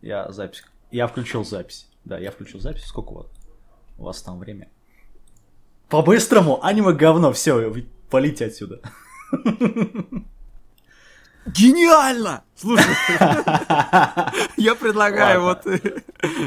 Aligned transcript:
Я 0.00 0.30
запись. 0.30 0.64
Я 0.90 1.06
включил 1.06 1.44
запись. 1.44 1.88
Да, 2.04 2.18
я 2.18 2.30
включил 2.30 2.60
запись. 2.60 2.84
Сколько 2.84 3.12
вот? 3.12 3.30
У 3.98 4.04
вас 4.04 4.22
там 4.22 4.38
время? 4.38 4.68
По-быстрому, 5.88 6.64
аниме 6.64 6.92
говно, 6.92 7.32
все, 7.32 7.72
полите 8.10 8.46
отсюда. 8.46 8.80
Гениально! 11.46 12.44
Слушай, 12.54 12.94
я 14.58 14.74
предлагаю 14.74 15.42
вот 15.42 15.64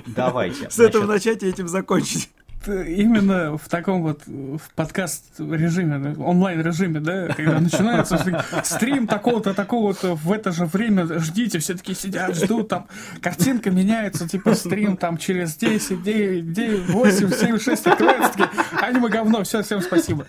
Давайте. 0.06 0.70
с 0.70 0.80
этого 0.80 1.06
начать 1.06 1.42
и 1.42 1.48
этим 1.48 1.68
закончить. 1.68 2.30
Именно 2.68 3.58
в 3.58 3.68
таком 3.70 4.04
вот 4.04 4.22
в 4.28 4.62
подкаст 4.76 5.40
режиме, 5.40 6.16
онлайн 6.20 6.62
режиме, 6.62 7.00
да, 7.00 7.28
когда 7.30 7.60
начинается 7.60 8.24
стрим 8.64 9.08
такого-то, 9.08 9.54
такого-то, 9.56 10.16
в 10.16 10.32
это 10.32 10.52
же 10.52 10.66
время 10.66 11.08
ждите, 11.20 11.58
все 11.58 11.74
таки 11.74 11.96
сидят, 11.96 12.36
ждут, 12.36 12.68
там 12.68 12.88
картинка 13.20 13.72
меняется, 13.72 14.30
типа 14.30 14.54
стрим 14.54 14.96
там 14.96 15.18
через 15.18 15.56
10, 15.56 16.04
9, 16.04 16.54
9 16.54 16.90
8, 16.90 17.32
7, 17.32 17.60
6, 17.60 17.88
открывается, 17.88 18.32
такие, 18.32 18.50
аниме 18.80 19.10
говно, 19.10 19.44
все, 19.44 19.64
всем 19.64 19.82
спасибо. 19.82 20.28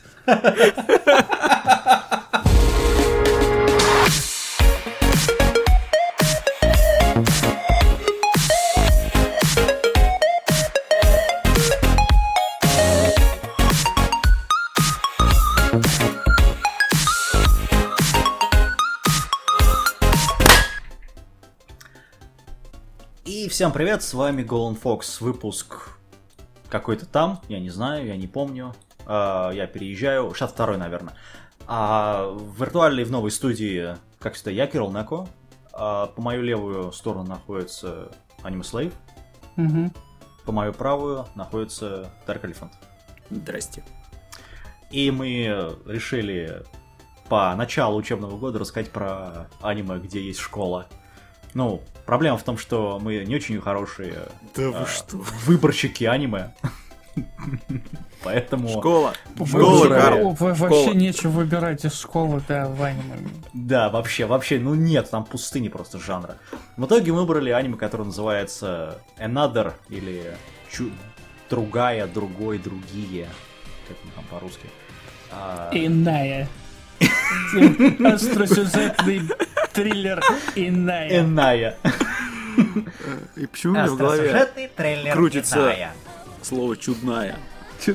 Всем 23.53 23.71
привет, 23.71 24.03
с 24.03 24.15
вами 24.15 24.43
Голан 24.43 24.77
Фокс, 24.77 25.21
выпуск 25.21 25.91
какой-то 26.71 27.05
там, 27.05 27.43
я 27.49 27.61
не 27.61 27.69
знаю, 27.69 28.07
я 28.07 28.17
не 28.17 28.27
помню, 28.27 28.75
uh, 29.05 29.55
я 29.55 29.67
переезжаю, 29.67 30.33
62 30.33 30.79
наверное. 30.79 31.13
А 31.67 32.29
в 32.31 32.59
виртуальной 32.59 33.05
в 33.05 33.11
новой 33.11 33.31
студии, 33.31 33.95
как 34.21 34.37
всегда, 34.37 34.53
я 34.53 34.67
Кирилл 34.67 34.91
Неко, 34.91 35.29
а 35.71 36.07
по 36.07 36.23
мою 36.23 36.41
левую 36.41 36.93
сторону 36.93 37.25
находится 37.25 38.11
Anime 38.43 38.63
Slave, 38.63 38.95
угу. 39.59 39.93
по 40.47 40.53
мою 40.53 40.73
правую 40.73 41.27
находится 41.35 42.11
Dark 42.27 42.41
Elephant. 42.45 42.71
Здрасте. 43.29 43.85
И 44.91 45.11
мы 45.11 45.77
решили 45.85 46.63
по 47.29 47.55
началу 47.55 47.99
учебного 47.99 48.39
года 48.39 48.61
рассказать 48.61 48.91
про 48.91 49.51
аниме, 49.61 49.99
где 49.99 50.23
есть 50.23 50.41
школа. 50.41 50.89
Ну, 51.55 51.83
проблема 52.07 52.37
в 52.37 52.43
том, 52.43 52.59
что 52.59 52.99
мы 53.01 53.25
не 53.25 53.35
очень 53.35 53.61
хорошие 53.61 54.15
да 54.55 54.71
вы 54.71 54.79
а, 54.79 54.87
что? 54.87 55.19
выборщики 55.47 56.05
аниме. 56.05 56.55
Поэтому... 58.25 58.69
Школа. 58.69 59.15
Школа, 59.47 59.89
Карл. 59.89 60.37
Вообще 60.39 60.95
нечего 60.95 61.31
выбирать 61.31 61.85
из 61.85 61.99
школы, 61.99 62.43
да, 62.49 62.69
в 62.69 62.83
аниме. 62.83 63.19
Да, 63.53 63.91
вообще, 63.91 64.27
вообще, 64.27 64.59
ну 64.59 64.75
нет, 64.75 65.11
там 65.11 65.25
пустыни 65.25 65.69
просто 65.69 65.99
жанра. 65.99 66.37
В 66.77 66.87
итоге 66.87 67.13
мы 67.13 67.21
выбрали 67.21 67.51
аниме, 67.51 67.77
которое 67.77 68.05
называется 68.05 68.99
Another, 69.19 69.73
или 69.89 70.35
другая, 71.51 72.07
другой, 72.07 72.59
другие. 72.59 73.29
Как 73.89 73.97
там 74.15 74.25
по-русски? 74.31 74.67
А... 75.31 75.71
Иная. 75.73 76.49
Остросюжетный 78.05 79.23
триллер 79.73 80.23
Иная. 80.55 81.21
Иная. 81.21 81.77
И 83.37 83.47
почему 83.47 83.73
у 83.73 83.77
меня 83.77 83.87
в 83.87 83.97
голове 83.97 84.49
крутится 85.13 85.93
слово 86.43 86.77
чудная? 86.77 87.37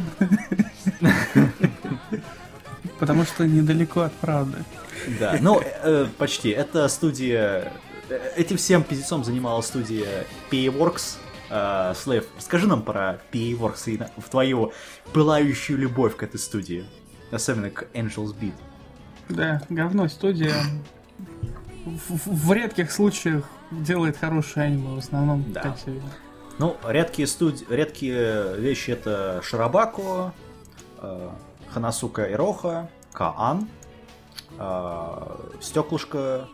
Потому 3.00 3.24
что 3.26 3.46
недалеко 3.46 4.02
от 4.02 4.14
правды. 4.14 4.64
Да, 5.20 5.38
ну, 5.40 5.62
э, 5.62 6.08
почти. 6.18 6.50
Это 6.50 6.88
студия... 6.88 7.72
Э, 8.10 8.32
этим 8.36 8.58
всем 8.58 8.84
пиздецом 8.84 9.24
занималась 9.24 9.68
студия 9.68 10.26
PA-Works. 10.52 11.18
Э, 11.50 11.94
Слэв, 11.96 12.26
скажи 12.40 12.68
нам 12.68 12.82
про 12.82 13.20
PA-Works 13.32 13.92
и 13.92 14.02
в 14.20 14.30
твою 14.30 14.74
пылающую 15.14 15.78
любовь 15.78 16.16
к 16.16 16.24
этой 16.24 16.40
студии. 16.40 16.86
Особенно 17.32 17.70
к 17.70 17.84
Angels 17.94 18.36
Beat. 18.36 18.56
Да, 19.30 19.62
говно 19.70 20.08
студия. 20.08 20.56
В, 21.88 22.48
в 22.48 22.54
редких 22.54 22.92
случаях 22.92 23.46
делает 23.72 24.18
хорошее 24.18 24.68
аниме, 24.68 24.96
в 24.96 24.98
основном 24.98 25.46
да. 25.54 25.74
все. 25.74 26.02
Ну, 26.60 26.76
редкие, 26.88 27.28
студи... 27.28 27.66
редкие 27.70 28.58
вещи 28.58 28.92
это 28.92 29.42
Шарабако, 29.44 30.34
э, 31.02 31.30
Ханасука 31.70 32.32
Ироха, 32.32 32.90
Каан, 33.14 33.68
э, 34.58 35.12
Стеклышко. 35.62 36.48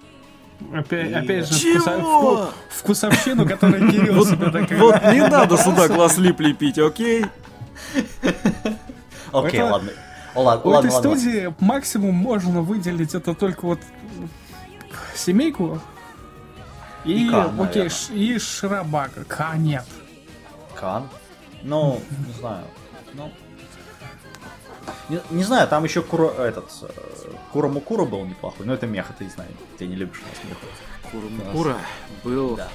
Опять, 0.72 1.10
и... 1.10 1.14
опять 1.14 1.48
же, 1.50 1.80
вкуса... 1.80 2.50
вкусовщину, 2.70 3.48
которую 3.48 3.90
Кирилл 3.92 4.26
себе 4.26 4.52
так 4.52 4.70
Вот 4.72 5.02
не 5.14 5.28
надо 5.30 5.58
сюда 5.58 5.88
глаз 5.88 6.18
лепить, 6.18 6.78
окей? 6.78 7.26
Окей, 9.32 9.64
ладно. 9.64 9.90
Ладно, 10.36 10.72
У 10.72 10.74
этой 10.74 10.92
студии 10.92 11.54
максимум 11.60 12.16
можно 12.16 12.62
выделить 12.62 13.16
это 13.16 13.34
только 13.34 13.66
вот 13.66 13.80
семейку 15.18 15.80
и, 17.06 17.28
и 17.28 17.30
Кан, 17.30 17.60
окей, 17.60 17.90
ш, 17.90 18.14
и 18.14 18.38
Шрабака. 18.40 19.24
Кан 19.26 19.64
нет. 19.64 19.86
Кан? 20.76 21.10
Ну, 21.64 22.02
не 22.28 22.34
знаю. 22.34 22.66
Ну, 23.14 23.32
не, 25.10 25.20
не 25.32 25.44
знаю, 25.44 25.68
там 25.68 25.84
еще 25.84 26.02
Кура, 26.02 26.30
этот, 26.32 26.70
э, 26.82 26.88
Кура 27.52 27.68
Мукура 27.68 28.06
был 28.06 28.26
неплохой, 28.26 28.66
но 28.66 28.74
это 28.74 28.88
меха, 28.88 29.14
ты 29.18 29.26
не 29.26 29.30
знаешь, 29.30 29.52
ты 29.78 29.86
не 29.86 29.96
любишь 29.96 30.22
нас 30.22 30.44
меха. 30.44 30.66
Кура 31.12 31.30
Мукура 31.30 31.78
был... 32.24 32.56
Да. 32.56 32.70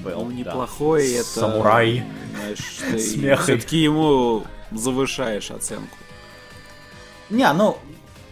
Был, 0.00 0.24
ну, 0.24 0.30
неплохой, 0.30 1.02
да. 1.12 1.18
это... 1.18 1.28
Самурай. 1.28 2.06
Знаешь, 2.34 2.80
ты 2.90 3.36
все-таки 3.36 3.78
ему 3.78 4.44
завышаешь 4.70 5.50
оценку. 5.50 5.96
Не, 7.28 7.52
ну, 7.52 7.78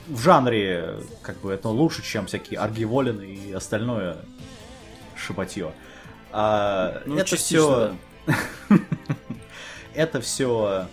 в 0.08 0.20
жанре, 0.20 0.96
как 1.22 1.38
бы, 1.38 1.52
это 1.52 1.68
лучше, 1.68 2.02
чем 2.02 2.26
всякие 2.26 2.60
Аргиволины 2.60 3.22
и 3.22 3.52
остальное 3.52 4.16
шибатье. 5.16 5.72
А, 6.32 7.02
ну, 7.06 7.16
это 7.16 7.36
все... 7.36 7.94
это 9.94 10.20
все... 10.20 10.86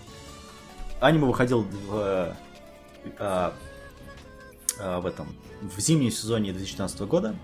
Аниме 1.00 1.26
выходил 1.26 1.62
в, 1.62 2.36
а, 3.20 3.54
а, 4.80 5.00
в 5.00 5.06
этом 5.06 5.36
в 5.62 5.80
зимнем 5.80 6.12
сезоне 6.12 6.52
2019 6.52 7.02
года. 7.02 7.36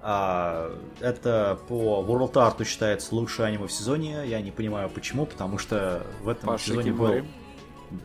А, 0.00 0.76
это 1.00 1.58
по 1.68 2.04
World 2.06 2.32
Art 2.32 2.62
считается 2.64 3.14
лучшее 3.14 3.46
аниме 3.46 3.66
в 3.66 3.72
сезоне. 3.72 4.26
Я 4.26 4.40
не 4.40 4.50
понимаю 4.50 4.90
почему, 4.90 5.26
потому 5.26 5.58
что 5.58 6.06
в 6.22 6.28
этом 6.28 6.48
Паша 6.48 6.66
сезоне 6.66 6.92
был... 6.92 7.24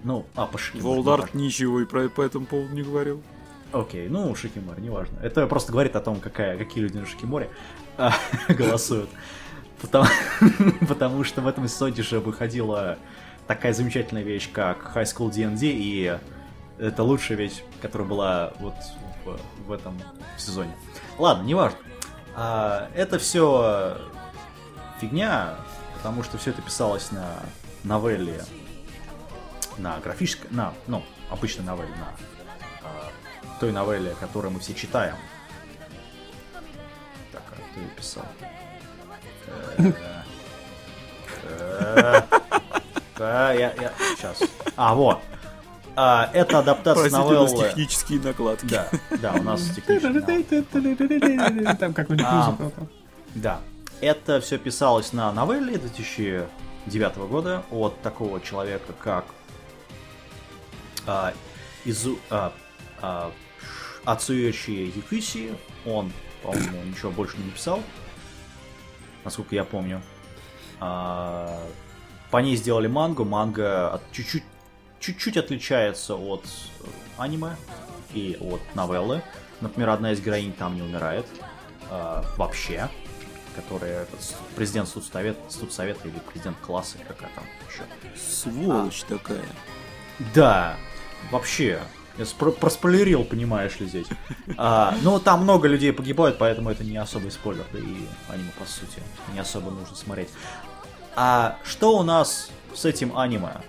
Ну, 0.04 0.26
а, 0.36 0.46
по 0.46 0.60
Волдарт 0.76 1.34
ничего 1.34 1.82
и 1.82 1.86
про, 1.86 2.10
по 2.10 2.22
этому 2.22 2.46
поводу 2.46 2.74
не 2.74 2.84
говорил. 2.84 3.22
Окей, 3.72 4.10
ну, 4.10 4.34
Шикимори, 4.36 4.82
неважно. 4.82 5.18
Это 5.22 5.46
просто 5.48 5.72
говорит 5.72 5.96
о 5.96 6.00
том, 6.00 6.20
какая, 6.20 6.58
какие 6.58 6.84
люди 6.84 6.98
на 6.98 7.06
Шикиморе 7.06 7.50
а, 7.98 8.14
голосуют. 8.50 9.10
Потому, 9.82 10.08
потому 10.88 11.24
что 11.24 11.42
в 11.42 11.48
этом 11.48 11.68
сезоне 11.68 12.02
же 12.02 12.20
выходила 12.20 12.98
такая 13.48 13.74
замечательная 13.74 14.24
вещь, 14.24 14.50
как 14.52 14.96
High 14.96 15.06
School 15.06 15.32
D&D, 15.32 15.68
и 15.68 16.18
это 16.80 17.04
лучшая 17.04 17.38
вещь, 17.38 17.64
которая 17.82 18.08
была 18.08 18.54
вот 18.60 18.76
в, 19.26 19.40
в 19.68 19.72
этом 19.72 20.00
сезоне. 20.38 20.72
Ладно, 21.18 21.44
неважно. 21.44 21.78
А, 22.36 22.90
это 22.96 23.20
все 23.20 23.98
фигня, 25.00 25.56
потому 25.98 26.24
что 26.24 26.38
все 26.38 26.52
это 26.52 26.62
писалось 26.62 27.12
на 27.12 27.40
новелле 27.84 28.44
на 29.80 30.00
графической, 30.00 30.50
на, 30.52 30.74
ну, 30.88 31.04
обычной 31.30 31.66
новелле, 31.66 31.92
на 31.96 32.14
э, 32.84 33.60
той 33.60 33.72
новелле, 33.72 34.16
которую 34.20 34.54
мы 34.54 34.60
все 34.60 34.74
читаем. 34.74 35.16
Так, 37.32 37.44
а 37.52 37.80
ее 37.80 37.88
писал? 37.90 38.26
Да, 43.18 43.52
я, 43.52 43.74
я, 43.74 43.92
сейчас. 44.16 44.40
А, 44.78 44.96
вот. 44.96 45.20
А, 45.96 46.30
это 46.34 46.60
адаптация 46.60 47.10
новеллы. 47.12 47.50
технические 47.50 48.22
накладки. 48.22 48.66
Да, 48.66 48.88
да, 49.22 49.34
у 49.34 49.44
нас 49.44 49.62
технические 49.76 50.14
Там 51.76 51.94
какой-нибудь 51.94 52.32
музыка. 52.32 52.72
Да. 53.36 53.60
Это 54.00 54.40
все 54.40 54.58
писалось 54.58 55.12
на 55.12 55.34
новелле 55.34 55.78
2009 55.78 57.18
года 57.18 57.64
от 57.70 58.02
такого 58.02 58.40
человека, 58.40 58.94
как 59.04 59.26
а, 61.06 61.34
Изу, 61.86 62.20
а, 62.30 62.54
а, 63.02 63.32
Ацуёчи 64.06 64.92
Юкиси, 64.96 65.56
он, 65.86 66.12
по-моему, 66.44 66.84
ничего 66.84 67.12
больше 67.12 67.38
не 67.38 67.46
написал. 67.46 67.82
насколько 69.24 69.56
я 69.56 69.64
помню. 69.64 70.02
А, 70.80 71.62
по 72.32 72.38
ней 72.38 72.56
сделали 72.56 72.88
мангу. 72.88 73.26
Манга 73.26 74.02
чуть-чуть 74.12 74.44
чуть-чуть 75.00 75.38
отличается 75.38 76.16
от 76.16 76.46
аниме 77.18 77.56
и 78.14 78.38
от 78.40 78.62
новеллы. 78.76 79.24
Например, 79.62 79.90
одна 79.90 80.12
из 80.12 80.22
героинь 80.22 80.54
там 80.54 80.76
не 80.76 80.82
умирает 80.82 81.26
э, 81.90 82.24
вообще, 82.38 82.90
которая 83.56 84.08
президент 84.56 84.88
студсовета, 84.88 85.40
студсовета 85.50 86.08
или 86.08 86.20
президент 86.32 86.58
класса, 86.60 86.98
какая 87.08 87.30
там 87.36 87.44
еще. 87.70 87.84
Сволочь 88.18 89.04
а, 89.10 89.18
такая. 89.18 89.46
Да, 90.34 90.78
вообще. 91.32 91.80
Я 92.18 92.26
спро- 92.26 92.52
проспойлерил, 92.52 93.24
понимаешь 93.24 93.80
ли, 93.80 93.88
здесь. 93.88 94.08
А, 94.58 94.94
ну, 95.04 95.20
там 95.20 95.44
много 95.44 95.68
людей 95.70 95.94
погибают, 95.94 96.38
поэтому 96.38 96.70
это 96.70 96.84
не 96.84 96.98
особый 96.98 97.32
спойлер, 97.32 97.66
да 97.72 97.80
и 97.80 97.84
аниме, 98.28 98.52
по 98.60 98.66
сути, 98.66 99.02
не 99.34 99.40
особо 99.40 99.72
нужно 99.72 99.96
смотреть. 99.96 100.28
А 101.16 101.58
что 101.64 101.98
у 101.98 102.04
нас 102.04 102.50
с 102.76 102.84
этим 102.84 103.18
аниме? 103.18 103.62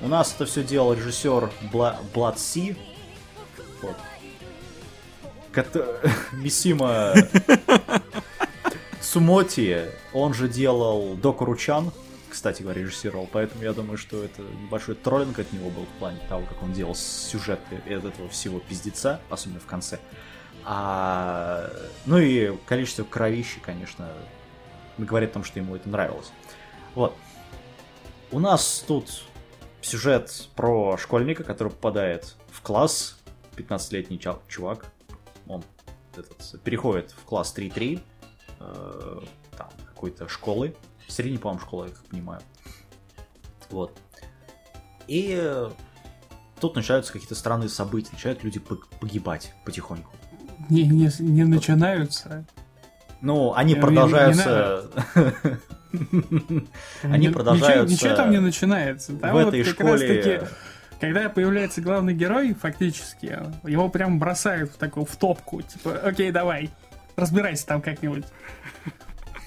У 0.00 0.08
нас 0.08 0.32
это 0.34 0.46
все 0.46 0.62
делал 0.62 0.92
режиссер 0.94 1.50
Бла- 1.72 1.96
Blood 2.14 2.36
Sea. 2.36 2.76
Вот. 3.82 3.96
Кото... 5.52 6.00
Мисима 6.32 7.12
Сумоти, 9.00 9.78
он 10.12 10.34
же 10.34 10.48
делал 10.48 11.14
Докуручан, 11.14 11.90
кстати 12.30 12.62
говоря, 12.62 12.80
режиссировал, 12.82 13.28
поэтому 13.30 13.62
я 13.62 13.72
думаю, 13.72 13.98
что 13.98 14.22
это 14.22 14.42
небольшой 14.42 14.94
троллинг 14.94 15.38
от 15.38 15.52
него 15.52 15.70
был 15.70 15.84
в 15.84 15.98
плане 15.98 16.20
того, 16.28 16.46
как 16.46 16.62
он 16.62 16.72
делал 16.72 16.94
сюжет 16.94 17.60
этого 17.86 18.28
всего 18.28 18.60
пиздеца, 18.60 19.20
особенно 19.28 19.60
в 19.60 19.66
конце. 19.66 19.98
А, 20.64 21.70
ну 22.06 22.18
и 22.18 22.56
количество 22.66 23.04
кровищи, 23.04 23.60
конечно, 23.60 24.12
говорит 24.98 25.30
о 25.30 25.34
том, 25.34 25.44
что 25.44 25.58
ему 25.58 25.76
это 25.76 25.88
нравилось. 25.88 26.30
Вот. 26.94 27.16
У 28.30 28.38
нас 28.38 28.84
тут 28.86 29.24
сюжет 29.80 30.48
про 30.54 30.96
школьника, 30.96 31.44
который 31.44 31.70
попадает 31.70 32.36
в 32.50 32.62
класс, 32.62 33.18
15-летний 33.56 34.20
чувак, 34.48 34.86
он 35.46 35.64
этот, 36.16 36.62
переходит 36.62 37.10
в 37.10 37.24
класс 37.24 37.54
3-3, 37.56 38.00
э, 38.60 39.20
там, 39.56 39.70
какой-то 39.86 40.28
школы, 40.28 40.74
средней, 41.10 41.38
по-моему, 41.38 41.60
школы, 41.60 41.88
я 41.88 41.94
как 41.94 42.04
понимаю. 42.04 42.40
Вот. 43.70 43.96
И 45.06 45.36
э, 45.38 45.70
тут 46.60 46.76
начинаются 46.76 47.12
какие-то 47.12 47.34
странные 47.34 47.68
события, 47.68 48.10
начинают 48.12 48.44
люди 48.44 48.60
погибать 49.00 49.52
потихоньку. 49.64 50.12
Не, 50.68 50.86
не, 50.86 51.10
не 51.20 51.44
начинаются. 51.44 52.44
Ну, 53.20 53.54
они 53.54 53.74
продолжаются... 53.74 54.90
Они 57.02 57.28
продолжаются... 57.28 57.92
Ничего 57.92 58.14
там 58.14 58.30
не 58.30 58.38
начинается. 58.38 59.12
В 59.12 59.36
этой 59.36 59.64
школе... 59.64 60.48
Когда 61.00 61.30
появляется 61.30 61.80
главный 61.80 62.12
герой, 62.12 62.52
фактически, 62.52 63.38
его 63.66 63.88
прям 63.88 64.18
бросают 64.18 64.72
в 64.72 64.76
такую, 64.76 65.06
в 65.06 65.16
топку. 65.16 65.62
Типа, 65.62 65.94
окей, 65.94 66.30
давай, 66.30 66.68
разбирайся 67.16 67.66
там 67.66 67.80
как-нибудь. 67.80 68.26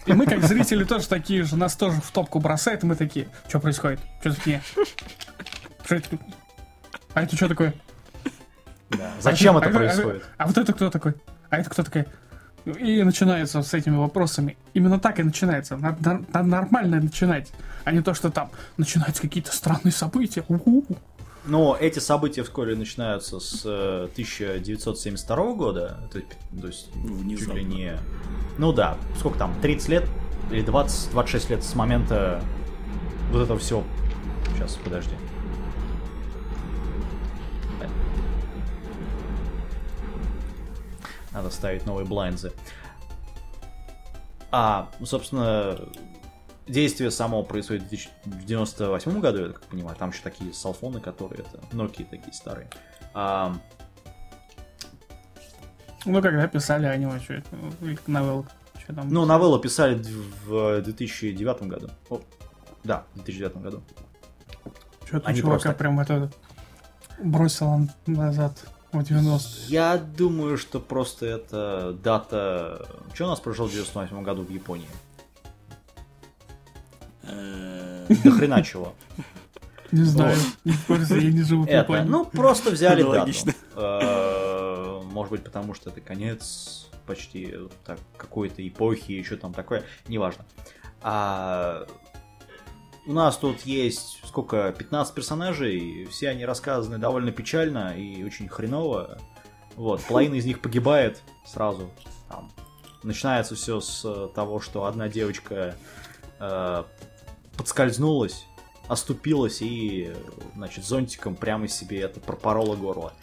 И 0.05 0.13
мы, 0.13 0.25
как 0.25 0.43
зрители, 0.43 0.83
тоже 0.83 1.07
такие 1.07 1.43
же, 1.43 1.55
нас 1.55 1.75
тоже 1.75 2.01
в 2.01 2.11
топку 2.11 2.39
бросают, 2.39 2.83
и 2.83 2.85
мы 2.85 2.95
такие, 2.95 3.27
что 3.47 3.59
происходит? 3.59 3.99
Что 4.19 4.35
такие? 4.35 4.61
Что 5.85 5.95
это? 5.95 6.17
А 7.13 7.23
это 7.23 7.35
что 7.35 7.47
такое? 7.47 7.73
Да. 8.89 9.11
Зачем 9.19 9.55
а 9.55 9.59
это, 9.59 9.69
это 9.69 9.77
происходит? 9.77 10.23
А, 10.23 10.43
а, 10.43 10.43
а 10.43 10.47
вот 10.47 10.57
это 10.57 10.73
кто 10.73 10.89
такой? 10.89 11.15
А 11.49 11.57
это 11.57 11.69
кто 11.69 11.83
такой? 11.83 12.07
И 12.65 13.03
начинается 13.03 13.61
с 13.61 13.73
этими 13.73 13.95
вопросами. 13.95 14.57
Именно 14.73 14.99
так 14.99 15.19
и 15.19 15.23
начинается. 15.23 15.75
Надо, 15.75 16.23
надо 16.31 16.47
нормально 16.47 17.01
начинать, 17.01 17.51
а 17.83 17.91
не 17.91 18.01
то, 18.01 18.13
что 18.13 18.29
там 18.29 18.49
начинаются 18.77 19.21
какие-то 19.21 19.51
странные 19.53 19.91
события. 19.91 20.43
У-у-у. 20.47 20.85
Но 21.45 21.75
эти 21.77 21.99
события 21.99 22.43
вскоре 22.43 22.75
начинаются 22.75 23.39
с 23.39 23.65
1972 23.65 25.35
э, 25.35 25.53
года, 25.55 25.99
то, 26.11 26.21
то 26.61 26.67
есть 26.67 26.89
Внезапно. 26.95 27.37
чуть 27.37 27.53
ли 27.53 27.63
не... 27.63 27.97
Ну 28.57 28.71
да, 28.71 28.97
сколько 29.17 29.37
там, 29.37 29.53
30 29.61 29.89
лет 29.89 30.09
или 30.51 30.61
20, 30.61 31.11
26 31.11 31.49
лет 31.49 31.63
с 31.63 31.75
момента 31.75 32.41
вот 33.31 33.41
этого 33.41 33.59
всего. 33.59 33.83
Сейчас, 34.55 34.77
подожди. 34.83 35.15
Надо 41.33 41.49
ставить 41.49 41.85
новые 41.85 42.05
блайнзы. 42.05 42.53
А, 44.51 44.91
ну, 44.99 45.07
собственно, 45.07 45.79
действие 46.67 47.11
само 47.11 47.43
происходит 47.43 47.83
в 47.83 47.87
1998 47.87 49.19
году, 49.19 49.39
я 49.39 49.47
так 49.47 49.61
понимаю. 49.61 49.95
Там 49.97 50.09
еще 50.11 50.21
такие 50.23 50.53
салфоны, 50.53 50.99
которые 50.99 51.41
это 51.41 51.59
Nokia 51.75 52.05
такие 52.09 52.33
старые. 52.33 52.69
А... 53.13 53.55
Ну, 56.05 56.21
когда 56.21 56.47
писали 56.47 56.85
аниме, 56.85 57.19
что 57.19 57.35
это, 57.35 57.47
новелл, 58.07 58.45
что 58.81 58.93
там? 58.93 59.09
Ну, 59.09 59.25
новеллу 59.25 59.59
писали 59.59 60.01
в 60.45 60.81
2009 60.81 61.63
году. 61.63 61.89
О, 62.09 62.21
да, 62.83 63.05
в 63.13 63.23
2009 63.23 63.57
году. 63.57 63.83
Что-то 65.05 65.29
Они 65.29 65.39
чувака 65.39 65.59
просто... 65.59 65.73
прям 65.73 65.99
это 65.99 66.31
бросил 67.19 67.87
назад 68.05 68.57
в 68.91 69.03
90 69.03 69.71
Я 69.71 69.97
думаю, 69.97 70.57
что 70.57 70.79
просто 70.79 71.25
это 71.25 71.97
дата... 72.03 72.87
Что 73.13 73.25
у 73.25 73.29
нас 73.29 73.39
произошло 73.39 73.67
в 73.67 73.71
98 73.71 74.23
году 74.23 74.43
в 74.43 74.49
Японии? 74.49 74.87
До 77.23 78.31
хрена 78.31 78.63
чего. 78.63 78.93
Не 79.91 80.03
знаю, 80.05 80.37
я 80.65 81.31
не 81.31 81.43
живу 81.43 81.65
в 81.65 82.03
ну, 82.05 82.25
просто 82.25 82.71
взяли 82.71 83.03
дату. 83.03 83.31
Э, 83.75 85.01
может 85.03 85.31
быть, 85.31 85.43
потому 85.43 85.75
что 85.75 85.91
это 85.91 86.01
конец 86.01 86.89
почти 87.05 87.53
так, 87.85 87.99
какой-то 88.17 88.67
эпохи, 88.67 89.11
еще 89.11 89.35
там 89.35 89.53
такое, 89.53 89.83
неважно. 90.07 90.45
А 91.01 91.85
у 93.05 93.13
нас 93.13 93.37
тут 93.37 93.61
есть 93.61 94.19
сколько, 94.25 94.73
15 94.75 95.13
персонажей, 95.13 96.07
все 96.09 96.29
они 96.29 96.43
рассказаны 96.45 96.97
довольно 96.97 97.31
печально 97.31 97.95
и 97.95 98.23
очень 98.23 98.47
хреново. 98.47 99.19
Вот, 99.75 100.01
половина 100.03 100.35
из 100.35 100.45
них 100.45 100.59
погибает 100.59 101.21
сразу. 101.45 101.91
Там. 102.29 102.51
Начинается 103.03 103.53
все 103.55 103.79
с 103.79 104.29
того, 104.33 104.59
что 104.59 104.85
одна 104.85 105.09
девочка 105.09 105.75
э, 106.39 106.83
подскользнулась, 107.57 108.47
оступилась 108.87 109.61
и, 109.61 110.13
значит, 110.55 110.85
зонтиком 110.85 111.35
прямо 111.35 111.67
себе 111.67 112.01
это 112.01 112.19
пропорола 112.19 112.75
горло. 112.75 113.13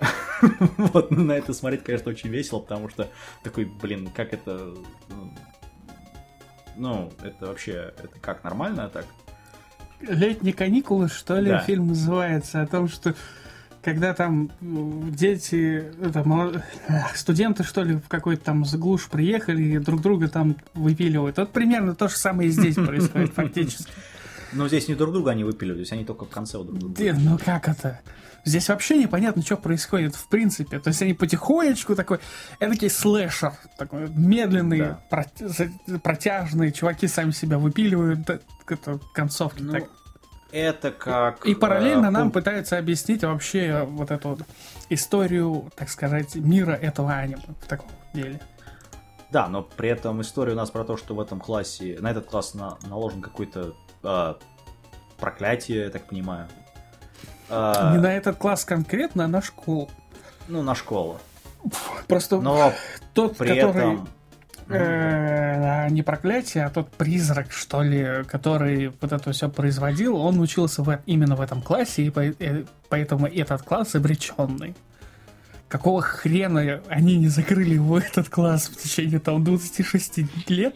Вот, 0.76 1.10
ну, 1.10 1.24
на 1.24 1.32
это 1.32 1.52
смотреть, 1.52 1.82
конечно, 1.82 2.10
очень 2.10 2.30
весело, 2.30 2.60
потому 2.60 2.88
что 2.88 3.08
такой, 3.42 3.64
блин, 3.64 4.08
как 4.14 4.32
это... 4.32 4.72
Ну, 6.76 7.10
это 7.22 7.46
вообще, 7.46 7.92
это 7.98 8.20
как, 8.20 8.44
нормально 8.44 8.88
так? 8.88 9.04
Летние 10.00 10.54
каникулы, 10.54 11.08
что 11.08 11.40
ли, 11.40 11.50
да. 11.50 11.58
фильм 11.58 11.88
называется, 11.88 12.62
о 12.62 12.66
том, 12.68 12.86
что 12.86 13.16
когда 13.82 14.14
там 14.14 14.50
дети, 14.60 15.84
это, 16.02 16.62
студенты, 17.14 17.64
что 17.64 17.82
ли, 17.82 17.96
в 17.96 18.08
какой-то 18.08 18.44
там 18.44 18.64
заглуш 18.64 19.08
приехали 19.08 19.62
и 19.62 19.78
друг 19.78 20.00
друга 20.00 20.28
там 20.28 20.56
выпиливают. 20.74 21.38
Вот 21.38 21.50
примерно 21.52 21.94
то 21.94 22.08
же 22.08 22.16
самое 22.16 22.48
и 22.48 22.52
здесь 22.52 22.74
происходит 22.74 23.32
фактически. 23.32 23.90
Но 24.52 24.68
здесь 24.68 24.88
не 24.88 24.94
друг 24.94 25.12
друга 25.12 25.32
они 25.32 25.44
выпиливались, 25.44 25.92
они 25.92 26.04
только 26.04 26.24
в 26.24 26.30
конце 26.30 26.58
друг 26.58 26.78
друга. 26.78 26.94
Да, 26.96 27.16
ну 27.18 27.38
как 27.44 27.68
это? 27.68 28.00
Здесь 28.44 28.68
вообще 28.68 28.96
непонятно, 28.96 29.42
что 29.42 29.56
происходит 29.56 30.14
в 30.14 30.26
принципе. 30.28 30.78
То 30.78 30.88
есть 30.88 31.02
они 31.02 31.12
потихонечку 31.12 31.94
такой, 31.94 32.18
эдакий 32.60 32.88
слэшер, 32.88 33.52
такой 33.76 34.08
медленный, 34.08 34.78
да. 34.78 35.00
протяжный, 36.02 36.72
чуваки 36.72 37.08
сами 37.08 37.32
себя 37.32 37.58
выпиливают, 37.58 38.20
это 38.66 39.00
концовки. 39.12 39.62
Ну, 39.62 39.72
так. 39.72 39.84
Это 40.50 40.90
как... 40.90 41.44
И 41.44 41.54
параллельно 41.54 42.06
э, 42.06 42.10
нам 42.10 42.30
пытаются 42.30 42.78
объяснить 42.78 43.22
вообще 43.22 43.84
вот 43.84 44.10
эту 44.10 44.30
вот 44.30 44.40
историю, 44.88 45.70
так 45.76 45.90
сказать, 45.90 46.34
мира 46.36 46.72
этого 46.72 47.12
аниме 47.12 47.42
в 47.60 47.66
таком 47.66 47.90
деле. 48.14 48.40
Да, 49.30 49.48
но 49.48 49.62
при 49.62 49.90
этом 49.90 50.22
история 50.22 50.52
у 50.52 50.56
нас 50.56 50.70
про 50.70 50.84
то, 50.84 50.96
что 50.96 51.14
в 51.14 51.20
этом 51.20 51.38
классе, 51.38 51.98
на 52.00 52.10
этот 52.10 52.26
класс 52.26 52.54
на, 52.54 52.78
наложен 52.86 53.20
какой-то 53.20 53.74
э, 54.02 54.34
проклятие, 55.18 55.84
я 55.84 55.90
так 55.90 56.06
понимаю. 56.06 56.48
Э, 57.50 57.92
Не 57.92 57.98
на 57.98 58.14
этот 58.14 58.38
класс 58.38 58.64
конкретно, 58.64 59.26
а 59.26 59.28
на 59.28 59.42
школу. 59.42 59.90
Ну, 60.48 60.62
на 60.62 60.74
школу. 60.74 61.18
Просто 62.06 62.40
но 62.40 62.72
тот, 63.12 63.36
при 63.36 63.48
который... 63.48 63.94
Этом 63.94 64.08
э, 64.68 65.88
не 65.90 66.02
проклятие, 66.02 66.64
а 66.64 66.70
тот 66.70 66.90
призрак, 66.90 67.52
что 67.52 67.82
ли, 67.82 68.24
который 68.26 68.92
вот 69.00 69.12
это 69.12 69.32
все 69.32 69.48
производил, 69.48 70.16
он 70.16 70.40
учился 70.40 70.82
в, 70.82 71.00
именно 71.06 71.36
в 71.36 71.40
этом 71.40 71.62
классе, 71.62 72.04
и 72.04 72.12
э, 72.16 72.64
поэтому 72.88 73.26
этот 73.26 73.62
класс 73.62 73.94
обреченный. 73.94 74.74
Какого 75.68 76.00
хрена 76.00 76.82
они 76.88 77.18
не 77.18 77.28
закрыли 77.28 77.74
его 77.74 77.98
этот 77.98 78.28
класс 78.28 78.68
в 78.68 78.76
течение 78.76 79.20
там 79.20 79.44
26 79.44 80.48
лет? 80.48 80.74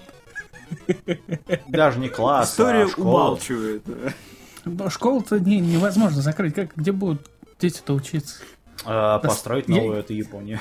Даже 1.69 1.99
не 1.99 2.09
класс, 2.09 2.49
а 2.49 2.53
История 2.53 2.85
а 2.85 3.01
умалчивает. 3.01 3.85
Но 4.65 4.91
школу-то 4.91 5.39
не, 5.39 5.61
невозможно 5.61 6.23
закрыть. 6.23 6.55
Как, 6.55 6.75
где 6.77 6.93
будут 6.93 7.29
дети-то 7.59 7.95
учиться? 7.95 8.37
А, 8.85 9.19
построить 9.19 9.69
новую, 9.69 9.99
это 9.99 10.13
Япония. 10.13 10.61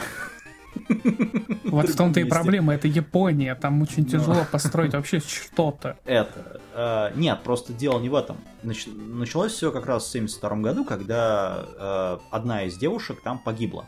Вот 1.65 1.89
в 1.89 1.95
том-то 1.95 2.19
и 2.19 2.23
проблема, 2.25 2.73
это 2.73 2.87
Япония, 2.87 3.55
там 3.55 3.81
очень 3.81 4.05
тяжело 4.05 4.45
построить 4.51 4.93
вообще 4.93 5.19
что-то. 5.19 5.97
Это, 6.05 6.61
э, 6.73 7.11
нет, 7.15 7.41
просто 7.43 7.73
дело 7.73 7.99
не 7.99 8.09
в 8.09 8.15
этом. 8.15 8.37
началось 8.63 9.53
все 9.53 9.71
как 9.71 9.85
раз 9.85 10.03
в 10.03 10.11
72 10.11 10.57
году, 10.57 10.85
когда 10.85 11.65
э, 11.77 12.17
одна 12.31 12.63
из 12.63 12.77
девушек 12.77 13.21
там 13.23 13.39
погибла. 13.39 13.85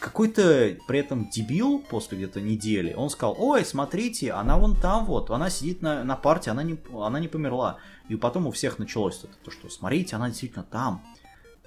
Какой-то 0.00 0.76
при 0.86 1.00
этом 1.00 1.28
дебил 1.28 1.80
после 1.80 2.18
где-то 2.18 2.40
недели, 2.40 2.94
он 2.94 3.10
сказал, 3.10 3.34
ой, 3.36 3.64
смотрите, 3.64 4.30
она 4.30 4.56
вон 4.56 4.76
там 4.76 5.04
вот, 5.06 5.30
она 5.30 5.50
сидит 5.50 5.82
на, 5.82 6.04
на 6.04 6.14
парте, 6.14 6.52
она 6.52 6.62
не, 6.62 6.78
она 6.94 7.18
не 7.18 7.26
померла. 7.26 7.78
И 8.08 8.14
потом 8.14 8.46
у 8.46 8.52
всех 8.52 8.78
началось 8.78 9.18
это, 9.24 9.34
то, 9.44 9.50
что 9.50 9.68
смотрите, 9.68 10.14
она 10.14 10.28
действительно 10.28 10.64
там. 10.64 11.02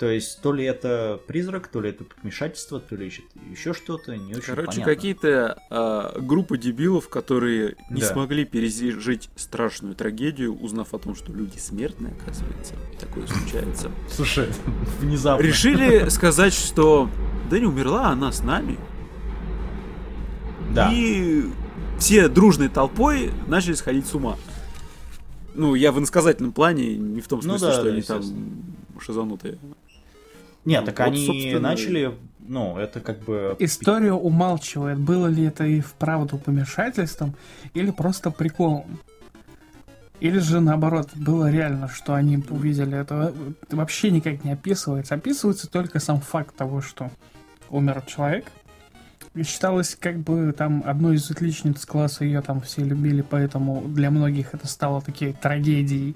То 0.02 0.10
есть, 0.10 0.42
то 0.42 0.52
ли 0.52 0.66
это 0.66 1.20
призрак, 1.28 1.68
то 1.68 1.80
ли 1.80 1.92
это 1.92 2.04
помешательство, 2.04 2.80
то 2.80 2.96
ли 2.96 3.06
еще, 3.06 3.22
еще 3.52 3.72
что-то, 3.72 4.18
не 4.18 4.34
очень 4.34 4.48
Короче, 4.48 4.72
понятно. 4.72 4.96
какие-то 4.96 5.62
э, 5.70 6.20
группы 6.22 6.58
дебилов, 6.58 7.08
которые 7.08 7.76
не 7.92 8.02
да. 8.02 8.08
смогли 8.08 8.44
пережить 8.44 9.30
страшную 9.36 9.94
трагедию, 9.94 10.60
узнав 10.60 10.96
о 10.96 10.98
том, 10.98 11.14
что 11.14 11.32
люди 11.32 11.60
смертные, 11.60 12.16
оказывается, 12.20 12.74
такое 13.00 13.28
случается. 13.28 13.92
Слушай, 14.10 14.48
внезапно. 15.00 15.44
Решили 15.44 16.10
сказать, 16.10 16.56
что 16.56 17.08
да 17.52 17.60
не 17.60 17.68
умерла 17.68 18.08
она 18.08 18.32
с 18.32 18.42
нами. 18.42 18.80
Да. 20.74 20.92
И 20.92 21.44
все 22.00 22.28
дружной 22.28 22.70
толпой 22.70 23.30
начали 23.46 23.74
сходить 23.74 24.08
с 24.08 24.16
ума. 24.16 24.36
Ну, 25.54 25.76
я 25.76 25.92
в 25.92 26.00
иносказательном 26.00 26.54
плане, 26.54 26.96
не 26.96 27.22
в 27.22 27.28
том 27.28 27.40
ну 27.44 27.60
смысле, 27.60 27.68
ну, 27.68 27.72
да, 27.72 27.74
что 27.74 27.84
да, 27.84 27.92
они 27.92 28.02
там 28.02 28.24
шизанутые. 29.00 29.60
Нет, 30.66 30.86
так 30.86 31.00
вот, 31.00 31.08
они 31.08 31.26
собственно... 31.26 31.60
начали, 31.60 32.14
ну, 32.40 32.78
это 32.78 33.00
как 33.00 33.20
бы... 33.20 33.56
История 33.60 34.14
умалчивает, 34.14 35.00
было 35.00 35.28
ли 35.28 35.44
это 35.44 35.66
и 35.66 35.80
вправду 35.80 36.38
помешательством, 36.38 37.36
или 37.74 37.92
просто 37.92 38.32
приколом. 38.32 39.00
Или 40.20 40.38
же 40.38 40.60
наоборот, 40.60 41.10
было 41.16 41.50
реально, 41.50 41.90
что 41.90 42.14
они 42.14 42.44
увидели 42.50 42.96
это. 42.96 43.34
это 43.64 43.76
вообще 43.76 44.12
никак 44.12 44.44
не 44.44 44.52
описывается. 44.52 45.16
Описывается 45.16 45.68
только 45.68 46.00
сам 46.00 46.22
факт 46.22 46.56
того, 46.56 46.82
что 46.82 47.10
умер 47.72 48.04
человек. 48.06 48.46
И 49.34 49.42
считалось 49.42 49.96
как 50.00 50.20
бы 50.20 50.54
там 50.56 50.84
одной 50.86 51.16
из 51.16 51.32
отличниц 51.32 51.86
класса, 51.86 52.24
ее 52.24 52.42
там 52.42 52.62
все 52.62 52.84
любили, 52.84 53.22
поэтому 53.22 53.82
для 53.88 54.12
многих 54.12 54.54
это 54.54 54.68
стало 54.68 55.02
такой 55.02 55.34
трагедией 55.34 56.16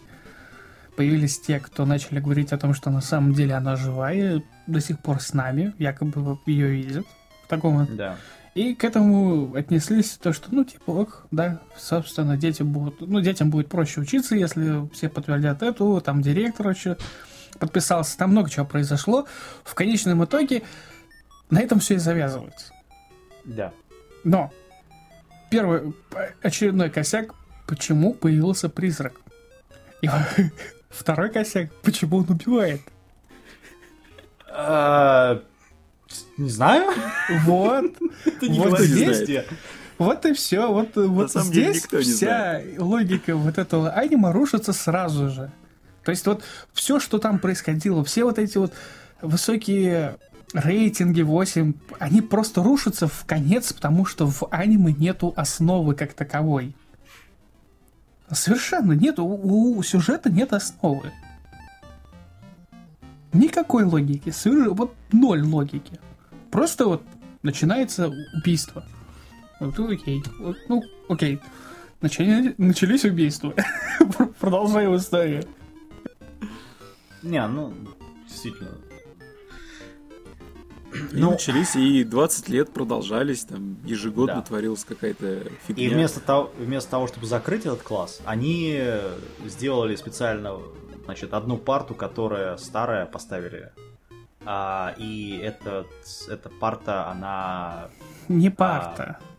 появились 0.95 1.39
те, 1.39 1.59
кто 1.59 1.85
начали 1.85 2.19
говорить 2.19 2.53
о 2.53 2.57
том, 2.57 2.73
что 2.73 2.89
на 2.89 3.01
самом 3.01 3.33
деле 3.33 3.53
она 3.53 3.75
жива 3.75 4.11
и 4.11 4.41
до 4.67 4.79
сих 4.79 4.99
пор 4.99 5.21
с 5.21 5.33
нами, 5.33 5.73
якобы 5.77 6.39
ее 6.45 6.69
видят 6.69 7.05
в 7.43 7.47
таком. 7.47 7.87
Да. 7.95 8.17
И 8.55 8.73
к 8.73 8.85
этому 8.85 9.53
отнеслись 9.53 10.11
то, 10.11 10.31
что, 10.31 10.47
ну, 10.51 10.63
типа, 10.63 10.91
ок, 10.91 11.27
да, 11.29 11.59
собственно, 11.77 12.37
дети 12.37 12.63
будут, 12.63 13.01
ну, 13.01 13.19
детям 13.19 13.49
будет 13.49 13.67
проще 13.67 13.99
учиться, 13.99 14.35
если 14.35 14.89
все 14.93 15.09
подтвердят 15.09 15.61
эту, 15.61 15.99
там, 15.99 16.21
директор 16.21 16.69
еще 16.69 16.95
подписался, 17.59 18.17
там 18.17 18.31
много 18.31 18.49
чего 18.49 18.65
произошло. 18.65 19.27
В 19.65 19.75
конечном 19.75 20.23
итоге 20.23 20.63
на 21.49 21.59
этом 21.59 21.79
все 21.79 21.95
и 21.95 21.97
завязывается. 21.97 22.71
Да. 23.43 23.73
Но 24.23 24.53
первый 25.51 25.93
очередной 26.41 26.89
косяк, 26.89 27.33
почему 27.67 28.13
появился 28.13 28.69
призрак. 28.69 29.19
И 30.01 30.09
Второй 30.97 31.29
косяк. 31.29 31.71
Почему 31.83 32.17
он 32.17 32.25
убивает? 32.29 32.81
А, 34.49 35.41
не 36.37 36.49
знаю. 36.49 36.91
Вот. 37.43 37.91
Вот 38.41 38.79
здесь. 38.79 39.45
Вот 39.97 40.25
и 40.25 40.33
все. 40.33 40.71
Вот, 40.71 40.95
вот 40.95 41.31
здесь 41.31 41.85
вся 41.85 42.61
логика 42.77 43.35
вот 43.35 43.57
этого 43.57 43.91
анима 43.91 44.31
рушится 44.31 44.73
сразу 44.73 45.29
же. 45.29 45.51
То 46.03 46.11
есть 46.11 46.25
вот 46.27 46.43
все, 46.73 46.99
что 46.99 47.17
там 47.17 47.39
происходило, 47.39 48.03
все 48.03 48.23
вот 48.23 48.37
эти 48.37 48.57
вот 48.57 48.73
высокие 49.21 50.17
рейтинги 50.53 51.21
8, 51.21 51.73
они 51.99 52.21
просто 52.21 52.63
рушатся 52.63 53.07
в 53.07 53.25
конец, 53.25 53.73
потому 53.73 54.05
что 54.05 54.27
в 54.27 54.47
аниме 54.51 54.93
нету 54.93 55.33
основы 55.35 55.95
как 55.95 56.13
таковой. 56.13 56.75
Совершенно 58.31 58.93
нет, 58.93 59.19
у, 59.19 59.77
у 59.77 59.83
сюжета 59.83 60.31
нет 60.31 60.53
основы. 60.53 61.11
Никакой 63.33 63.83
логики, 63.83 64.33
вот 64.69 64.95
ноль 65.11 65.43
логики. 65.43 65.99
Просто 66.51 66.85
вот 66.85 67.03
начинается 67.43 68.11
убийство. 68.33 68.85
Вот, 69.59 69.77
окей, 69.79 70.23
вот, 70.39 70.57
ну 70.69 70.83
окей. 71.09 71.39
Начали, 72.01 72.53
начались 72.57 73.03
убийства. 73.05 73.53
Продолжаем 74.39 74.95
историю. 74.95 75.43
Не, 77.23 77.45
ну, 77.47 77.73
действительно, 78.27 78.71
и 81.11 81.17
ну, 81.17 81.31
начались, 81.31 81.75
и 81.75 82.03
20 82.03 82.49
лет 82.49 82.71
продолжались, 82.71 83.45
там 83.45 83.77
ежегодно 83.83 84.35
да. 84.35 84.41
творилась 84.41 84.83
какая-то 84.83 85.43
фигня. 85.67 85.85
И 85.85 85.89
вместо 85.89 86.19
того, 86.19 86.51
вместо 86.57 86.91
того, 86.91 87.07
чтобы 87.07 87.25
закрыть 87.27 87.65
этот 87.65 87.81
класс, 87.81 88.21
они 88.25 88.81
сделали 89.45 89.95
специально, 89.95 90.57
значит, 91.05 91.33
одну 91.33 91.57
парту, 91.57 91.95
которая 91.95 92.57
старая, 92.57 93.05
поставили. 93.05 93.71
А, 94.45 94.93
и 94.97 95.39
этот, 95.41 95.87
эта 96.29 96.49
парта, 96.49 97.09
она... 97.09 97.89
Не 98.27 98.49
а, 98.49 98.51
парта. 98.51 99.19
А, 99.19 99.35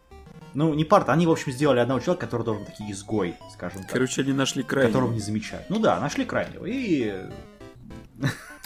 ну, 0.54 0.72
не 0.74 0.84
парта, 0.84 1.12
они, 1.12 1.26
в 1.26 1.30
общем, 1.30 1.52
сделали 1.52 1.80
одного 1.80 2.00
человека, 2.00 2.24
который 2.24 2.42
должен 2.42 2.64
быть 2.64 2.80
изгой, 2.90 3.36
скажем 3.52 3.82
так. 3.82 3.92
Короче, 3.92 4.22
они 4.22 4.32
нашли 4.32 4.62
крайнего. 4.62 4.92
Которого 4.92 5.12
не 5.12 5.20
замечают. 5.20 5.68
Ну 5.68 5.78
да, 5.78 6.00
нашли 6.00 6.24
крайнего. 6.24 6.64
И. 6.64 7.14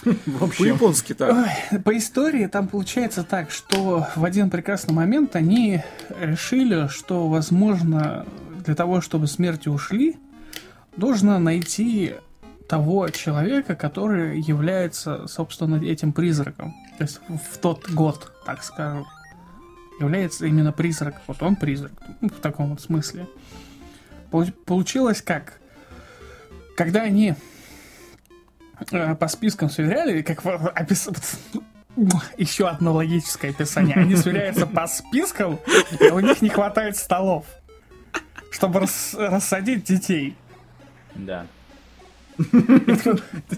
По-японски 0.59 1.15
так. 1.15 1.49
По 1.85 1.97
истории 1.97 2.47
там 2.47 2.69
получается 2.69 3.23
так, 3.23 3.51
что 3.51 4.07
в 4.17 4.25
один 4.25 4.51
прекрасный 4.51 4.95
момент 4.95 5.37
они 5.37 5.83
решили, 6.21 6.89
что, 6.89 7.29
возможно, 7.29 8.27
для 8.65 8.75
того, 8.75 9.01
чтобы 9.01 9.27
смерти 9.27 9.69
ушли, 9.69 10.17
нужно 10.97 11.39
найти 11.39 12.15
того 12.69 13.09
человека, 13.09 13.75
который 13.75 14.41
является, 14.41 15.27
собственно, 15.27 15.83
этим 15.85 16.13
призраком. 16.13 16.75
То 16.99 17.05
есть 17.05 17.21
в 17.29 17.59
тот 17.59 17.91
год, 17.91 18.33
так 18.47 18.63
скажем, 18.63 19.07
является 19.99 20.47
именно 20.47 20.73
призрак. 20.73 21.21
Вот 21.27 21.43
он 21.43 21.57
призрак, 21.57 21.93
ну, 22.21 22.29
в 22.29 22.41
таком 22.41 22.71
вот 22.71 22.81
смысле. 22.81 23.27
Получилось 24.31 25.21
как? 25.21 25.61
Когда 26.77 27.03
они 27.03 27.35
по 28.89 29.29
спискам 29.29 29.71
сверяли, 29.71 30.23
как 30.23 30.45
опис... 30.45 31.09
еще 32.37 32.69
одно 32.69 32.95
логическое 32.95 33.51
описание. 33.51 33.97
Они 33.97 34.17
сверяются 34.17 34.67
по 34.67 34.87
спискам, 34.87 35.59
и 35.99 36.09
у 36.11 36.21
них 36.21 36.43
не 36.43 36.49
хватает 36.49 36.97
столов, 36.97 37.47
чтобы 38.51 38.81
рас... 38.81 39.15
рассадить 39.19 39.85
детей. 39.85 40.37
Да. 41.15 41.47
И, 42.39 42.43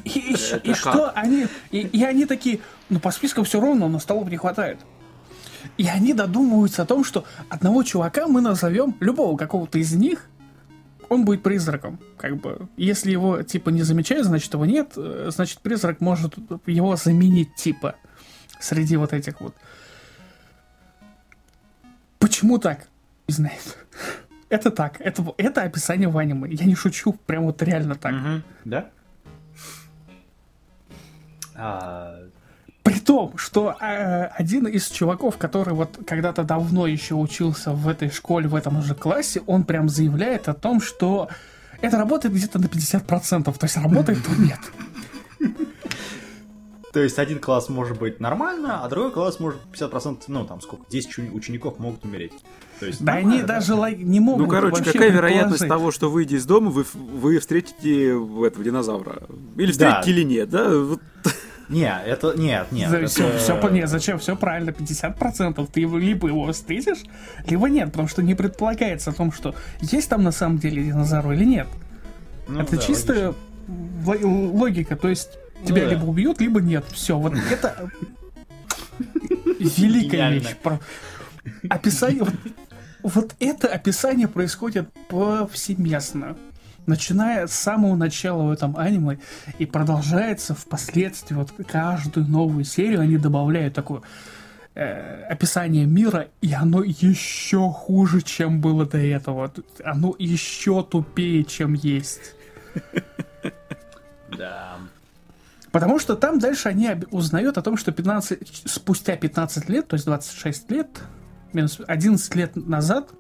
и, 0.05 0.37
и 0.65 0.75
что 0.75 1.11
они... 1.11 1.47
И, 1.71 1.81
и 1.81 2.05
они 2.05 2.27
такие, 2.27 2.61
ну 2.89 2.99
по 2.99 3.11
спискам 3.11 3.45
все 3.45 3.61
ровно, 3.61 3.89
но 3.89 3.99
столов 3.99 4.29
не 4.29 4.37
хватает. 4.37 4.79
И 5.77 5.87
они 5.87 6.13
додумываются 6.13 6.83
о 6.83 6.87
том, 6.87 7.05
что 7.05 7.25
одного 7.49 7.85
чувака 7.85 8.27
мы 8.27 8.41
назовем, 8.41 8.97
любого 8.99 9.37
какого-то 9.37 9.79
из 9.79 9.93
них, 9.93 10.27
он 11.13 11.25
будет 11.25 11.43
призраком, 11.43 11.99
как 12.17 12.37
бы. 12.37 12.69
Если 12.77 13.11
его, 13.11 13.43
типа, 13.43 13.71
не 13.71 13.83
замечают, 13.83 14.27
значит, 14.27 14.53
его 14.55 14.65
нет, 14.65 14.93
э, 14.97 15.31
значит, 15.31 15.61
призрак 15.61 16.01
может 16.01 16.35
его 16.67 16.97
заменить, 16.97 17.55
типа, 17.55 17.97
среди 18.61 18.97
вот 18.97 19.13
этих 19.13 19.41
вот. 19.41 19.55
Почему 22.19 22.59
так? 22.59 22.89
Не 23.29 23.35
знаю. 23.35 23.59
Это 24.49 24.71
так. 24.71 25.01
Это, 25.01 25.25
это 25.39 25.63
описание 25.63 26.09
в 26.09 26.19
аниме. 26.19 26.49
Я 26.51 26.67
не 26.67 26.75
шучу, 26.75 27.15
прям 27.27 27.45
вот 27.45 27.63
реально 27.63 27.95
так. 27.95 28.15
Да? 28.65 28.91
А, 31.55 32.29
при 32.83 32.99
том, 32.99 33.37
что 33.37 33.77
э, 33.81 34.25
один 34.27 34.67
из 34.67 34.89
чуваков, 34.89 35.39
который 35.39 35.75
вот 35.75 35.99
когда-то 36.07 36.43
давно 36.43 36.87
еще 36.87 37.15
учился 37.15 37.73
в 37.73 37.89
этой 37.89 38.11
школе, 38.11 38.49
в 38.49 38.55
этом 38.55 38.83
же 38.83 38.95
классе, 38.95 39.43
он 39.47 39.65
прям 39.65 39.89
заявляет 39.89 40.49
о 40.49 40.55
том, 40.55 40.81
что 40.81 41.29
это 41.81 41.97
работает 41.97 42.35
где-то 42.35 42.59
на 42.59 42.67
50%, 42.67 43.45
то 43.45 43.57
есть 43.63 43.77
работает, 43.77 44.19
то 44.25 44.31
нет. 44.39 44.61
То 46.93 47.01
есть 47.01 47.19
один 47.19 47.39
класс 47.39 47.71
может 47.71 47.99
быть 47.99 48.21
нормально, 48.21 48.85
а 48.85 48.89
другой 48.89 49.13
класс 49.13 49.41
может 49.41 49.61
50%, 49.73 50.25
ну 50.29 50.45
там 50.45 50.61
сколько, 50.61 50.85
10 50.91 51.33
учеников 51.33 51.79
могут 51.79 52.05
умереть. 52.05 52.33
То 52.81 52.87
есть, 52.87 53.03
да 53.03 53.15
они 53.15 53.43
даже 53.43 53.77
да? 53.77 53.91
не 53.91 54.21
могут 54.21 54.47
Ну, 54.47 54.51
короче, 54.51 54.83
какая 54.83 55.11
вероятность 55.11 55.69
того, 55.69 55.91
что 55.91 56.11
выйдя 56.11 56.37
из 56.37 56.45
дома, 56.45 56.71
вы, 56.71 56.85
вы 56.95 57.39
встретите 57.39 58.11
этого 58.11 58.65
динозавра? 58.65 59.23
Или 59.57 59.71
встретите 59.71 60.05
да. 60.05 60.11
или 60.11 60.23
нет, 60.23 60.51
да? 60.51 60.69
Вот. 60.69 61.01
Не, 61.69 61.93
это 62.07 62.35
нет, 62.37 62.71
нет. 62.73 62.91
За, 62.91 62.97
это... 62.99 63.07
Все, 63.09 63.39
все, 63.39 63.69
нет, 63.71 63.89
зачем? 63.89 64.19
Все 64.19 64.37
правильно, 64.37 64.71
50%. 64.71 65.69
Ты 65.73 65.81
либо 65.81 66.29
его 66.29 66.53
встретишь, 66.53 67.05
либо 67.47 67.69
нет, 67.69 67.91
потому 67.91 68.09
что 68.09 68.23
не 68.23 68.35
предполагается 68.35 69.11
о 69.11 69.13
том, 69.13 69.33
что 69.33 69.55
есть 69.81 70.09
там 70.09 70.23
на 70.23 70.33
самом 70.33 70.59
деле 70.59 70.83
динозавр 70.83 71.33
или 71.33 71.45
нет. 71.45 71.69
Ну, 72.49 72.61
это 72.61 72.77
да, 72.77 72.83
чистая 72.83 73.35
логично. 74.05 74.29
логика, 74.29 74.97
то 74.97 75.09
есть 75.09 75.39
ну, 75.61 75.67
тебя 75.69 75.85
да. 75.85 75.91
либо 75.91 76.05
убьют, 76.05 76.41
либо 76.41 76.61
нет. 76.61 76.85
Все, 76.93 77.17
вот 77.19 77.35
это 77.51 77.91
великая 79.59 80.31
вещь. 80.31 80.57
Описание, 81.69 82.25
вот 83.03 83.35
это 83.41 83.69
описание 83.69 84.29
происходит 84.29 84.89
повсеместно 85.09 86.37
начиная 86.87 87.47
с 87.47 87.53
самого 87.53 87.97
начала 87.97 88.45
в 88.45 88.51
этом 88.51 88.77
аниме 88.77 89.19
и 89.59 89.67
продолжается 89.67 90.55
впоследствии. 90.55 91.35
Вот 91.35 91.53
каждую 91.67 92.27
новую 92.27 92.65
серию 92.65 93.01
они 93.01 93.19
добавляют 93.19 93.75
такое 93.75 94.03
э, 94.75 95.25
описание 95.25 95.87
мира, 95.87 96.29
и 96.41 96.53
оно 96.53 96.83
еще 96.83 97.71
хуже, 97.71 98.23
чем 98.23 98.61
было 98.61 98.87
до 98.87 98.99
этого. 98.99 99.53
Оно 99.85 100.15
еще 100.19 100.83
тупее, 100.83 101.45
чем 101.45 101.75
есть. 101.75 102.35
Да. 104.39 104.79
Потому 105.73 105.99
что 105.99 106.17
там 106.17 106.39
дальше 106.39 106.69
они 106.69 106.89
узнают 107.11 107.59
о 107.59 107.63
том, 107.63 107.77
что 107.77 107.93
15, 107.93 108.63
спустя 108.67 109.17
15 109.17 109.69
лет, 109.69 109.89
то 109.89 109.95
есть 109.95 110.07
26 110.07 110.71
лет, 110.71 110.89
минус 111.53 111.81
11 111.87 112.35
лет 112.35 112.57
назад, 112.57 113.11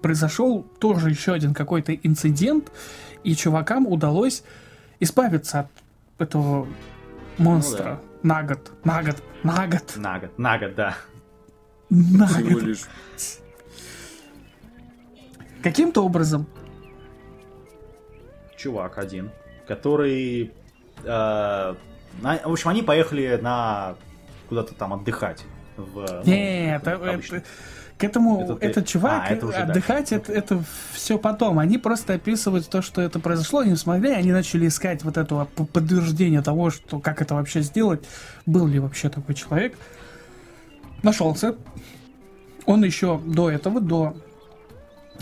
произошел 0.00 0.62
тоже 0.78 1.10
еще 1.10 1.32
один 1.32 1.54
какой-то 1.54 1.94
инцидент, 1.94 2.70
и 3.24 3.34
чувакам 3.34 3.86
удалось 3.86 4.42
избавиться 5.00 5.60
от 5.60 5.68
этого 6.18 6.66
монстра 7.38 8.00
ну, 8.22 8.28
да. 8.28 8.34
на 8.34 8.42
год. 8.42 8.72
На 8.84 9.02
год. 9.02 9.22
На 9.42 9.66
год. 9.66 9.96
На 9.96 10.18
год. 10.18 10.38
На 10.38 10.58
год, 10.58 10.74
да. 10.74 10.96
На 11.90 12.26
Всего 12.26 12.50
год. 12.50 12.62
лишь. 12.62 12.84
Каким-то 15.62 16.04
образом. 16.04 16.46
Чувак 18.56 18.98
один, 18.98 19.30
который... 19.66 20.52
Э, 21.04 21.74
на, 22.20 22.38
в 22.44 22.52
общем, 22.52 22.70
они 22.70 22.82
поехали 22.82 23.38
на 23.40 23.96
куда-то 24.48 24.74
там 24.74 24.92
отдыхать. 24.92 25.44
В, 25.76 26.22
Нет, 26.26 26.82
ну, 26.84 26.92
это, 26.92 27.42
к 27.98 28.04
этому 28.04 28.42
это 28.42 28.58
этот 28.60 28.86
чувак 28.86 29.24
а, 29.28 29.32
это 29.32 29.46
уже, 29.46 29.56
отдыхать 29.56 30.10
да. 30.10 30.16
это, 30.16 30.32
это 30.32 30.64
все 30.92 31.18
потом. 31.18 31.58
Они 31.58 31.78
просто 31.78 32.14
описывают 32.14 32.68
то, 32.68 32.82
что 32.82 33.00
это 33.00 33.20
произошло, 33.20 33.60
они 33.60 33.76
смогли, 33.76 34.10
они 34.10 34.32
начали 34.32 34.66
искать 34.66 35.04
вот 35.04 35.16
это 35.16 35.44
подтверждение 35.44 36.42
того, 36.42 36.70
что 36.70 36.98
как 36.98 37.22
это 37.22 37.34
вообще 37.34 37.60
сделать, 37.62 38.04
был 38.46 38.66
ли 38.66 38.78
вообще 38.78 39.08
такой 39.08 39.34
человек. 39.34 39.76
Нашелся. 41.02 41.56
Он 42.66 42.84
еще 42.84 43.20
до 43.24 43.50
этого, 43.50 43.80
до 43.80 44.16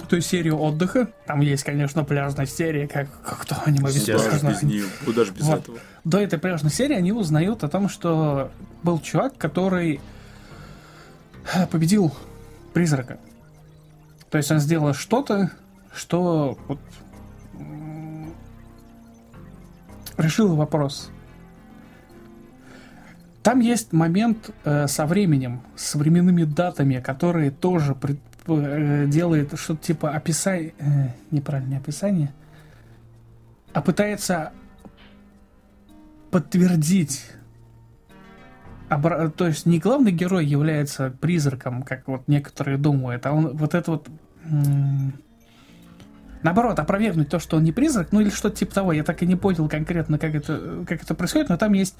той 0.08 0.20
серии 0.20 0.50
отдыха. 0.50 1.08
Там 1.26 1.40
есть, 1.40 1.64
конечно, 1.64 2.04
пляжная 2.04 2.46
серия, 2.46 2.86
как, 2.86 3.08
как 3.22 3.44
то 3.44 3.56
аниме 3.64 3.86
без 3.86 4.06
без 4.06 4.62
нее. 4.62 4.84
Куда 5.04 5.24
же 5.24 5.32
без 5.32 5.42
вот. 5.42 5.60
этого? 5.60 5.78
До 6.04 6.18
этой 6.18 6.38
пляжной 6.38 6.70
серии 6.70 6.94
они 6.94 7.12
узнают 7.12 7.64
о 7.64 7.68
том, 7.68 7.88
что 7.88 8.50
был 8.82 9.00
чувак, 9.00 9.36
который 9.36 10.00
победил 11.70 12.14
призрака. 12.72 13.18
То 14.30 14.38
есть 14.38 14.50
он 14.50 14.60
сделал 14.60 14.94
что-то, 14.94 15.50
что 15.92 16.56
вот, 16.68 16.78
решил 20.16 20.54
вопрос. 20.54 21.10
Там 23.42 23.60
есть 23.60 23.92
момент 23.92 24.50
э, 24.64 24.86
со 24.86 25.06
временем, 25.06 25.62
с 25.74 25.94
временными 25.94 26.44
датами, 26.44 27.00
которые 27.00 27.50
тоже 27.50 27.94
пред, 27.94 28.20
э, 28.46 29.06
делает 29.06 29.58
что-то 29.58 29.82
типа 29.82 30.10
описание, 30.10 30.74
э, 30.78 31.08
неправильное 31.30 31.78
описание, 31.78 32.32
а 33.72 33.80
пытается 33.80 34.52
подтвердить 36.30 37.24
обра... 38.90 39.28
то 39.30 39.46
есть 39.46 39.64
не 39.64 39.78
главный 39.78 40.12
герой 40.12 40.44
является 40.44 41.10
призраком, 41.20 41.82
как 41.82 42.06
вот 42.08 42.28
некоторые 42.28 42.76
думают, 42.76 43.24
а 43.24 43.32
он 43.32 43.56
вот 43.56 43.74
это 43.74 43.90
вот 43.92 44.08
наоборот, 46.42 46.78
опровергнуть 46.78 47.28
то, 47.28 47.38
что 47.38 47.56
он 47.56 47.64
не 47.64 47.72
призрак, 47.72 48.12
ну 48.12 48.20
или 48.20 48.30
что-то 48.30 48.56
типа 48.56 48.74
того. 48.74 48.92
Я 48.92 49.04
так 49.04 49.22
и 49.22 49.26
не 49.26 49.36
понял 49.36 49.68
конкретно, 49.68 50.18
как 50.18 50.34
это, 50.34 50.84
как 50.86 51.02
это 51.02 51.14
происходит, 51.14 51.48
но 51.48 51.56
там 51.56 51.72
есть 51.72 51.96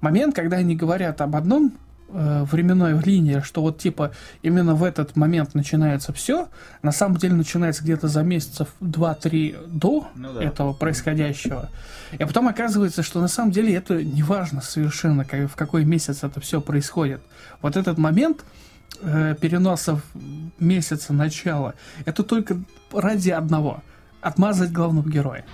момент, 0.00 0.34
когда 0.34 0.56
они 0.58 0.76
говорят 0.76 1.20
об 1.20 1.36
одном 1.36 1.74
э, 2.08 2.44
временной 2.44 3.00
линии, 3.02 3.40
что 3.40 3.62
вот 3.62 3.78
типа 3.78 4.12
именно 4.42 4.74
в 4.74 4.84
этот 4.84 5.16
момент 5.16 5.54
начинается 5.54 6.12
все, 6.12 6.48
на 6.82 6.92
самом 6.92 7.16
деле 7.16 7.34
начинается 7.34 7.82
где-то 7.82 8.08
за 8.08 8.22
месяцев 8.22 8.68
2-3 8.80 9.66
до 9.68 10.08
ну, 10.14 10.32
да. 10.32 10.42
этого 10.42 10.72
происходящего. 10.72 11.70
И 12.12 12.24
потом 12.24 12.48
оказывается, 12.48 13.02
что 13.02 13.20
на 13.20 13.28
самом 13.28 13.52
деле 13.52 13.74
это 13.74 14.02
не 14.02 14.22
важно 14.22 14.60
совершенно, 14.60 15.24
как, 15.24 15.50
в 15.50 15.56
какой 15.56 15.84
месяц 15.84 16.22
это 16.22 16.40
все 16.40 16.60
происходит. 16.60 17.20
Вот 17.62 17.76
этот 17.76 17.98
момент 17.98 18.44
э, 19.00 19.34
переноса 19.40 20.00
месяца 20.58 21.12
начала, 21.12 21.74
это 22.04 22.22
только 22.22 22.58
ради 22.92 23.30
одного. 23.30 23.82
Отмазать 24.20 24.72
главного 24.72 25.08
героя. 25.08 25.44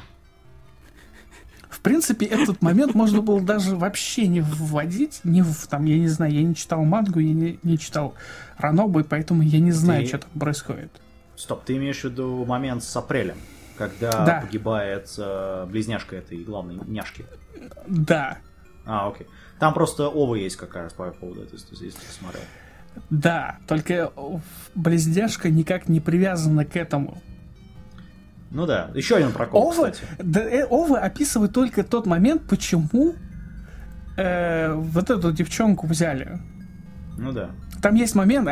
В 1.71 1.81
принципе, 1.81 2.27
этот 2.27 2.61
момент 2.63 2.95
можно 2.95 3.23
было 3.23 3.41
даже 3.41 3.77
вообще 3.77 4.27
не 4.27 4.41
вводить, 4.41 5.21
не 5.23 5.41
в, 5.43 5.67
там, 5.69 5.85
я 5.85 5.99
не 5.99 6.09
знаю, 6.09 6.33
я 6.33 6.43
не 6.43 6.55
читал 6.55 6.85
мангу, 6.85 7.21
я 7.21 7.33
не, 7.33 7.59
не 7.63 7.79
читал 7.79 8.15
Ранобу, 8.59 9.05
поэтому 9.05 9.43
я 9.43 9.61
не 9.61 9.71
знаю, 9.71 10.03
ты... 10.03 10.09
что 10.09 10.19
там 10.19 10.31
происходит. 10.39 10.91
Стоп, 11.37 11.65
ты 11.65 11.77
имеешь 11.77 12.01
в 12.01 12.05
виду 12.05 12.45
момент 12.45 12.83
с 12.83 12.95
апрелем, 12.97 13.37
когда 13.79 14.11
да. 14.11 14.41
погибает 14.43 15.15
э, 15.17 15.67
близняшка 15.71 16.17
этой 16.17 16.43
главной 16.43 16.77
няшки? 16.87 17.25
Да. 17.87 18.39
А, 18.85 19.09
окей. 19.09 19.27
Там 19.61 19.73
просто 19.73 20.09
ова 20.09 20.35
есть 20.35 20.57
как 20.57 20.75
раз 20.75 20.93
по 20.93 21.11
поводу 21.13 21.43
этого, 21.43 21.59
если 21.71 21.91
ты 21.91 22.13
смотрел. 22.19 22.43
Да, 23.09 23.59
только 23.69 24.13
близняшка 24.75 25.51
никак 25.51 25.89
не 25.89 26.01
привязана 26.01 26.65
к 26.65 26.77
этому. 26.77 27.23
Ну 28.51 28.67
да, 28.67 28.91
еще 28.95 29.17
один 29.17 29.33
прокол, 29.33 29.63
Ова, 29.63 29.91
кстати. 29.91 30.03
Да, 30.19 30.41
э, 30.41 30.67
Ова 30.69 30.99
описывает 30.99 31.53
только 31.53 31.85
тот 31.85 32.07
момент, 32.07 32.43
почему 32.49 33.15
э, 34.17 34.73
вот 34.73 35.09
эту 35.11 35.33
девчонку 35.33 35.87
взяли. 35.87 36.41
Ну 37.17 37.33
да. 37.33 37.51
Там 37.81 37.95
есть 37.95 38.15
момент, 38.15 38.49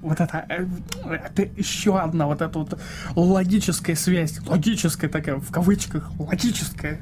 вот 0.00 0.20
это, 0.20 0.44
э, 0.48 0.66
это 1.04 1.42
еще 1.42 1.98
одна 1.98 2.26
вот 2.26 2.40
эта 2.40 2.58
вот 2.58 2.80
логическая 3.14 3.94
связь, 3.94 4.40
логическая 4.46 5.10
такая, 5.10 5.36
в 5.36 5.52
кавычках, 5.52 6.10
логическая, 6.18 7.00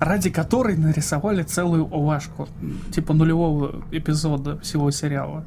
ради 0.00 0.30
которой 0.30 0.78
нарисовали 0.78 1.42
целую 1.42 1.84
овашку, 1.92 2.48
типа 2.90 3.12
нулевого 3.12 3.84
эпизода 3.90 4.58
всего 4.60 4.90
сериала. 4.90 5.44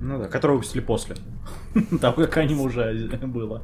Ну 0.00 0.18
да, 0.18 0.28
который 0.28 0.52
выпустили 0.52 0.80
после. 0.80 1.16
Того, 2.00 2.24
как 2.24 2.36
аниме 2.38 2.62
уже 2.62 3.08
было. 3.26 3.62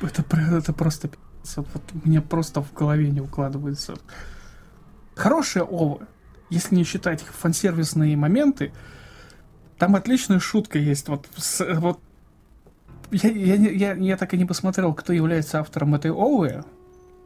Это, 0.00 0.24
это 0.36 0.72
просто 0.72 1.10
вот 1.56 1.82
мне 2.04 2.20
просто 2.20 2.62
в 2.62 2.72
голове 2.72 3.10
не 3.10 3.20
укладывается. 3.20 3.94
Хорошие 5.14 5.62
овы, 5.62 6.06
если 6.50 6.74
не 6.74 6.84
считать 6.84 7.22
фансервисные 7.22 8.16
моменты, 8.16 8.72
там 9.78 9.96
отличная 9.96 10.40
шутка 10.40 10.78
есть. 10.78 11.08
Вот, 11.08 11.26
с, 11.36 11.64
вот 11.76 12.00
я, 13.10 13.30
я, 13.30 13.54
я, 13.54 13.92
я 13.94 14.16
так 14.16 14.34
и 14.34 14.36
не 14.36 14.44
посмотрел, 14.44 14.94
кто 14.94 15.12
является 15.12 15.60
автором 15.60 15.94
этой 15.94 16.10
овы, 16.10 16.64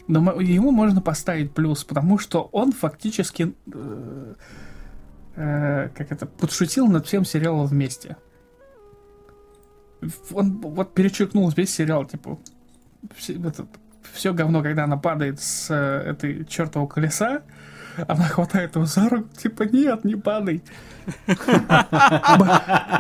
но 0.07 0.41
ему 0.41 0.71
можно 0.71 1.01
поставить 1.01 1.53
плюс, 1.53 1.85
потому 1.85 2.19
что 2.19 2.49
он 2.53 2.73
фактически 2.73 3.55
э, 3.73 4.35
э, 5.37 5.89
как 5.95 6.13
это 6.13 6.27
подшутил 6.27 6.87
над 6.89 7.07
всем 7.07 7.25
сериалом 7.25 7.67
вместе 7.67 8.17
он 10.33 10.61
вот 10.61 10.95
перечеркнул 10.95 11.51
весь 11.51 11.75
сериал, 11.75 12.05
типа, 12.05 12.39
все, 13.17 13.35
это, 13.35 13.67
все 14.13 14.33
говно, 14.33 14.63
когда 14.63 14.85
она 14.85 14.97
падает 14.97 15.41
с 15.41 15.71
э, 15.71 16.11
этой 16.11 16.45
чертового 16.47 16.89
колеса, 16.89 17.43
она 18.09 18.25
хватает 18.25 18.75
его 18.75 18.87
за 18.87 19.09
руку, 19.09 19.29
типа, 19.37 19.65
нет, 19.65 20.05
не 20.05 20.17
падай. 20.17 20.63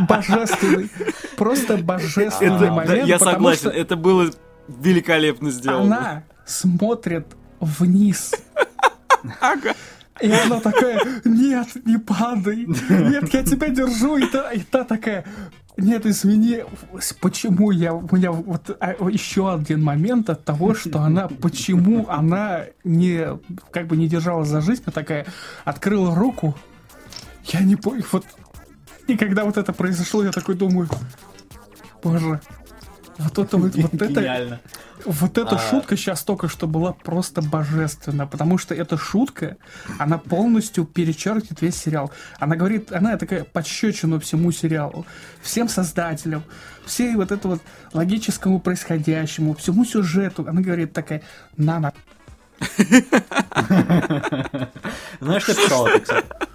Божественный, 0.08 0.90
просто 1.36 1.78
божественный 1.78 2.70
момент. 2.70 3.06
Я 3.06 3.18
согласен, 3.18 3.70
это 3.70 3.96
было 3.96 4.30
великолепно 4.68 5.50
сделано. 5.50 5.98
Она 5.98 6.22
смотрит 6.44 7.26
вниз. 7.60 8.34
И 10.20 10.30
она 10.30 10.60
такая, 10.60 11.00
нет, 11.24 11.68
не 11.84 11.98
падай, 11.98 12.66
нет, 12.66 13.32
я 13.34 13.42
тебя 13.42 13.68
держу, 13.70 14.18
и 14.18 14.26
та, 14.26 14.52
и 14.52 14.60
та 14.60 14.84
такая, 14.84 15.24
нет, 15.82 16.06
извини, 16.06 16.64
почему 17.20 17.70
я, 17.72 17.92
у 17.92 18.08
меня 18.14 18.30
вот 18.32 18.76
а, 18.80 18.94
еще 19.10 19.52
один 19.52 19.82
момент 19.82 20.30
от 20.30 20.44
того, 20.44 20.74
что 20.74 21.00
она, 21.00 21.28
почему 21.28 22.08
она 22.08 22.66
не, 22.84 23.38
как 23.70 23.88
бы 23.88 23.96
не 23.96 24.08
держала 24.08 24.44
за 24.44 24.60
жизнь, 24.60 24.82
а 24.86 24.90
такая 24.92 25.26
открыла 25.64 26.14
руку, 26.14 26.56
я 27.46 27.60
не 27.60 27.76
понял, 27.76 28.04
вот, 28.12 28.24
и 29.08 29.16
когда 29.16 29.44
вот 29.44 29.56
это 29.56 29.72
произошло, 29.72 30.22
я 30.22 30.30
такой 30.30 30.54
думаю, 30.54 30.88
боже, 32.02 32.40
вот 33.18 33.38
это 33.38 33.56
вот, 33.56 33.74
вот 33.74 34.02
это, 34.02 34.60
вот 35.04 35.38
эта 35.38 35.56
а... 35.56 35.58
шутка 35.58 35.96
сейчас 35.96 36.22
только 36.22 36.48
что 36.48 36.66
была 36.66 36.92
просто 36.92 37.42
божественна, 37.42 38.26
потому 38.26 38.58
что 38.58 38.74
эта 38.74 38.96
шутка, 38.96 39.56
она 39.98 40.18
полностью 40.18 40.84
перечеркивает 40.84 41.60
весь 41.60 41.76
сериал. 41.76 42.10
Она 42.38 42.56
говорит, 42.56 42.92
она 42.92 43.16
такая 43.16 43.44
подщечина 43.44 44.20
всему 44.20 44.52
сериалу, 44.52 45.06
всем 45.42 45.68
создателям, 45.68 46.42
всей 46.84 47.14
вот 47.14 47.32
это 47.32 47.48
вот 47.48 47.62
логическому 47.92 48.60
происходящему, 48.60 49.54
всему 49.54 49.84
сюжету. 49.84 50.46
Она 50.48 50.60
говорит 50.60 50.92
такая, 50.92 51.22
на-на. 51.56 51.92
Знаешь, 55.20 55.42
что 55.42 55.54
писала, 55.54 55.98
кстати? 55.98 56.51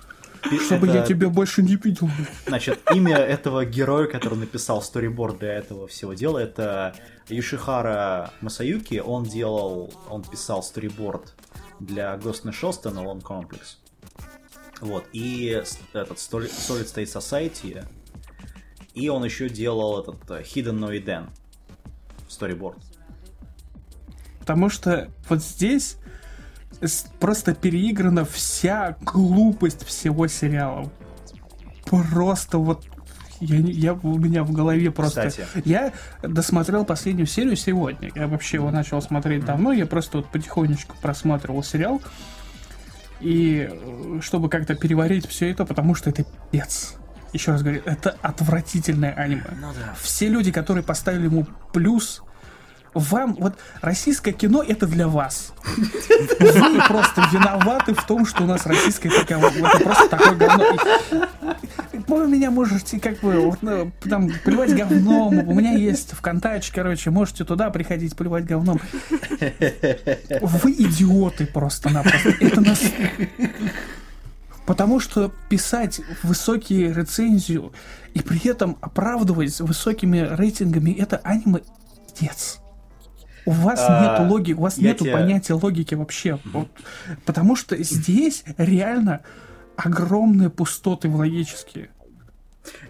Чтобы 0.65 0.87
это... 0.87 0.97
я 0.97 1.03
тебя 1.03 1.29
больше 1.29 1.61
не 1.61 1.75
видел. 1.75 2.09
Значит, 2.45 2.79
имя 2.93 3.17
этого 3.17 3.65
героя, 3.65 4.07
который 4.07 4.37
написал 4.37 4.81
сториборд 4.81 5.39
для 5.39 5.53
этого 5.53 5.87
всего 5.87 6.13
дела, 6.13 6.39
это 6.39 6.95
Юшихара 7.29 8.31
Масаюки. 8.41 9.01
Он 9.03 9.23
делал, 9.23 9.93
он 10.09 10.23
писал 10.23 10.63
сториборд 10.63 11.35
для 11.79 12.15
Ghost 12.15 12.43
in 12.43 12.51
the 12.51 12.53
Shell 12.53 12.71
Standalone 12.71 13.21
Complex. 13.21 13.77
Вот, 14.79 15.05
и 15.11 15.61
этот 15.93 16.17
Solid 16.17 16.51
State 16.85 17.05
Society, 17.05 17.83
и 18.93 19.09
он 19.09 19.23
еще 19.23 19.49
делал 19.49 20.01
этот 20.01 20.29
э, 20.29 20.43
Hidden 20.43 20.79
No 20.79 20.91
Eden 20.91 21.29
сториборд. 22.27 22.77
Потому 24.39 24.69
что 24.69 25.09
вот 25.29 25.41
здесь 25.41 25.97
просто 27.19 27.53
переиграна 27.53 28.25
вся 28.25 28.97
глупость 29.01 29.85
всего 29.85 30.27
сериала. 30.27 30.89
Просто 31.85 32.57
вот 32.57 32.85
я, 33.39 33.57
я, 33.57 33.93
у 33.93 34.17
меня 34.17 34.43
в 34.43 34.51
голове 34.51 34.91
просто... 34.91 35.29
Кстати. 35.29 35.47
Я 35.65 35.93
досмотрел 36.23 36.85
последнюю 36.85 37.27
серию 37.27 37.55
сегодня. 37.55 38.11
Я 38.15 38.27
вообще 38.27 38.57
его 38.57 38.71
начал 38.71 39.01
смотреть 39.01 39.45
давно. 39.45 39.71
Я 39.71 39.85
просто 39.85 40.17
вот 40.17 40.31
потихонечку 40.31 40.95
просматривал 41.01 41.63
сериал. 41.63 42.01
И 43.19 43.69
э, 43.69 44.19
чтобы 44.21 44.49
как-то 44.49 44.75
переварить 44.75 45.27
все 45.27 45.49
это, 45.49 45.65
потому 45.65 45.95
что 45.95 46.09
это 46.09 46.25
пец. 46.51 46.95
Еще 47.33 47.51
раз 47.51 47.61
говорю, 47.61 47.81
это 47.85 48.15
отвратительное 48.21 49.13
аниме. 49.13 49.43
Ну, 49.59 49.67
да. 49.73 49.95
Все 50.01 50.29
люди, 50.29 50.51
которые 50.51 50.83
поставили 50.83 51.25
ему 51.25 51.45
плюс, 51.73 52.23
вам, 52.93 53.35
вот 53.35 53.57
российское 53.81 54.31
кино 54.31 54.63
это 54.63 54.87
для 54.87 55.07
вас. 55.07 55.53
Вы 56.39 56.81
просто 56.87 57.27
виноваты 57.31 57.93
в 57.93 58.03
том, 58.05 58.25
что 58.25 58.43
у 58.43 58.45
нас 58.45 58.65
российское 58.65 59.09
таково. 59.09 59.47
Это 59.47 59.83
просто 59.83 60.09
такое 60.09 60.35
говно. 60.35 60.65
Вы 62.07 62.27
меня 62.27 62.51
можете 62.51 62.99
как 62.99 63.19
бы 63.19 63.39
вот, 63.39 63.61
ну, 63.61 63.91
там 64.09 64.29
плевать 64.43 64.75
говном. 64.75 65.47
У 65.47 65.53
меня 65.53 65.73
есть 65.73 66.11
ВКонтакте, 66.13 66.71
короче, 66.73 67.09
можете 67.09 67.43
туда 67.43 67.69
приходить 67.69 68.15
плевать 68.15 68.45
говном. 68.45 68.79
Вы 70.41 70.71
идиоты 70.71 71.45
просто-напросто. 71.47 72.29
Это 72.39 72.61
нас... 72.61 72.81
Потому 74.65 74.99
что 74.99 75.31
писать 75.47 76.01
высокие 76.23 76.93
рецензию 76.93 77.71
и 78.13 78.19
при 78.19 78.45
этом 78.49 78.77
оправдывать 78.81 79.57
высокими 79.61 80.19
рейтингами 80.19 80.91
это 80.91 81.21
аниме 81.23 81.61
пиздец. 82.17 82.59
У 83.47 83.51
вас 83.51 83.79
а, 83.87 84.19
нет 84.19 84.29
логики, 84.29 84.53
у 84.57 84.61
вас 84.61 84.77
нет 84.77 84.97
тебе... 84.97 85.13
понятия 85.13 85.53
логики 85.53 85.95
вообще. 85.95 86.37
Вот, 86.43 86.67
потому 87.25 87.55
что 87.55 87.81
здесь 87.81 88.43
реально 88.57 89.21
огромные 89.77 90.49
пустоты 90.49 91.09
логические. 91.09 91.89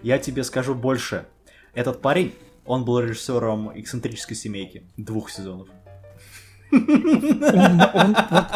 Я 0.02 0.18
тебе 0.18 0.42
скажу 0.42 0.74
больше. 0.74 1.26
Этот 1.74 2.02
парень, 2.02 2.34
он 2.66 2.84
был 2.84 2.98
режиссером 2.98 3.70
эксцентрической 3.78 4.36
семейки 4.36 4.82
двух 4.96 5.30
сезонов. 5.30 5.68
Он, 6.72 7.80
он, 7.94 8.16
вот, 8.28 8.46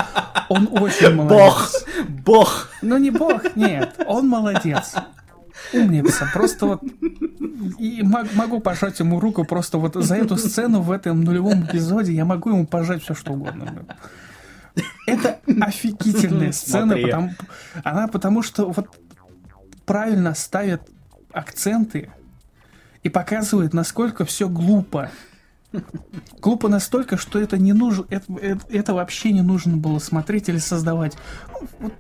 он 0.48 0.68
очень 0.82 1.14
молодец. 1.14 1.28
Бог! 1.28 1.72
Бог! 2.08 2.68
Ну 2.82 2.98
не 2.98 3.12
бог, 3.12 3.54
нет. 3.54 3.94
Он 4.06 4.28
молодец. 4.28 4.96
Умница. 5.72 6.28
Просто 6.32 6.66
вот 6.66 6.82
и 7.78 8.02
могу 8.02 8.60
пожать 8.60 8.98
ему 9.00 9.20
руку 9.20 9.44
просто 9.44 9.78
вот 9.78 9.94
за 9.94 10.16
эту 10.16 10.36
сцену 10.36 10.80
в 10.80 10.90
этом 10.90 11.22
нулевом 11.22 11.64
эпизоде 11.64 12.12
я 12.12 12.24
могу 12.24 12.50
ему 12.50 12.66
пожать 12.66 13.02
все 13.02 13.14
что 13.14 13.32
угодно. 13.32 13.86
Это 15.06 15.40
офигительная 15.60 16.52
сцена, 16.52 16.96
потому, 16.96 17.30
она 17.84 18.08
потому 18.08 18.42
что 18.42 18.70
вот 18.70 18.88
правильно 19.84 20.34
ставит 20.34 20.82
акценты 21.32 22.10
и 23.02 23.08
показывает, 23.08 23.74
насколько 23.74 24.24
все 24.24 24.48
глупо. 24.48 25.10
Глупо 26.40 26.68
настолько, 26.68 27.16
что 27.16 27.38
это 27.38 27.56
не 27.56 27.72
нужно, 27.72 28.04
это, 28.10 28.32
это, 28.40 28.66
это 28.68 28.94
вообще 28.94 29.32
не 29.32 29.40
нужно 29.40 29.76
было 29.76 29.98
смотреть 29.98 30.48
или 30.48 30.58
создавать. 30.58 31.16
Вот 31.78 31.94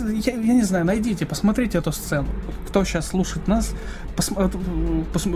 я, 0.00 0.32
я 0.32 0.54
не 0.54 0.62
знаю, 0.62 0.84
найдите, 0.84 1.26
посмотрите 1.26 1.78
эту 1.78 1.92
сцену. 1.92 2.28
Кто 2.68 2.84
сейчас 2.84 3.08
слушает 3.08 3.48
нас, 3.48 3.74
пос, 4.16 4.30
пос, 5.12 5.26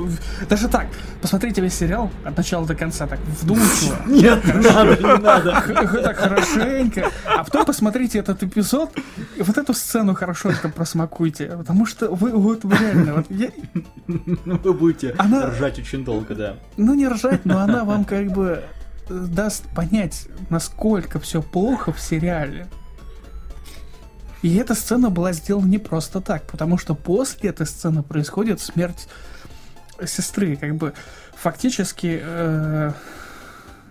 даже 0.48 0.68
так, 0.68 0.86
посмотрите 1.20 1.60
весь 1.60 1.74
сериал 1.74 2.10
от 2.24 2.36
начала 2.36 2.66
до 2.66 2.74
конца, 2.74 3.06
так 3.06 3.18
вдумчиво. 3.20 3.96
Нет, 4.06 4.44
не 4.44 4.52
надо, 4.52 4.96
не 4.96 5.22
надо. 5.22 5.64
Так 6.04 6.16
хорошенько. 6.16 7.10
А 7.24 7.44
потом 7.44 7.64
посмотрите 7.64 8.18
этот 8.18 8.42
эпизод, 8.42 8.90
и 9.36 9.42
вот 9.42 9.56
эту 9.56 9.72
сцену 9.74 10.14
хорошенько 10.14 10.68
просмакуйте, 10.68 11.46
потому 11.46 11.86
что 11.86 12.08
вы, 12.14 12.30
вот 12.30 12.64
реально, 12.64 13.14
вот 13.14 13.26
я... 13.30 13.50
Вы 14.06 14.72
будете 14.74 15.14
она... 15.18 15.46
ржать 15.46 15.78
очень 15.78 16.04
долго, 16.04 16.34
да. 16.34 16.56
Ну 16.76 16.94
не 16.94 17.08
ржать, 17.08 17.44
но 17.44 17.58
она 17.58 17.84
вам 17.84 18.04
как 18.04 18.30
бы 18.32 18.62
даст 19.08 19.64
понять, 19.74 20.28
насколько 20.50 21.18
все 21.18 21.42
плохо 21.42 21.92
в 21.92 22.00
сериале. 22.00 22.68
И 24.44 24.56
эта 24.56 24.74
сцена 24.74 25.08
была 25.08 25.32
сделана 25.32 25.64
не 25.64 25.78
просто 25.78 26.20
так, 26.20 26.42
потому 26.42 26.76
что 26.76 26.94
после 26.94 27.48
этой 27.48 27.64
сцены 27.64 28.02
происходит 28.02 28.60
смерть 28.60 29.08
сестры, 30.04 30.56
как 30.56 30.74
бы 30.76 30.92
фактически, 31.34 32.20
э, 32.22 32.92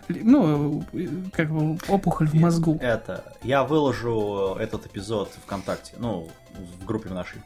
ну, 0.09 0.85
как 1.33 1.49
бы 1.49 1.79
опухоль 1.87 2.27
в 2.27 2.35
мозгу. 2.35 2.77
Это, 2.83 3.33
я 3.41 3.63
выложу 3.63 4.55
этот 4.59 4.85
эпизод 4.85 5.31
ВКонтакте, 5.43 5.95
ну, 5.97 6.29
в 6.53 6.85
группе 6.85 7.09
нашей. 7.09 7.41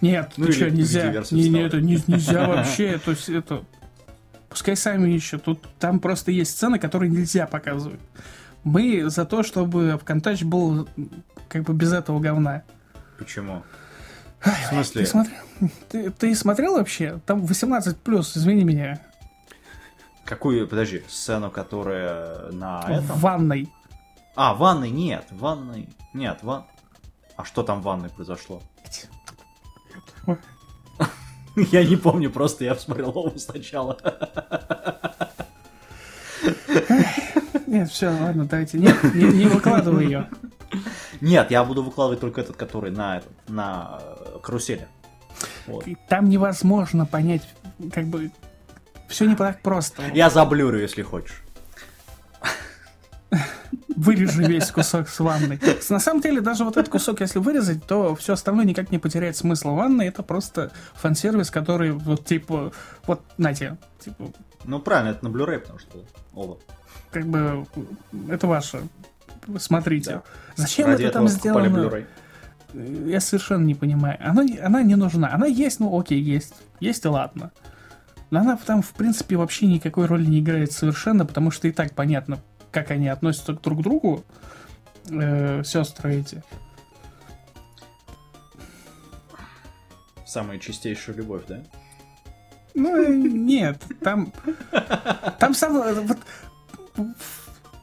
Нет, 0.00 0.32
ну, 0.38 0.46
ты 0.46 0.52
что, 0.52 0.70
нельзя, 0.70 1.12
не, 1.30 1.50
не, 1.50 1.60
это 1.60 1.78
не, 1.82 2.02
нельзя 2.06 2.48
вообще, 2.48 2.98
то 3.04 3.10
есть 3.10 3.28
это, 3.28 3.66
пускай 4.48 4.78
сами 4.78 5.10
ищут, 5.10 5.42
тут 5.42 5.62
там 5.78 6.00
просто 6.00 6.30
есть 6.30 6.52
сцены, 6.52 6.78
которые 6.78 7.10
нельзя 7.10 7.46
показывать. 7.46 8.00
Мы 8.64 9.08
за 9.08 9.24
то, 9.24 9.42
чтобы 9.42 9.98
ВКонтакте 9.98 10.44
был 10.44 10.88
как 11.48 11.62
бы 11.62 11.74
без 11.74 11.92
этого 11.92 12.20
говна. 12.20 12.62
Почему? 13.18 13.62
В 14.40 14.68
смысле? 14.68 15.02
Ты 15.02 15.10
смотрел, 15.10 15.38
ты, 15.88 16.10
ты 16.10 16.34
смотрел 16.34 16.74
вообще? 16.76 17.20
Там 17.26 17.44
18 17.44 17.96
плюс, 17.98 18.36
извини 18.36 18.64
меня. 18.64 19.00
Какую, 20.24 20.68
подожди, 20.68 21.02
сцену, 21.08 21.50
которая 21.50 22.50
на 22.52 22.82
в 22.82 22.90
этом? 22.90 23.06
В 23.06 23.20
ванной. 23.20 23.72
А, 24.36 24.54
в 24.54 24.58
ванной 24.58 24.90
нет, 24.90 25.24
в 25.30 25.38
ванной. 25.38 25.88
Нет, 26.12 26.38
ван. 26.42 26.64
А 27.36 27.44
что 27.44 27.62
там 27.62 27.80
в 27.80 27.84
ванной 27.84 28.10
произошло? 28.10 28.62
Я 31.56 31.84
не 31.84 31.96
помню, 31.96 32.30
просто 32.30 32.64
я 32.64 32.74
посмотрел 32.74 33.08
его 33.10 33.32
сначала. 33.36 33.98
Нет, 37.68 37.90
все, 37.90 38.08
ладно, 38.08 38.46
дайте. 38.46 38.78
Нет, 38.78 38.96
не, 39.14 39.24
не 39.24 39.46
выкладывай 39.46 40.06
ее. 40.06 40.28
Нет, 41.20 41.50
я 41.50 41.62
буду 41.64 41.82
выкладывать 41.82 42.20
только 42.20 42.40
этот, 42.40 42.56
который 42.56 42.90
на, 42.90 43.18
этот, 43.18 43.30
на 43.48 44.00
э, 44.00 44.38
карусели. 44.42 44.88
Вот. 45.66 45.84
Там 46.08 46.30
невозможно 46.30 47.04
понять, 47.04 47.46
как 47.92 48.06
бы, 48.06 48.30
все 49.06 49.26
не 49.26 49.36
так 49.36 49.60
просто. 49.60 50.02
Я 50.14 50.30
заблюрю, 50.30 50.80
если 50.80 51.02
хочешь. 51.02 51.42
Вырежи 53.88 54.44
весь 54.44 54.70
кусок 54.70 55.08
с 55.08 55.18
ванной. 55.20 55.60
На 55.88 56.00
самом 56.00 56.20
деле, 56.20 56.40
даже 56.40 56.64
вот 56.64 56.76
этот 56.76 56.90
кусок, 56.90 57.20
если 57.20 57.38
вырезать, 57.38 57.84
то 57.84 58.14
все 58.14 58.34
остальное 58.34 58.64
никак 58.64 58.90
не 58.90 58.98
потеряет 58.98 59.36
смысла. 59.36 59.70
Ванна 59.70 60.02
это 60.02 60.22
просто 60.22 60.72
фан-сервис, 60.94 61.50
который 61.50 61.92
вот 61.92 62.24
типа, 62.24 62.72
вот, 63.06 63.22
знаете, 63.36 63.76
типа... 63.98 64.32
Ну 64.64 64.80
правильно, 64.80 65.10
это 65.10 65.28
на 65.28 65.28
Blu-ray, 65.28 65.58
потому 65.58 65.78
что 65.78 66.04
оба 66.34 66.58
как 67.10 67.26
бы 67.26 67.66
это 68.28 68.46
ваше 68.46 68.82
смотрите. 69.58 70.10
Да. 70.10 70.22
Зачем 70.56 70.88
Ради 70.88 71.04
это 71.04 71.14
там 71.14 71.28
сделано? 71.28 72.04
Я 72.74 73.20
совершенно 73.20 73.64
не 73.64 73.74
понимаю. 73.74 74.18
Она, 74.20 74.44
она 74.62 74.82
не 74.82 74.94
нужна. 74.94 75.32
Она 75.32 75.46
есть, 75.46 75.80
ну 75.80 75.98
окей, 75.98 76.20
есть. 76.20 76.54
Есть 76.80 77.04
и 77.06 77.08
ладно. 77.08 77.50
Но 78.30 78.40
она 78.40 78.58
там, 78.58 78.82
в 78.82 78.90
принципе, 78.90 79.36
вообще 79.36 79.66
никакой 79.66 80.04
роли 80.04 80.26
не 80.26 80.40
играет 80.40 80.72
совершенно, 80.72 81.24
потому 81.24 81.50
что 81.50 81.66
и 81.66 81.72
так 81.72 81.94
понятно, 81.94 82.40
как 82.70 82.90
они 82.90 83.08
относятся 83.08 83.52
друг 83.52 83.80
к 83.80 83.82
другу, 83.82 84.24
э, 85.10 85.62
сестры 85.64 86.16
эти. 86.16 86.42
Самая 90.26 90.58
чистейшая 90.58 91.16
любовь, 91.16 91.44
да? 91.48 91.62
Ну, 92.74 92.96
э, 92.96 93.08
нет, 93.08 93.82
там... 94.00 94.32
Там 95.38 95.54
сам... 95.54 96.06
Вот, 96.06 96.18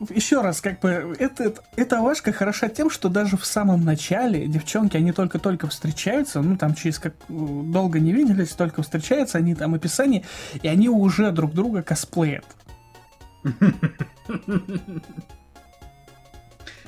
еще 0.10 0.42
раз, 0.42 0.62
как 0.62 0.82
бы, 0.82 1.16
это, 1.20 1.54
эта 1.76 2.02
Вашка 2.02 2.34
хороша 2.34 2.68
тем, 2.68 2.90
что 2.90 3.10
даже 3.10 3.38
в 3.38 3.46
самом 3.46 3.86
начале 3.86 4.46
девчонки, 4.48 4.98
они 4.98 5.12
только-только 5.12 5.68
встречаются, 5.68 6.42
ну, 6.42 6.58
там 6.58 6.76
через 6.76 7.00
как 7.00 7.14
долго 7.30 8.00
не 8.00 8.12
виделись, 8.12 8.50
только 8.50 8.84
встречаются, 8.84 9.38
они 9.38 9.56
там 9.56 9.74
описание, 9.74 10.24
и 10.62 10.68
они 10.68 10.90
уже 10.90 11.32
друг 11.32 11.54
друга 11.54 11.82
косплеят. 11.82 12.46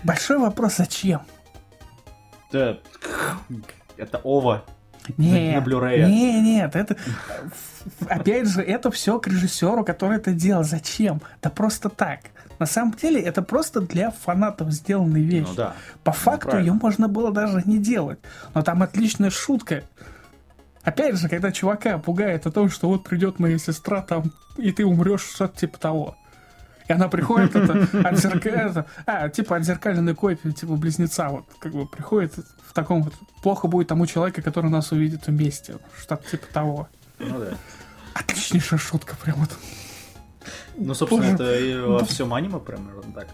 Большой 0.04 0.38
вопрос, 0.38 0.76
зачем? 0.78 1.22
Да. 2.52 2.78
Это 3.98 4.22
Ова. 4.24 4.64
Нет, 5.18 5.64
На 5.64 5.70
Blu-ray. 5.70 6.06
не, 6.06 6.42
нет, 6.42 6.76
это 6.76 6.98
опять 8.10 8.48
же, 8.50 8.62
это 8.62 8.92
все 8.92 9.20
к 9.20 9.28
режиссеру, 9.28 9.86
который 9.86 10.18
это 10.18 10.34
делал. 10.34 10.64
Зачем? 10.64 11.22
Да 11.42 11.50
просто 11.50 11.90
так. 11.90 12.20
На 12.60 12.66
самом 12.66 12.94
деле, 12.94 13.22
это 13.22 13.42
просто 13.42 13.82
для 13.82 14.12
фанатов 14.12 14.72
сделанная 14.72 15.22
вещь. 15.22 15.48
Ну 15.48 15.56
да. 15.56 15.76
По 16.04 16.12
факту 16.12 16.50
правильно. 16.50 16.68
ее 16.68 16.74
можно 16.74 17.08
было 17.08 17.32
даже 17.32 17.62
не 17.66 17.78
делать. 17.78 18.20
Но 18.54 18.64
там 18.64 18.84
отличная 18.84 19.30
шутка. 19.30 19.84
Опять 20.84 21.18
же, 21.18 21.30
когда 21.30 21.52
чувака 21.52 21.98
пугает 22.00 22.46
о 22.48 22.52
том, 22.52 22.70
что 22.70 22.88
вот 22.90 23.04
придет 23.04 23.40
моя 23.40 23.58
сестра 23.60 24.02
там, 24.02 24.32
и 24.58 24.72
ты 24.72 24.86
умрешь, 24.86 25.22
что-то 25.22 25.58
типа 25.60 25.78
того. 25.80 26.18
И 26.88 26.94
она 26.94 27.10
приходит, 27.10 27.56
это, 27.56 27.74
отзерка- 27.92 28.50
это, 28.50 28.86
а, 29.06 29.30
типа 29.30 29.58
отзеркаленная 29.58 30.16
копия, 30.16 30.52
типа 30.52 30.76
близнеца, 30.76 31.28
вот, 31.30 31.46
как 31.60 31.74
бы 31.74 31.86
приходит 31.86 32.34
в 32.66 32.74
таком 32.74 33.04
вот, 33.04 33.14
плохо 33.42 33.68
будет 33.68 33.88
тому 33.88 34.06
человеку, 34.06 34.42
который 34.42 34.72
нас 34.72 34.92
увидит 34.92 35.28
вместе, 35.28 35.78
что-то 36.00 36.30
типа 36.30 36.48
того. 36.54 36.88
Ну 37.20 37.40
да. 37.40 37.58
Отличнейшая 38.14 38.80
шутка, 38.80 39.16
прям 39.18 39.38
вот. 39.38 39.50
Ну, 40.78 40.94
собственно, 40.94 41.24
Боже. 41.24 41.34
это 41.34 41.60
и 41.60 41.80
во 41.80 42.06
всем 42.06 42.34
аниме 42.34 42.60
примерно 42.60 43.12
так. 43.14 43.28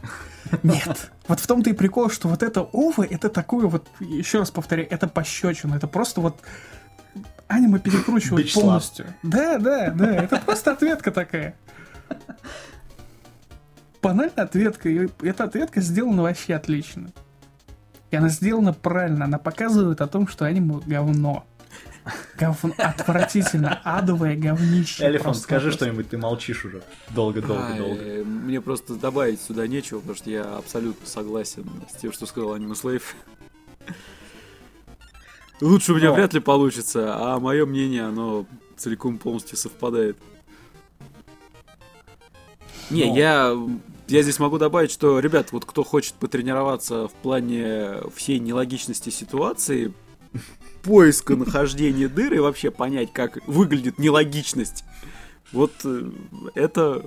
Нет. 0.63 1.12
Вот 1.28 1.39
в 1.39 1.46
том-то 1.46 1.70
и 1.70 1.74
прикол, 1.74 2.10
что 2.10 2.28
вот 2.28 2.42
это 2.42 2.62
Ова, 2.62 3.04
это 3.04 3.30
такое 3.30 3.68
вот, 3.68 3.88
еще 4.00 4.39
раз 4.39 4.50
повторяю, 4.50 4.88
это 4.89 5.08
пощечина, 5.08 5.76
это 5.76 5.88
просто 5.88 6.22
вот 6.22 6.39
аниме 7.48 7.78
slap. 7.78 8.54
полностью. 8.54 9.06
Да, 9.22 9.58
да, 9.60 9.92
да, 9.92 10.16
это 10.16 10.38
просто 10.38 10.72
ответка 10.72 11.12
такая. 11.12 11.56
Банальная 14.04 14.44
ответка, 14.44 14.89
и 14.89 15.08
эта 15.22 15.46
ответка 15.46 15.80
сделана 15.80 16.24
вообще 16.24 16.56
отлично. 16.56 17.12
И 18.12 18.16
она 18.16 18.28
сделана 18.28 18.74
правильно, 18.74 19.26
она 19.26 19.39
показывает 19.39 20.02
о 20.02 20.08
том, 20.08 20.28
что 20.28 20.46
аниме 20.46 20.82
говно. 20.86 21.46
Говно, 22.38 22.74
отвратительно, 22.78 23.80
адовое 23.84 24.36
говнище. 24.36 25.08
Элефант, 25.08 25.38
скажи 25.38 25.72
что-нибудь, 25.72 26.10
ты 26.10 26.18
молчишь 26.18 26.66
уже. 26.66 26.84
Долго-долго-долго. 27.12 28.04
Ай, 28.04 28.24
Мне 28.26 28.60
просто 28.60 28.96
добавить 28.96 29.42
сюда 29.42 29.68
нечего, 29.68 30.00
потому 30.00 30.18
что 30.18 30.30
я 30.30 30.58
абсолютно 30.58 31.08
согласен 31.08 31.66
с 31.89 31.96
тем, 31.96 32.12
что 32.12 32.26
сказал 32.26 32.54
Аниме 32.54 32.76
Слейв. 32.76 33.16
Лучше 35.62 35.94
у 35.94 35.96
меня 35.96 36.12
вряд 36.12 36.34
ли 36.34 36.42
получится, 36.42 37.16
а 37.16 37.39
мое 37.39 37.66
мнение, 37.66 38.04
оно 38.04 38.46
целиком 38.76 39.18
полностью 39.18 39.58
совпадает. 39.58 40.18
Не, 42.89 43.16
я, 43.16 43.56
я 44.08 44.22
здесь 44.22 44.39
могу 44.39 44.58
добавить, 44.58 44.92
что, 44.92 45.20
ребят, 45.20 45.52
вот 45.52 45.66
кто 45.66 45.84
хочет 45.84 46.13
потренироваться 46.16 47.08
в 47.08 47.13
плане 47.13 47.98
всей 48.16 48.39
нелогичности 48.39 49.10
ситуации, 49.10 49.94
поиска 50.82 51.36
нахождения 51.36 52.08
дыры 52.08 52.38
и 52.38 52.39
вообще 52.39 52.72
понять, 52.72 53.13
как 53.13 53.39
выглядит 53.48 54.00
нелогичность, 54.00 54.84
вот 55.52 55.72
э, 55.86 56.12
это, 56.56 57.04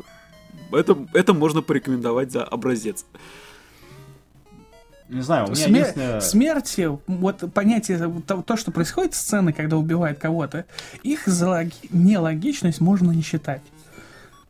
это, 0.72 1.06
это 1.12 1.34
можно 1.34 1.62
порекомендовать 1.62 2.32
за 2.32 2.44
образец. 2.44 3.04
Не 5.08 5.20
знаю, 5.20 5.46
у 5.46 5.50
меня 5.50 5.66
Смер- 5.66 5.80
единственное... 5.80 6.20
Смерти, 6.20 6.98
вот 7.06 7.52
понятие, 7.52 8.22
то, 8.26 8.42
то, 8.42 8.56
что 8.56 8.72
происходит 8.72 9.14
в 9.14 9.16
сцены, 9.16 9.52
когда 9.52 9.76
убивают 9.76 10.18
кого-то, 10.18 10.64
их 11.02 11.26
за 11.26 11.48
логи- 11.48 11.88
нелогичность 11.90 12.80
можно 12.80 13.12
не 13.12 13.22
считать. 13.22 13.62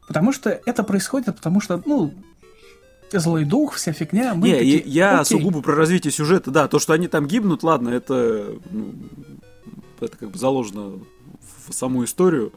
Потому 0.07 0.33
что 0.33 0.51
это 0.51 0.85
происходит, 0.85 1.35
потому 1.37 1.61
что, 1.61 1.83
ну, 1.85 2.15
злой 3.12 3.45
дух, 3.45 3.75
вся 3.75 3.92
фигня. 3.92 4.35
Мы 4.35 4.49
Не, 4.49 4.55
такие, 4.55 4.83
я 4.87 5.21
«Окей». 5.21 5.38
сугубо 5.38 5.62
про 5.62 5.75
развитие 5.75 6.12
сюжета, 6.12 6.51
да, 6.51 6.69
то, 6.69 6.79
что 6.79 6.92
они 6.92 7.09
там 7.09 7.27
гибнут, 7.27 7.62
ладно, 7.62 7.88
это, 7.90 8.55
ну, 8.71 8.95
это 10.01 10.16
как 10.16 10.31
бы 10.31 10.38
заложено 10.38 10.99
в 11.66 11.73
саму 11.73 12.05
историю, 12.05 12.53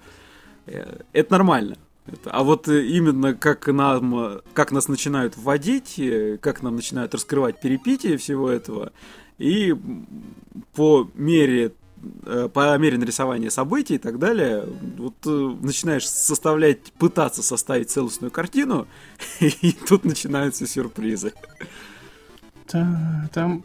Э, 0.72 1.00
это 1.14 1.32
нормально. 1.32 1.78
Это- 2.06 2.32
а 2.32 2.44
вот 2.44 2.68
именно 2.68 3.34
как 3.34 3.68
нам, 3.68 4.42
как 4.54 4.72
нас 4.72 4.88
начинают 4.88 5.36
вводить, 5.38 5.98
э, 5.98 6.38
как 6.40 6.62
нам 6.62 6.76
начинают 6.76 7.14
раскрывать 7.14 7.60
перипетии 7.60 8.18
всего 8.18 8.50
этого, 8.50 8.92
и 9.38 9.76
по 10.76 11.10
мере 11.16 11.72
по 12.54 12.78
мере 12.78 12.98
нарисования 12.98 13.50
событий 13.50 13.96
и 13.96 13.98
так 13.98 14.20
далее, 14.20 14.66
вот 14.98 15.16
э, 15.26 15.30
начинаешь 15.62 16.08
составлять, 16.08 16.92
пытаться 16.94 17.42
составить 17.44 17.90
целостную 17.90 18.32
картину, 18.32 18.88
и 19.40 19.72
тут 19.88 20.06
начинаются 20.06 20.66
сюрпризы. 20.68 21.34
Та- 22.68 23.30
Там 23.34 23.64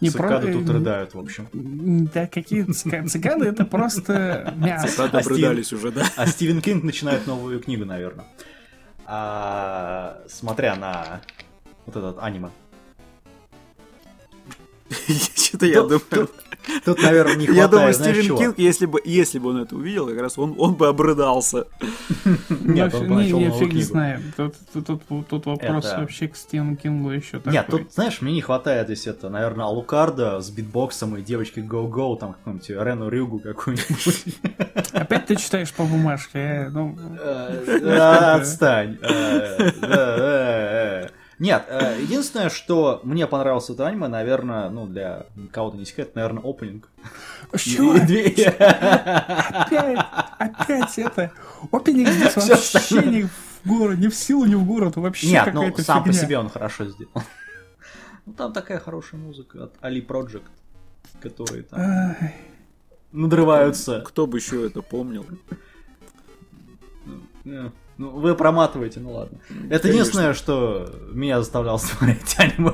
не 0.00 0.10
Цикады 0.10 0.46
про- 0.48 0.52
тут 0.54 0.68
рыдают, 0.70 1.14
в 1.14 1.18
общем. 1.18 1.48
Да, 1.52 2.26
какие 2.26 2.64
цыганы? 2.64 3.08
Цыганы 3.08 3.44
это 3.44 3.64
просто 3.64 4.52
мясо. 4.56 4.88
Цикады 4.88 5.16
А 5.18 5.22
Стив- 5.22 5.32
обрыдались 5.32 5.72
уже, 5.72 5.92
да? 5.92 6.02
А 6.16 6.26
Стивен 6.26 6.60
Кинг 6.60 6.82
начинает 6.82 7.26
новую 7.26 7.60
книгу, 7.60 7.84
наверное. 7.84 8.24
А, 9.06 10.22
смотря 10.28 10.74
на 10.76 11.20
вот 11.86 11.96
этот 11.96 12.18
аниме. 12.22 12.50
Что-то 15.36 15.66
я 15.66 15.82
думаю. 15.82 16.28
Тут, 16.84 17.02
наверное, 17.02 17.34
не 17.34 17.46
хватает, 17.46 17.56
Я 17.56 17.68
думаю, 17.68 17.92
Стивен 17.94 18.22
чего? 18.24 18.38
Кинг, 18.38 18.58
если 18.58 18.86
бы, 18.86 19.00
если 19.04 19.38
бы 19.38 19.50
он 19.50 19.62
это 19.62 19.74
увидел, 19.74 20.06
как 20.06 20.20
раз 20.20 20.38
он, 20.38 20.54
он 20.58 20.74
бы 20.74 20.86
обрыдался. 20.86 21.66
Нет, 22.50 22.92
не, 22.94 23.00
не, 23.00 23.32
новую 23.32 23.52
фиг 23.52 23.70
книгу. 23.70 23.86
знает. 23.86 24.20
Тут, 24.36 24.54
вопрос 25.46 25.84
вообще 25.96 26.28
к 26.28 26.36
Стивену 26.36 26.76
Кингу 26.76 27.10
еще 27.10 27.38
такой. 27.38 27.52
Нет, 27.52 27.66
тут, 27.68 27.92
знаешь, 27.92 28.20
мне 28.20 28.32
не 28.32 28.40
хватает 28.40 28.86
здесь 28.86 29.06
это, 29.06 29.28
наверное, 29.28 29.66
Алукарда 29.66 30.40
с 30.40 30.50
битбоксом 30.50 31.16
и 31.16 31.22
девочкой 31.22 31.64
Go-Go, 31.64 32.18
там 32.18 32.34
какую-нибудь 32.34 32.70
Рену 32.70 33.08
Рюгу 33.08 33.40
какую-нибудь. 33.40 34.24
Опять 34.92 35.26
ты 35.26 35.36
читаешь 35.36 35.72
по 35.72 35.84
бумажке. 35.84 36.38
э, 36.38 36.70
ну, 36.70 36.96
Э, 37.18 38.34
Отстань. 38.36 38.98
Э, 41.42 41.48
э, 41.48 41.48
э, 41.48 41.58
э. 41.58 41.60
Нет, 41.60 41.64
э, 41.68 42.02
единственное, 42.02 42.50
что 42.50 43.00
мне 43.02 43.26
понравилось 43.26 43.68
в 43.68 43.82
аниме, 43.82 44.08
наверное, 44.08 44.70
ну, 44.70 44.86
для 44.86 45.26
кого-то 45.50 45.76
не 45.76 45.84
секрет, 45.84 46.14
наверное, 46.14 46.42
опенинг. 46.42 46.88
Две- 48.06 48.28
Опять, 48.48 49.98
опять 50.38 50.98
это. 50.98 51.32
Опенинг 51.70 52.08
здесь 52.12 52.36
вообще 52.36 53.02
не 53.02 53.22
в 53.24 53.60
город, 53.64 53.98
не 53.98 54.08
в 54.08 54.14
силу, 54.14 54.44
не 54.44 54.54
в 54.54 54.64
город, 54.64 54.96
вообще 54.96 55.30
Нет, 55.30 55.52
ну, 55.52 55.76
сам 55.78 56.04
по 56.04 56.12
себе 56.12 56.38
он 56.38 56.48
хорошо 56.48 56.86
сделан. 56.86 57.12
Ну, 58.24 58.34
там 58.34 58.52
такая 58.52 58.78
хорошая 58.78 59.20
музыка 59.20 59.64
от 59.64 59.76
Ali 59.80 60.06
Project, 60.06 60.44
которые 61.20 61.64
там 61.64 62.16
надрываются. 63.10 64.00
Кто 64.06 64.28
бы 64.28 64.38
еще 64.38 64.64
это 64.64 64.80
помнил? 64.80 65.26
Ну, 67.98 68.10
вы 68.10 68.34
проматываете, 68.34 69.00
ну 69.00 69.12
ладно. 69.12 69.38
Это 69.48 69.82
Конечно. 69.82 69.88
единственное, 69.88 70.34
что 70.34 70.92
меня 71.12 71.38
заставляло 71.40 71.78
смотреть 71.78 72.34
аниме. 72.38 72.72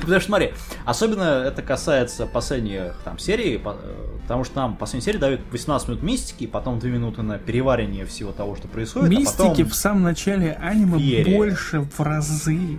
Потому 0.00 0.20
что, 0.20 0.26
смотри, 0.28 0.52
особенно 0.84 1.44
это 1.44 1.62
касается 1.62 2.26
последних 2.26 2.96
там 3.04 3.18
серий, 3.18 3.56
э, 3.56 4.18
потому 4.22 4.44
что 4.44 4.56
нам 4.56 4.76
последней 4.76 5.04
серии 5.04 5.18
дают 5.18 5.40
18 5.50 5.88
минут 5.88 6.02
мистики, 6.02 6.46
потом 6.46 6.78
2 6.78 6.90
минуты 6.90 7.22
на 7.22 7.38
переваривание 7.38 8.04
всего 8.04 8.32
того, 8.32 8.54
что 8.54 8.68
происходит, 8.68 9.08
а 9.08 9.10
Мистики 9.10 9.48
потом... 9.48 9.68
в 9.68 9.74
самом 9.74 10.02
начале 10.02 10.52
аниме 10.60 10.98
Феерия. 10.98 11.36
больше 11.36 11.80
в 11.80 12.00
разы, 12.00 12.78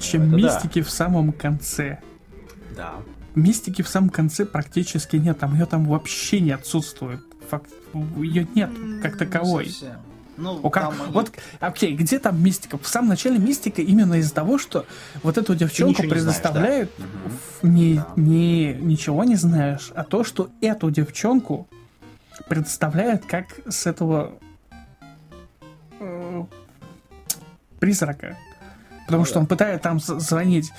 чем 0.00 0.22
это 0.22 0.30
да. 0.30 0.36
мистики 0.36 0.82
в 0.82 0.90
самом 0.90 1.32
конце. 1.32 2.00
Да. 2.74 2.94
Мистики 3.34 3.82
в 3.82 3.88
самом 3.88 4.08
конце 4.08 4.46
практически 4.46 5.16
нет, 5.16 5.38
там 5.38 5.52
ее 5.54 5.66
там 5.66 5.84
вообще 5.84 6.40
не 6.40 6.52
отсутствует. 6.52 7.20
Факт, 7.50 7.70
ее 8.16 8.46
нет 8.54 8.70
как 9.02 9.18
таковой. 9.18 9.66
совсем. 9.66 9.96
Ну, 10.36 10.60
О, 10.62 10.70
как- 10.70 10.90
они- 10.90 11.12
Вот, 11.12 11.32
окей, 11.60 11.94
где 11.96 12.18
там 12.18 12.42
мистика? 12.42 12.78
В 12.78 12.86
самом 12.86 13.08
начале 13.08 13.38
мистика 13.38 13.80
именно 13.82 14.14
из-за 14.14 14.34
того, 14.34 14.58
что 14.58 14.84
вот 15.22 15.38
эту 15.38 15.54
девчонку 15.54 16.02
не 16.02 16.18
знаешь, 16.18 16.40
да. 16.42 16.88
Не, 17.62 17.94
Да. 17.96 18.06
не 18.16 18.74
ничего 18.74 19.24
не 19.24 19.36
знаешь, 19.36 19.92
а 19.94 20.04
то, 20.04 20.24
что 20.24 20.50
эту 20.60 20.90
девчонку 20.90 21.66
представляют 22.48 23.24
как 23.24 23.46
с 23.68 23.86
этого 23.86 24.32
э, 26.00 26.44
призрака. 27.80 28.36
Потому 29.06 29.20
Ну 29.22 29.24
что 29.24 29.34
да. 29.34 29.40
он 29.40 29.46
пытается 29.46 29.82
там 29.82 30.00
звонить 30.00 30.70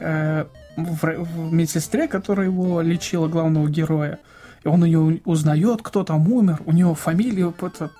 э, 0.00 0.44
в, 0.76 1.02
в 1.02 1.52
медсестре, 1.52 2.08
которая 2.08 2.46
его 2.46 2.80
лечила, 2.80 3.28
главного 3.28 3.68
героя. 3.68 4.18
И 4.64 4.68
он 4.68 4.84
ее 4.84 5.20
узнает, 5.24 5.80
кто 5.82 6.04
там 6.04 6.30
умер, 6.30 6.60
у 6.66 6.72
него 6.72 6.94
фамилия 6.94 7.50
этот, 7.62 7.92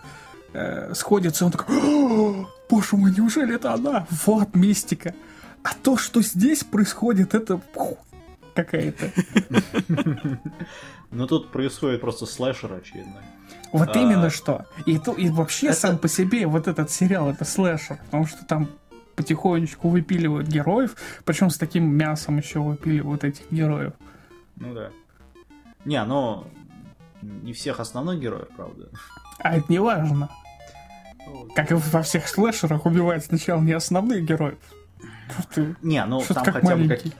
э, 0.53 0.95
сходится, 0.95 1.45
и 1.45 1.47
он 1.47 1.53
такой, 1.53 1.77
«О, 1.77 2.47
боже 2.69 2.97
мой, 2.97 3.13
неужели 3.17 3.55
это 3.57 3.73
она? 3.75 4.07
Вот 4.27 4.55
мистика. 4.55 5.15
А 5.63 5.71
то, 5.75 5.97
что 5.97 6.23
здесь 6.23 6.65
происходит, 6.65 7.35
это 7.35 7.61
какая-то. 8.55 9.11
Ну 11.11 11.27
тут 11.27 11.51
происходит 11.51 12.01
просто 12.01 12.27
слэшер 12.27 12.73
очевидно. 12.73 13.17
Вот 13.73 13.97
А. 13.97 13.99
именно 13.99 14.31
что. 14.31 14.67
И, 14.87 14.99
то, 14.99 15.13
и 15.13 15.29
вообще 15.29 15.69
Это- 15.69 15.77
сам 15.81 15.99
по 15.99 16.09
себе 16.09 16.47
вот 16.47 16.69
этот 16.69 16.91
сериал, 16.91 17.31
это 17.31 17.45
слэшер, 17.45 17.99
потому 18.05 18.27
что 18.27 18.45
там 18.45 18.69
потихонечку 19.17 19.89
выпиливают 19.89 20.47
героев, 20.49 20.95
причем 21.25 21.51
с 21.51 21.59
таким 21.59 21.93
мясом 21.95 22.39
еще 22.39 22.61
выпиливают 22.61 23.25
этих 23.25 23.51
героев. 23.51 23.93
Ну 24.57 24.75
да. 24.75 24.91
Не, 25.85 26.03
ну 26.05 26.47
не 27.23 27.53
всех 27.53 27.81
основных 27.81 28.21
героев, 28.21 28.49
правда. 28.57 28.89
А 29.39 29.57
это 29.57 29.67
не 29.69 29.79
важно. 29.79 30.31
Как 31.55 31.71
и 31.71 31.75
во 31.75 32.03
всех 32.03 32.29
слэшерах 32.29 32.87
убивают 32.87 33.25
сначала 33.25 33.61
не 33.61 33.73
основных 33.73 34.25
героев. 34.25 34.59
Ты 35.55 35.77
Не, 35.83 36.05
ну 36.07 36.23
там 36.27 36.45
как 36.45 36.55
хотя 36.55 36.75
бы 36.77 36.83
маленький. 36.85 37.11
как... 37.11 37.19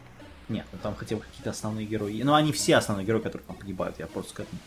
Нет, 0.49 0.67
ну 0.73 0.79
там 0.83 0.95
хотя 0.97 1.17
бы 1.17 1.23
какие-то 1.23 1.51
основные 1.51 1.87
герои. 1.87 2.23
Ну 2.23 2.35
они 2.35 2.53
все 2.53 2.77
основные 2.77 3.07
герои, 3.07 3.21
которые 3.21 3.47
там 3.47 3.57
погибают, 3.57 3.99
я 3.99 4.07
просто 4.07 4.35
к 4.35 4.41
этому. 4.41 4.61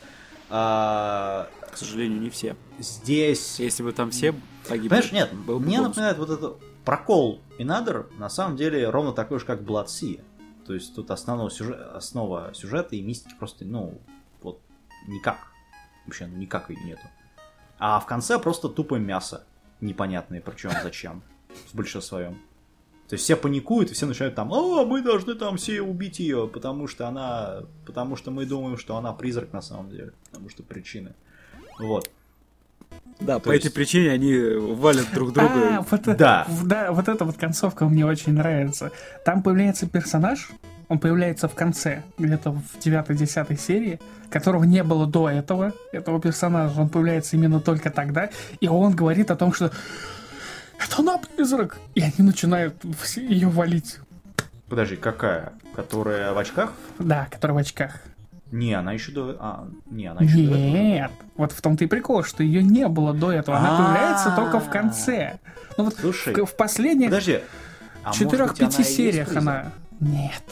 А, 0.49 1.49
К 1.71 1.77
сожалению, 1.77 2.21
не 2.21 2.29
все. 2.29 2.55
здесь... 2.79 3.59
Если 3.59 3.81
бы 3.83 3.91
там 3.91 4.11
все 4.11 4.33
погибли, 4.67 4.89
Понимаешь, 4.89 5.11
нет, 5.11 5.33
был 5.33 5.59
бы 5.59 5.65
мне 5.65 5.77
бонус. 5.77 5.89
напоминает 5.89 6.17
вот 6.19 6.29
это 6.29 6.53
прокол 6.85 7.41
Инадер, 7.57 8.07
на 8.17 8.29
самом 8.29 8.55
деле 8.55 8.89
ровно 8.89 9.13
такой 9.13 9.39
же, 9.39 9.45
как 9.45 9.61
Blood 9.61 9.87
Sea. 9.87 10.23
То 10.67 10.73
есть 10.73 10.95
тут 10.95 11.11
основного 11.11 11.49
сюжет, 11.49 11.79
основа 11.93 12.51
сюжета 12.53 12.95
и 12.95 13.01
мистики 13.01 13.33
просто, 13.37 13.65
ну, 13.65 13.99
никак. 15.07 15.37
Вообще, 16.05 16.25
ну 16.27 16.37
никак 16.37 16.69
ее 16.69 16.83
нету. 16.83 17.01
А 17.79 17.99
в 17.99 18.05
конце 18.05 18.39
просто 18.39 18.69
тупое 18.69 19.01
мясо. 19.01 19.43
Непонятное, 19.81 20.41
причем 20.41 20.71
зачем. 20.81 21.21
В 21.71 21.75
большинстве 21.75 22.01
своем. 22.01 22.33
То 23.09 23.15
есть 23.15 23.25
все 23.25 23.35
паникуют, 23.35 23.91
и 23.91 23.93
все 23.93 24.05
начинают 24.05 24.33
там, 24.35 24.51
о, 24.51 24.85
мы 24.85 25.01
должны 25.01 25.35
там 25.35 25.57
все 25.57 25.81
убить 25.81 26.19
ее, 26.19 26.47
потому 26.47 26.87
что 26.87 27.07
она, 27.07 27.63
потому 27.85 28.15
что 28.15 28.31
мы 28.31 28.45
думаем, 28.45 28.77
что 28.77 28.95
она 28.95 29.11
призрак 29.13 29.51
на 29.53 29.61
самом 29.61 29.89
деле, 29.89 30.13
потому 30.31 30.49
что 30.49 30.63
причины. 30.63 31.13
Вот. 31.79 32.09
Да, 33.19 33.39
То 33.39 33.49
по 33.49 33.51
есть- 33.53 33.65
этой 33.65 33.73
причине 33.75 34.11
они 34.11 34.35
валят 34.37 35.07
друг 35.13 35.33
друга. 35.33 35.77
А, 35.77 35.81
вот, 35.81 36.01
это- 36.01 36.15
Да. 36.15 36.45
в- 36.47 36.65
да, 36.65 36.91
вот 36.91 37.07
эта 37.07 37.25
вот 37.25 37.37
концовка 37.37 37.85
мне 37.85 38.05
очень 38.05 38.33
нравится. 38.33 38.91
Там 39.25 39.43
появляется 39.43 39.87
персонаж, 39.87 40.49
он 40.89 40.99
появляется 40.99 41.47
в 41.47 41.55
конце, 41.55 42.03
где-то 42.17 42.51
в 42.51 42.77
9-10 42.79 43.57
серии, 43.57 43.99
которого 44.29 44.63
не 44.63 44.83
было 44.83 45.07
до 45.07 45.29
этого, 45.29 45.73
этого 45.91 46.19
персонажа. 46.19 46.79
Он 46.79 46.89
появляется 46.89 47.35
именно 47.35 47.59
только 47.59 47.89
тогда, 47.89 48.29
и 48.59 48.67
он 48.67 48.95
говорит 48.95 49.31
о 49.31 49.35
том, 49.35 49.53
что 49.53 49.71
это 50.79 50.99
она 50.99 51.17
призрак. 51.17 51.77
И 51.95 52.01
они 52.01 52.13
начинают 52.19 52.75
ее 53.15 53.47
валить. 53.47 53.99
Подожди, 54.67 54.95
какая? 54.95 55.53
Которая 55.75 56.33
в 56.33 56.37
очках? 56.37 56.73
Да, 56.99 57.27
который 57.29 57.51
в 57.51 57.57
очках. 57.57 58.01
Не, 58.51 58.73
она 58.73 58.93
еще 58.93 59.11
до... 59.11 59.35
А, 59.39 59.67
не, 59.89 60.05
она 60.05 60.21
еще 60.21 60.35
до 60.35 60.41
этого. 60.41 60.57
Нет, 60.57 61.11
вот 61.37 61.51
в 61.51 61.61
том-то 61.61 61.85
и 61.85 61.87
прикол, 61.87 62.23
что 62.23 62.43
ее 62.43 62.61
не 62.61 62.87
было 62.87 63.13
до 63.13 63.31
этого. 63.31 63.57
Она 63.57 63.77
появляется 63.77 64.33
только 64.35 64.59
в 64.59 64.69
конце. 64.69 65.39
Ну 65.77 65.85
вот 65.85 65.95
Слушай, 65.99 66.35
в, 66.35 66.45
в 66.45 66.55
последних 66.55 67.07
подожди. 67.07 67.39
А 68.03 68.13
четырех-пяти 68.13 68.83
сериях 68.83 69.35
она. 69.35 69.71
Нет. 69.99 70.43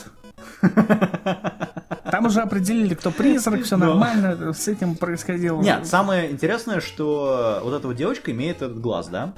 Там 2.11 2.25
уже 2.25 2.41
определили, 2.41 2.93
кто 2.93 3.11
призрак, 3.11 3.63
все 3.63 3.77
Но- 3.77 3.85
нормально, 3.87 4.53
с 4.53 4.67
этим 4.67 4.95
происходило. 4.95 5.61
Нет, 5.61 5.87
самое 5.87 6.29
интересное, 6.31 6.81
что 6.81 7.61
вот 7.63 7.73
эта 7.73 7.87
вот 7.87 7.95
девочка 7.95 8.31
имеет 8.31 8.57
этот 8.57 8.79
глаз, 8.81 9.07
да? 9.07 9.33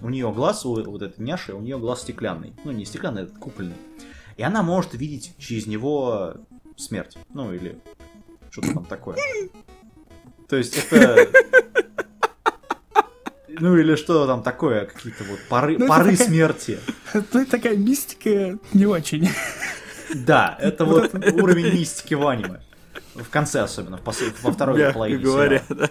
У 0.00 0.10
нее 0.10 0.30
глаз, 0.32 0.64
у 0.64 0.74
вот 0.90 1.02
этой 1.02 1.20
няши, 1.22 1.52
у 1.54 1.60
нее 1.60 1.78
глаз 1.78 2.02
стеклянный. 2.02 2.54
Ну, 2.64 2.72
не 2.72 2.84
стеклянный, 2.84 3.22
это 3.22 3.32
купольный. 3.38 3.76
И 4.36 4.42
она 4.42 4.62
может 4.62 4.94
видеть 4.94 5.34
через 5.38 5.66
него 5.66 6.34
смерть. 6.76 7.16
Ну, 7.32 7.52
или 7.52 7.78
что-то 8.50 8.72
там 8.74 8.84
такое. 8.84 9.16
То 10.48 10.56
есть 10.56 10.76
это... 10.90 11.26
Ну, 13.56 13.76
или 13.76 13.94
что 13.94 14.26
там 14.26 14.42
такое, 14.42 14.84
какие-то 14.86 15.22
вот 15.24 15.38
пары, 15.48 15.78
Ну, 15.78 15.86
пары 15.86 16.10
такая- 16.10 16.26
смерти. 16.26 16.78
Ну, 17.14 17.20
это 17.42 17.46
такая 17.52 17.76
мистика 17.76 18.58
не 18.72 18.84
очень. 18.86 19.28
Да, 20.14 20.56
это 20.60 20.84
вот 20.84 21.14
уровень 21.14 21.72
мистики 21.72 22.14
в 22.14 22.26
аниме. 22.26 22.60
В 23.14 23.28
конце 23.30 23.60
особенно, 23.60 24.00
во 24.04 24.52
второй 24.52 24.92
половине 24.92 25.22
говоря, 25.22 25.62
да. 25.68 25.90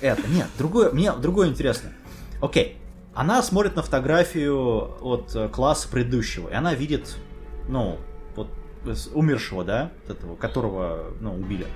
Это, 0.00 0.28
нет, 0.28 0.48
другое, 0.58 0.90
мне 0.90 1.12
другое 1.12 1.48
интересно. 1.48 1.90
Окей, 2.40 2.78
она 3.14 3.42
смотрит 3.42 3.76
на 3.76 3.82
фотографию 3.82 4.96
от 5.00 5.34
э, 5.34 5.48
класса 5.48 5.88
предыдущего, 5.88 6.48
и 6.48 6.54
она 6.54 6.74
видит, 6.74 7.16
ну, 7.68 7.98
вот 8.34 8.48
умершего, 9.14 9.64
да, 9.64 9.92
этого, 10.08 10.34
которого, 10.34 11.12
ну, 11.20 11.34
убили. 11.34 11.66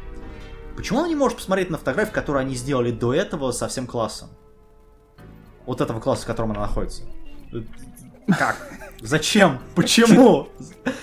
Почему 0.76 1.00
она 1.00 1.08
не 1.08 1.14
может 1.14 1.38
посмотреть 1.38 1.70
на 1.70 1.78
фотографию, 1.78 2.14
которую 2.14 2.40
они 2.40 2.54
сделали 2.54 2.90
до 2.90 3.14
этого 3.14 3.52
со 3.52 3.68
всем 3.68 3.86
классом? 3.86 4.28
Вот 5.64 5.80
этого 5.80 6.00
класса, 6.00 6.24
в 6.24 6.26
котором 6.26 6.52
она 6.52 6.62
находится. 6.62 7.02
Как? 8.26 8.56
Зачем? 9.00 9.60
Почему? 9.74 10.48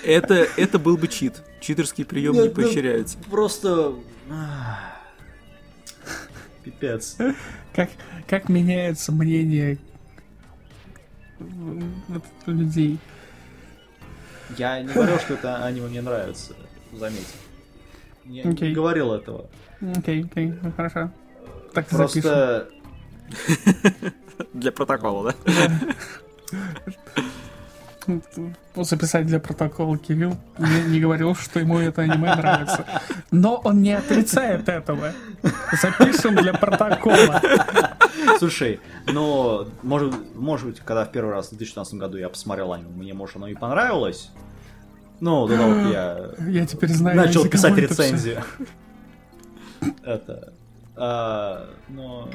Это, 0.03 0.47
это 0.57 0.79
был 0.79 0.97
бы 0.97 1.07
чит. 1.07 1.41
Читерский 1.61 2.05
прием 2.05 2.33
не 2.33 2.49
ну, 2.49 2.51
поощряется. 2.51 3.17
Просто... 3.29 3.95
Пипец. 6.63 7.17
Как, 7.73 7.89
как 8.27 8.49
меняется 8.49 9.11
мнение 9.11 9.77
людей. 12.45 12.99
Я 14.57 14.81
не 14.81 14.93
говорил, 14.93 15.19
что 15.19 15.33
это 15.33 15.63
аниме 15.63 15.87
мне 15.87 16.01
нравится, 16.01 16.53
заметь. 16.91 17.33
Я 18.25 18.43
не 18.43 18.53
Окей. 18.53 18.73
говорил 18.73 19.13
этого. 19.13 19.49
Окей, 19.97 20.23
окей, 20.23 20.53
ну, 20.61 20.71
хорошо. 20.71 21.11
Так. 21.73 21.87
Просто... 21.87 22.69
Для 24.53 24.71
протокола, 24.71 25.33
да? 25.45 25.71
Записать 28.75 29.27
для 29.27 29.39
протокола 29.39 29.97
Кирилл 29.97 30.35
не, 30.57 30.81
не 30.89 30.99
говорил, 30.99 31.35
что 31.35 31.59
ему 31.59 31.79
это 31.79 32.01
аниме 32.01 32.35
нравится. 32.35 32.85
Но 33.31 33.55
он 33.63 33.81
не 33.81 33.93
отрицает 33.93 34.67
этого. 34.67 35.13
Запишем 35.81 36.35
для 36.35 36.53
протокола. 36.53 37.41
Слушай, 38.39 38.79
но 39.07 39.67
может, 39.83 40.13
может 40.35 40.67
быть, 40.67 40.79
когда 40.81 41.05
в 41.05 41.11
первый 41.11 41.33
раз 41.33 41.47
в 41.47 41.49
2016 41.51 41.93
году 41.95 42.17
я 42.17 42.29
посмотрел 42.29 42.73
аниме, 42.73 42.89
мне, 42.89 43.13
может, 43.13 43.37
оно 43.37 43.47
и 43.47 43.55
понравилось. 43.55 44.31
Ну, 45.19 45.47
до 45.47 45.55
того, 45.55 45.73
как 45.73 45.93
я 45.93 46.29
Я 46.49 46.65
теперь 46.65 46.91
знаю, 46.91 47.15
начал 47.15 47.47
писать 47.47 47.77
рецензию. 47.77 48.43
Это... 50.03 50.53
а, 50.95 51.69
Но... 51.87 52.29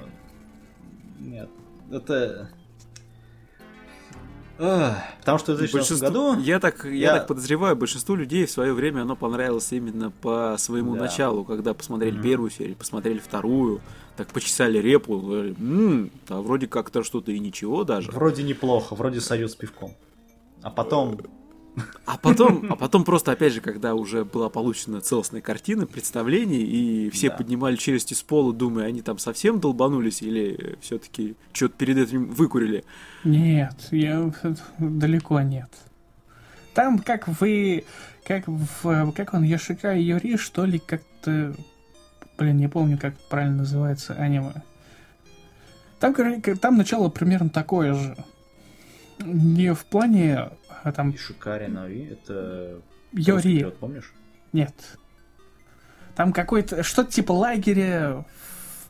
Нет. 1.19 1.51
Это... 1.91 2.49
Потому 4.59 5.39
что 5.39 5.55
в 5.55 5.59
2016 5.59 5.73
Большинству- 6.03 6.31
году... 6.33 6.43
я, 6.43 6.59
так, 6.61 6.85
я... 6.85 6.91
я- 6.91 7.13
так 7.15 7.27
подозреваю, 7.29 7.77
большинству 7.77 8.15
людей 8.17 8.45
в 8.47 8.51
свое 8.51 8.73
время 8.73 9.03
оно 9.03 9.15
понравилось 9.17 9.73
именно 9.73 10.11
по 10.11 10.57
своему 10.59 10.95
Да. 10.95 11.03
началу, 11.03 11.45
когда 11.45 11.75
посмотрели 11.75 12.15
Мгм. 12.15 12.23
первую 12.23 12.51
серию, 12.51 12.77
посмотрели 12.77 13.19
вторую, 13.19 13.81
так 14.17 14.29
почесали 14.29 14.79
репу, 14.79 15.19
говорили, 15.21 15.55
«М, 15.61 16.11
а 16.29 16.41
вроде 16.43 16.67
как-то 16.67 17.05
что-то 17.05 17.31
и 17.31 17.39
ничего 17.39 17.85
даже. 17.85 18.11
Вроде 18.11 18.43
неплохо, 18.43 18.95
вроде 18.97 19.21
сойдет 19.21 19.51
с 19.53 19.55
пивком. 19.55 19.95
А 20.63 20.71
потом... 20.71 21.19
А 22.07 22.17
потом, 22.17 22.67
а 22.71 22.77
потом 22.77 23.05
просто, 23.05 23.33
опять 23.33 23.53
же, 23.53 23.61
когда 23.61 23.95
уже 23.95 24.25
была 24.25 24.49
получена 24.49 25.01
целостная 25.01 25.41
картина, 25.41 25.87
представление, 25.87 26.63
и 26.63 27.11
все 27.11 27.29
Да. 27.31 27.37
поднимали 27.37 27.77
челюсти 27.77 28.15
с 28.15 28.23
пола, 28.23 28.53
думая, 28.53 28.87
они 28.87 29.03
там 29.03 29.19
совсем 29.19 29.61
долбанулись 29.61 30.23
или 30.23 30.77
все-таки 30.81 31.37
что-то 31.53 31.75
перед 31.77 31.99
этим 31.99 32.27
выкурили. 32.27 32.85
Нет, 33.25 33.75
я 33.91 34.33
далеко 34.79 35.41
нет. 35.41 35.71
Там 36.75 36.99
как 36.99 37.27
вы, 37.29 37.85
как 38.25 38.45
в, 38.47 39.13
как 39.13 39.35
он, 39.35 39.43
Яшика 39.43 39.95
Юри, 39.97 40.37
что 40.37 40.65
ли, 40.65 40.79
как-то, 40.79 41.55
блин, 42.39 42.57
не 42.57 42.69
помню, 42.69 42.99
как 42.99 43.19
правильно 43.29 43.59
называется 43.59 44.15
аниме. 44.15 44.63
Там, 45.99 46.15
там 46.61 46.77
начало 46.77 47.09
примерно 47.09 47.51
такое 47.51 47.95
же. 47.95 48.17
Не 49.25 49.75
в 49.75 49.85
плане 49.85 50.51
а 50.83 50.93
там 50.93 51.15
Ишикари 51.15 51.67
Нави, 51.67 52.05
это... 52.13 52.81
Йори. 53.13 53.57
перевод, 53.57 53.79
помнишь? 53.79 54.13
Нет. 54.53 54.75
Там 56.15 56.33
какой-то 56.33 56.83
что-то 56.83 57.13
типа 57.13 57.33
лагеря 57.33 58.25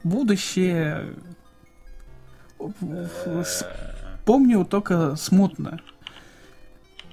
в 0.03 0.09
будущее. 0.09 1.15
Помню 4.25 4.65
только 4.65 5.17
смутно. 5.17 5.81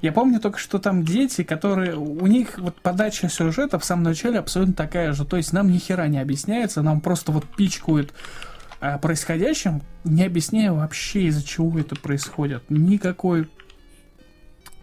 Я 0.01 0.11
помню 0.11 0.39
только, 0.39 0.59
что 0.59 0.77
там 0.77 1.03
дети, 1.03 1.43
которые... 1.43 1.95
У 1.95 2.27
них 2.27 2.59
вот 2.59 2.79
подача 2.81 3.27
сюжета 3.27 3.79
в 3.79 3.85
самом 3.85 4.03
начале 4.03 4.39
абсолютно 4.39 4.73
такая 4.75 5.13
же. 5.13 5.25
То 5.25 5.37
есть 5.37 5.51
нам 5.51 5.71
ни 5.71 5.77
хера 5.79 6.07
не 6.07 6.19
объясняется, 6.19 6.81
нам 6.81 7.01
просто 7.01 7.31
вот 7.31 7.45
пичкают 7.45 8.13
а, 8.81 8.97
происходящим, 8.99 9.81
не 10.03 10.23
объясняя 10.23 10.71
вообще, 10.71 11.23
из-за 11.23 11.43
чего 11.43 11.79
это 11.79 11.95
происходит. 11.95 12.63
Никакой 12.69 13.49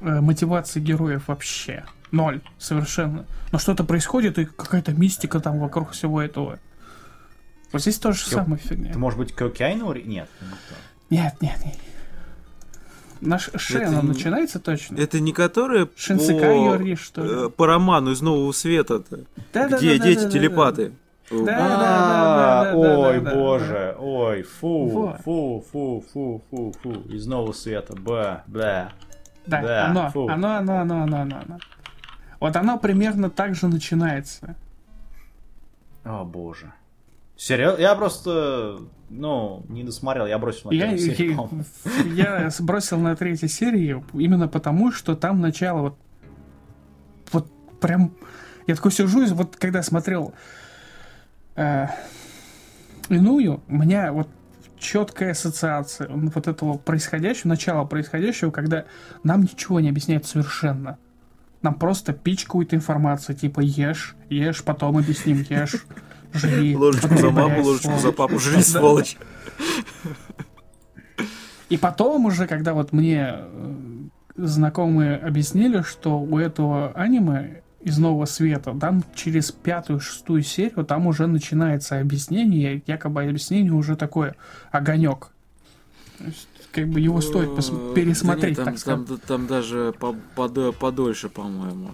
мотивации 0.03 0.81
героев 0.81 1.29
вообще. 1.29 1.85
Ноль. 2.11 2.41
Совершенно. 2.59 3.25
Но 3.53 3.59
что-то 3.59 3.85
происходит, 3.85 4.39
и 4.39 4.45
какая-то 4.45 4.93
мистика 4.93 5.41
там 5.41 5.59
вокруг 5.59 5.93
всего 5.93 6.21
этого. 6.21 6.59
Вот 7.73 7.81
здесь 7.81 7.99
тоже 7.99 8.23
Ё- 8.31 8.37
самая 8.39 8.59
фигня. 8.59 8.91
Это 8.91 8.99
может 8.99 9.19
быть 9.19 9.33
Кокяйнури? 9.35 10.03
Нет. 10.03 10.29
Нет, 11.09 11.35
нет, 11.41 11.57
нет. 11.65 11.77
Наш 13.23 13.51
Шен, 13.55 13.83
Это 13.83 14.03
начинается 14.03 14.59
точно? 14.59 14.97
Это 14.97 15.21
не 15.21 15.33
которые 15.33 15.89
Шинсекай 15.97 16.57
по, 16.59 16.65
Йори, 16.75 16.97
что 16.97 17.23
ли? 17.23 17.31
э, 17.47 17.49
по 17.51 17.67
роману 17.69 18.11
из 18.11 18.21
Нового 18.21 18.51
Света-то, 18.53 19.19
Да-да-да-да-да-да. 19.53 19.79
где 19.79 19.99
дети 19.99 20.29
телепаты. 20.29 20.93
Да. 21.31 21.39
Да, 21.45 22.73
да, 22.73 22.73
Ой, 22.75 23.21
да, 23.21 23.31
да, 23.31 23.35
боже, 23.37 23.97
ой, 23.99 24.43
фу, 24.43 25.17
фу, 25.25 25.65
фу, 25.73 26.05
фу, 26.13 26.43
фу, 26.51 26.75
фу, 26.83 26.91
из 27.09 27.27
нового 27.27 27.53
света, 27.53 27.95
ба, 27.97 28.43
бля. 28.49 28.93
Да, 29.47 29.61
Да, 29.63 29.87
оно, 29.87 30.11
фу. 30.11 30.29
оно, 30.29 30.57
оно, 30.57 30.79
оно, 30.81 31.03
оно, 31.03 31.21
оно, 31.23 31.37
оно. 31.45 31.59
Вот 32.41 32.57
оно 32.57 32.79
примерно 32.79 33.31
так 33.31 33.55
же 33.55 33.69
начинается. 33.69 34.57
О 36.05 36.25
боже. 36.25 36.73
Серьезно? 37.37 37.81
Я 37.81 37.95
просто, 37.95 38.79
ну, 39.11 39.65
не 39.69 39.83
досмотрел, 39.85 40.27
я 40.27 40.39
бросил 40.39 40.71
на 40.71 40.75
Я, 40.75 40.83
первую 40.91 40.99
серию, 41.17 41.37
по-моему. 41.37 41.65
я 42.15 42.51
сбросил 42.51 42.99
на 42.99 43.17
третьей 43.17 43.49
серии 43.49 44.05
именно 44.13 44.49
потому, 44.49 44.93
что 44.93 45.17
там 45.17 45.41
начало 45.41 45.81
вот, 45.81 45.99
вот 47.33 47.81
прям, 47.81 48.13
я 48.67 48.75
такой 48.77 48.93
сижу, 48.93 49.25
вот 49.35 49.57
когда 49.57 49.83
смотрел 49.83 50.35
э, 51.57 51.87
иную, 53.09 53.61
у 53.69 53.75
меня 53.75 54.13
вот 54.13 54.29
четкая 54.83 55.31
ассоциация 55.31 56.09
вот 56.11 56.49
этого 56.49 56.77
происходящего, 56.77 57.49
начала 57.49 57.85
происходящего, 57.85 58.51
когда 58.51 58.85
нам 59.23 59.43
ничего 59.43 59.81
не 59.81 59.89
объясняют 59.89 60.27
совершенно. 60.27 60.99
Нам 61.63 61.75
просто 61.75 62.13
пичкают 62.13 62.75
информацию, 62.75 63.37
типа 63.37 63.61
ешь, 63.61 64.17
ешь, 64.29 64.63
потом 64.65 64.99
объясним, 64.99 65.47
ешь, 65.49 65.87
жри. 66.33 66.77
Ложечку 66.77 67.17
за 67.17 67.31
маму, 67.31 67.63
ложечку 67.63 67.99
за 67.99 68.13
папу, 68.13 68.39
жри, 68.39 68.63
сволочь. 68.63 69.17
И 71.69 71.79
потом 71.79 72.27
уже, 72.27 72.47
когда 72.47 72.75
вот 72.75 72.93
мне 72.93 73.35
э, 73.35 73.75
знакомые 74.37 75.17
объяснили, 75.17 75.83
что 75.83 76.19
у 76.19 76.39
этого 76.39 76.93
аниме 76.93 77.63
из 77.85 77.99
Нового 77.99 78.27
Света, 78.27 78.77
там 78.81 79.03
через 79.15 79.51
пятую, 79.53 80.01
шестую 80.01 80.43
серию, 80.43 80.85
там 80.85 81.07
уже 81.07 81.27
начинается 81.27 81.99
объяснение, 82.01 82.83
якобы 82.87 83.23
объяснение 83.25 83.73
уже 83.73 83.97
такое 83.97 84.37
огонек. 84.71 85.31
Есть, 86.21 86.49
как 86.73 86.89
бы 86.89 87.01
его 87.01 87.21
стоит 87.21 87.51
Э, 87.59 87.93
пересмотреть, 87.95 88.57
да 88.57 88.65
нет, 88.65 88.75
так 88.81 88.85
там, 88.85 89.07
сказать. 89.07 89.07
там, 89.09 89.19
там 89.27 89.47
даже 89.47 89.93
по- 89.99 90.17
подо- 90.37 90.73
подольше, 90.73 91.29
по-моему. 91.29 91.91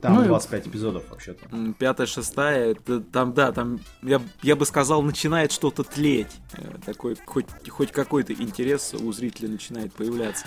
Там 0.00 0.14
Ну 0.14 0.24
и- 0.24 0.26
25 0.28 0.66
эпизодов 0.68 1.04
вообще-то. 1.10 1.46
Пятая, 1.78 2.06
шестая, 2.06 2.72
это 2.72 3.00
там, 3.00 3.32
да, 3.32 3.52
там, 3.52 3.80
я, 4.02 4.20
я 4.42 4.54
бы 4.56 4.64
сказал, 4.66 5.02
начинает 5.02 5.52
что-то 5.52 5.82
тлеть. 5.84 6.36
Э, 6.54 6.76
Такой, 6.84 7.16
хоть, 7.26 7.46
хоть 7.68 7.92
какой-то 7.92 8.32
интерес 8.34 8.94
у 8.94 9.12
зрителя 9.12 9.48
начинает 9.48 9.92
появляться. 9.92 10.46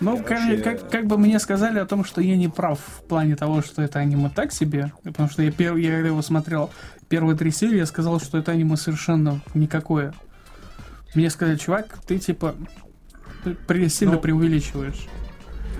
Ну, 0.00 0.22
Короче, 0.22 0.58
как, 0.58 0.80
как, 0.82 0.90
как 0.90 1.06
бы 1.06 1.16
мне 1.16 1.38
сказали 1.38 1.78
о 1.78 1.86
том, 1.86 2.04
что 2.04 2.20
я 2.20 2.36
не 2.36 2.48
прав 2.48 2.78
в 2.78 3.02
плане 3.04 3.34
того, 3.34 3.62
что 3.62 3.80
это 3.82 3.98
аниме 3.98 4.30
так 4.34 4.52
себе, 4.52 4.92
потому 5.02 5.30
что 5.30 5.42
я, 5.42 5.50
пер... 5.50 5.76
я 5.76 5.90
когда 5.92 6.08
его 6.08 6.20
смотрел 6.22 6.70
первые 7.08 7.36
три 7.36 7.50
серии, 7.50 7.78
я 7.78 7.86
сказал, 7.86 8.20
что 8.20 8.36
это 8.38 8.52
аниме 8.52 8.76
совершенно 8.76 9.40
никакое. 9.54 10.12
Мне 11.14 11.30
сказали, 11.30 11.56
чувак, 11.56 11.98
ты 12.06 12.18
типа 12.18 12.54
при- 13.66 13.88
сильно 13.88 14.14
Ну, 14.16 14.20
преувеличиваешь. 14.20 15.06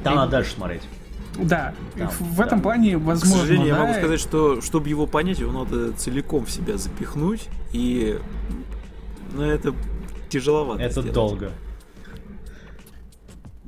Там 0.03 0.15
И- 0.15 0.17
надо 0.17 0.31
дальше 0.33 0.53
смотреть. 0.55 0.83
Да, 1.39 1.75
Там, 1.99 2.09
в, 2.09 2.21
в 2.23 2.37
да. 2.39 2.47
этом 2.47 2.63
плане, 2.63 2.97
К 2.97 3.03
возможно, 3.03 3.41
сожалению, 3.43 3.69
я 3.69 3.75
да, 3.75 3.81
могу 3.83 3.93
сказать, 3.95 4.21
что 4.21 4.63
чтобы 4.63 4.89
его 4.89 5.07
понять, 5.07 5.39
его 5.41 5.53
надо 5.65 5.93
целиком 5.93 6.47
в 6.47 6.51
себя 6.51 6.79
запихнуть, 6.79 7.49
и 7.73 8.19
ну, 9.35 9.43
это 9.43 9.75
тяжеловато. 10.31 10.81
Это 10.83 10.93
сделать. 11.03 11.13
долго. 11.13 11.51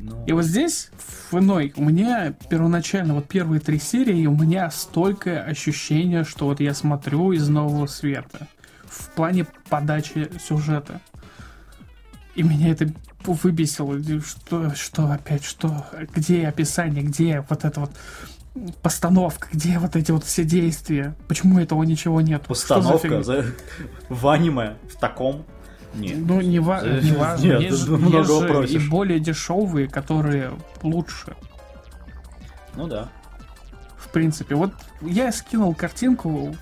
Ну, 0.01 0.25
И 0.27 0.33
вот 0.33 0.45
здесь, 0.45 0.91
в 1.31 1.39
иной, 1.39 1.73
у 1.77 1.85
меня 1.85 2.33
первоначально, 2.49 3.15
вот 3.15 3.27
первые 3.27 3.61
три 3.61 3.81
серии, 3.81 4.27
у 4.27 4.37
меня 4.37 4.71
столько 4.71 5.43
ощущения, 5.43 6.23
что 6.25 6.47
вот 6.47 6.61
я 6.61 6.73
смотрю 6.73 7.33
из 7.33 7.49
нового 7.49 7.87
света. 7.87 8.47
В 8.87 9.11
плане 9.11 9.47
подачи 9.69 10.31
сюжета. 10.41 11.01
И 12.37 12.45
меня 12.45 12.71
это 12.71 12.93
выбесило. 13.25 13.99
Что, 14.21 14.73
что 14.75 15.11
опять, 15.11 15.45
что, 15.45 15.85
где 16.15 16.47
описание, 16.47 17.03
где 17.03 17.45
вот 17.49 17.65
это 17.65 17.81
вот 17.81 17.91
постановка, 18.83 19.49
где 19.53 19.79
вот 19.81 19.97
эти 19.97 20.13
вот 20.13 20.25
все 20.25 20.45
действия, 20.45 21.17
почему 21.27 21.59
этого 21.59 21.83
ничего 21.83 22.21
нет? 22.21 22.43
Постановка 22.47 23.23
за... 23.23 23.47
в 24.09 24.29
аниме 24.29 24.77
в 24.89 24.97
таком... 24.97 25.45
Нет. 25.99 26.19
Ну, 26.19 26.41
не, 26.41 26.59
ва- 26.61 26.81
Э, 26.83 27.01
не 27.03 27.13
важно. 27.13 27.45
нет, 27.47 27.61
есть, 27.61 27.89
много 27.89 28.19
есть 28.19 28.73
же 28.73 28.79
и 28.79 28.89
более 28.89 29.19
дешевые, 29.21 29.89
которые 29.89 30.53
лучше. 30.83 31.37
Ну 32.75 32.87
да. 32.87 33.09
В 33.97 34.11
принципе, 34.11 34.55
вот 34.55 34.73
я 35.03 35.31
скинул 35.33 35.75
картинку. 35.75 36.55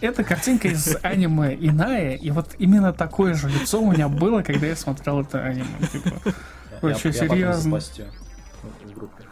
Эта 0.00 0.22
картинка 0.22 0.68
из 0.68 0.96
аниме 1.02 1.54
Иная, 1.58 2.14
и 2.14 2.30
вот 2.30 2.54
именно 2.58 2.92
такое 2.92 3.34
же 3.34 3.48
лицо 3.48 3.80
у 3.80 3.90
меня 3.90 4.08
было, 4.08 4.42
когда 4.42 4.66
я 4.66 4.76
смотрел 4.76 5.20
это 5.22 5.42
аниме. 5.42 5.66
Типа, 5.92 6.12
Я- 6.26 6.32
Вообще, 6.80 7.08
я 7.08 7.12
серьезно? 7.14 7.62
запостю 7.62 8.04
в 8.84 8.94
группе. 8.94 9.24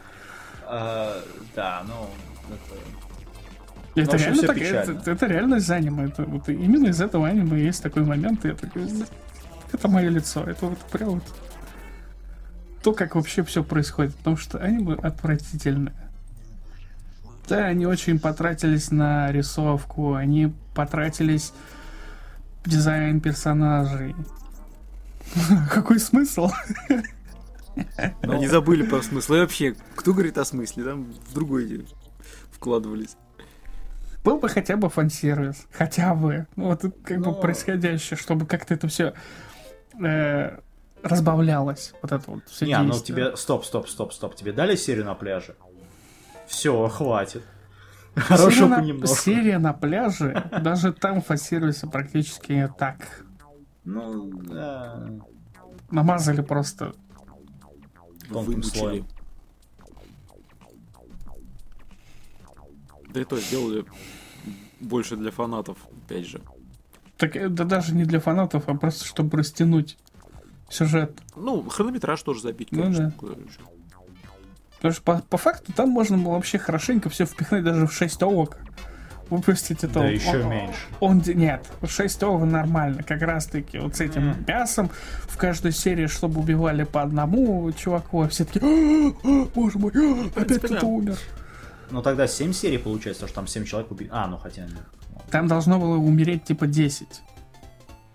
А, 0.67 1.23
Да, 1.55 1.83
ну... 1.87 2.09
это- 2.55 2.81
это, 4.03 4.17
общем, 4.17 4.27
реально 4.27 4.47
так, 4.47 4.57
печально. 4.57 4.99
это, 5.01 5.11
это 5.11 5.27
реально 5.27 5.55
из 5.57 5.71
аниме. 5.71 6.05
Это, 6.07 6.25
вот 6.25 6.49
именно 6.49 6.89
из 6.89 7.01
этого 7.01 7.29
аниме 7.29 7.63
есть 7.63 7.83
такой 7.83 8.05
момент, 8.05 8.45
и 8.45 8.49
я 8.49 8.55
такой, 8.55 8.83
«М, 8.83 9.05
это 9.73 9.89
мое 9.89 10.09
лицо. 10.09 10.43
Это 10.45 10.67
вот 10.67 10.79
прям 10.91 11.11
вот 11.11 11.25
то, 12.83 12.93
как 12.93 13.15
вообще 13.15 13.43
все 13.45 13.63
происходит. 13.65 14.15
Потому 14.17 14.37
что 14.37 14.59
аниме 14.59 14.95
отвратительное. 14.95 15.95
Да, 17.49 17.65
они 17.65 17.87
очень 17.87 18.19
потратились 18.19 18.91
на 18.91 19.33
рисовку, 19.33 20.15
они 20.15 20.53
потратились 20.75 21.53
в 22.65 22.69
дизайн 22.69 23.21
персонажей. 23.21 24.15
Какой 25.71 25.99
смысл? 25.99 26.51
Ну, 28.23 28.33
Они 28.33 28.49
забыли 28.49 28.83
про 28.83 29.03
смысл. 29.03 29.35
И 29.35 29.39
вообще, 29.39 29.75
кто 29.95 30.13
говорит 30.13 30.37
о 30.37 30.45
смысле? 30.45 30.85
Там 30.85 31.05
в 31.05 31.35
другой 31.35 31.87
вкладывались. 32.51 33.17
Был 34.25 34.39
бы 34.39 34.49
хотя 34.49 34.77
бы 34.77 34.89
фан-сервис. 34.91 35.67
Хотя 35.73 36.15
бы. 36.15 36.47
Ну, 36.57 36.67
Вот 36.67 36.83
как 37.05 37.19
бы 37.19 37.27
Но- 37.27 37.35
происходящее, 37.35 38.17
чтобы 38.19 38.47
как-то 38.47 38.75
это 38.75 38.89
все 38.89 39.15
разбавлялось. 41.03 41.95
Вот 42.03 42.13
это 42.13 42.31
вот 42.31 42.43
все 42.49 42.67
Не, 42.67 42.79
ну 42.79 42.87
действия. 42.93 43.15
тебе... 43.15 43.37
Стоп, 43.37 43.65
стоп, 43.65 43.89
стоп, 43.89 44.13
стоп. 44.13 44.35
Тебе 44.35 44.53
дали 44.53 44.77
серию 44.77 45.05
на 45.05 45.15
пляже? 45.15 45.55
Все, 46.47 46.89
хватит. 46.89 47.43
Хорошего 48.17 48.51
серия, 48.51 48.67
на, 48.69 48.77
понемножку. 48.77 49.17
серия 49.17 49.59
на 49.59 49.73
пляже, 49.73 50.51
даже 50.63 50.93
там 50.93 51.23
фан-сервиса 51.23 51.87
практически 51.87 52.53
не 52.53 52.67
так. 52.69 53.25
Ну, 53.85 54.29
да. 54.43 55.09
Намазали 55.91 56.41
просто. 56.43 56.95
Тонким 58.29 58.53
Вымучили. 58.55 58.79
слоем. 58.79 59.07
Да 63.13 63.21
и 63.21 63.25
то 63.25 63.39
сделали 63.39 63.85
больше 64.81 65.17
для 65.17 65.31
фанатов, 65.31 65.77
опять 66.07 66.27
же. 66.27 66.41
Так 67.17 67.35
это 67.37 67.65
даже 67.65 67.95
не 67.95 68.05
для 68.05 68.21
фанатов, 68.21 68.65
а 68.69 68.75
просто 68.75 69.05
чтобы 69.05 69.39
растянуть 69.39 69.97
сюжет. 70.69 71.19
Ну, 71.35 71.63
хронометраж 71.69 72.23
тоже 72.23 72.43
забить, 72.43 72.69
Ну 72.71 72.83
конечно. 72.83 73.13
да. 73.21 73.27
кое-что. 73.27 73.65
Потому 74.77 74.93
что 74.95 75.03
по, 75.03 75.19
по 75.29 75.37
факту 75.37 75.73
там 75.73 75.89
можно 75.91 76.17
было 76.19 76.35
вообще 76.35 76.59
хорошенько 76.59 77.09
все 77.09 77.27
впихнуть 77.27 77.65
даже 77.65 77.87
в 77.87 77.93
6 77.93 78.23
овок. 78.23 78.59
выпустить 79.31 79.85
это. 79.85 79.93
Да 79.95 80.01
он- 80.01 80.07
еще 80.07 80.43
он- 80.43 80.49
меньше. 80.51 80.79
Он, 81.01 81.23
нет, 81.27 81.67
6 81.87 82.23
ова 82.23 82.45
нормально, 82.47 83.03
как 83.03 83.21
раз 83.21 83.45
таки 83.47 83.79
вот 83.79 83.95
с 83.97 84.01
этим 84.01 84.29
Мгм. 84.29 84.45
мясом 84.49 84.91
в 85.25 85.37
каждой 85.37 85.73
серии, 85.73 86.07
чтобы 86.07 86.41
убивали 86.41 86.85
по 86.85 87.03
одному 87.03 87.71
чуваку, 87.73 88.23
а 88.23 88.29
все 88.29 88.47
таки 88.47 88.61
боже 89.55 89.79
мой, 89.79 89.93
а, 89.95 90.29
опять 90.41 90.59
кто-то 90.59 90.81
да. 90.81 90.87
умер. 90.87 91.19
Ну 91.91 92.03
тогда 92.03 92.27
7 92.27 92.53
серий 92.53 92.79
получается, 92.79 93.23
потому 93.23 93.29
что 93.29 93.35
там 93.37 93.47
7 93.47 93.65
человек 93.65 93.91
убили. 93.91 94.09
А, 94.13 94.27
ну 94.27 94.37
хотя... 94.39 94.67
Там 95.31 95.47
должно 95.47 95.79
было 95.79 95.97
умереть 95.97 96.45
типа 96.45 96.67
10. 96.67 97.07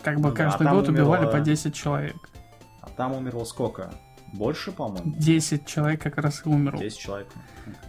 Как 0.01 0.19
бы 0.19 0.29
Ну 0.29 0.35
да, 0.35 0.43
а 0.43 0.49
каждый 0.49 0.63
там 0.65 0.75
год 0.75 0.89
убивали 0.89 1.25
умерло- 1.25 1.31
по 1.31 1.39
10 1.39 1.73
человек. 1.75 2.15
А 2.81 2.89
там 2.89 3.13
умерло 3.13 3.43
сколько? 3.45 3.93
Больше, 4.33 4.71
по-моему? 4.71 5.13
10 5.17 5.65
человек 5.65 6.01
как 6.01 6.17
раз 6.17 6.41
и 6.45 6.49
умерло. 6.49 6.79
10 6.79 6.97
человек. 6.97 7.27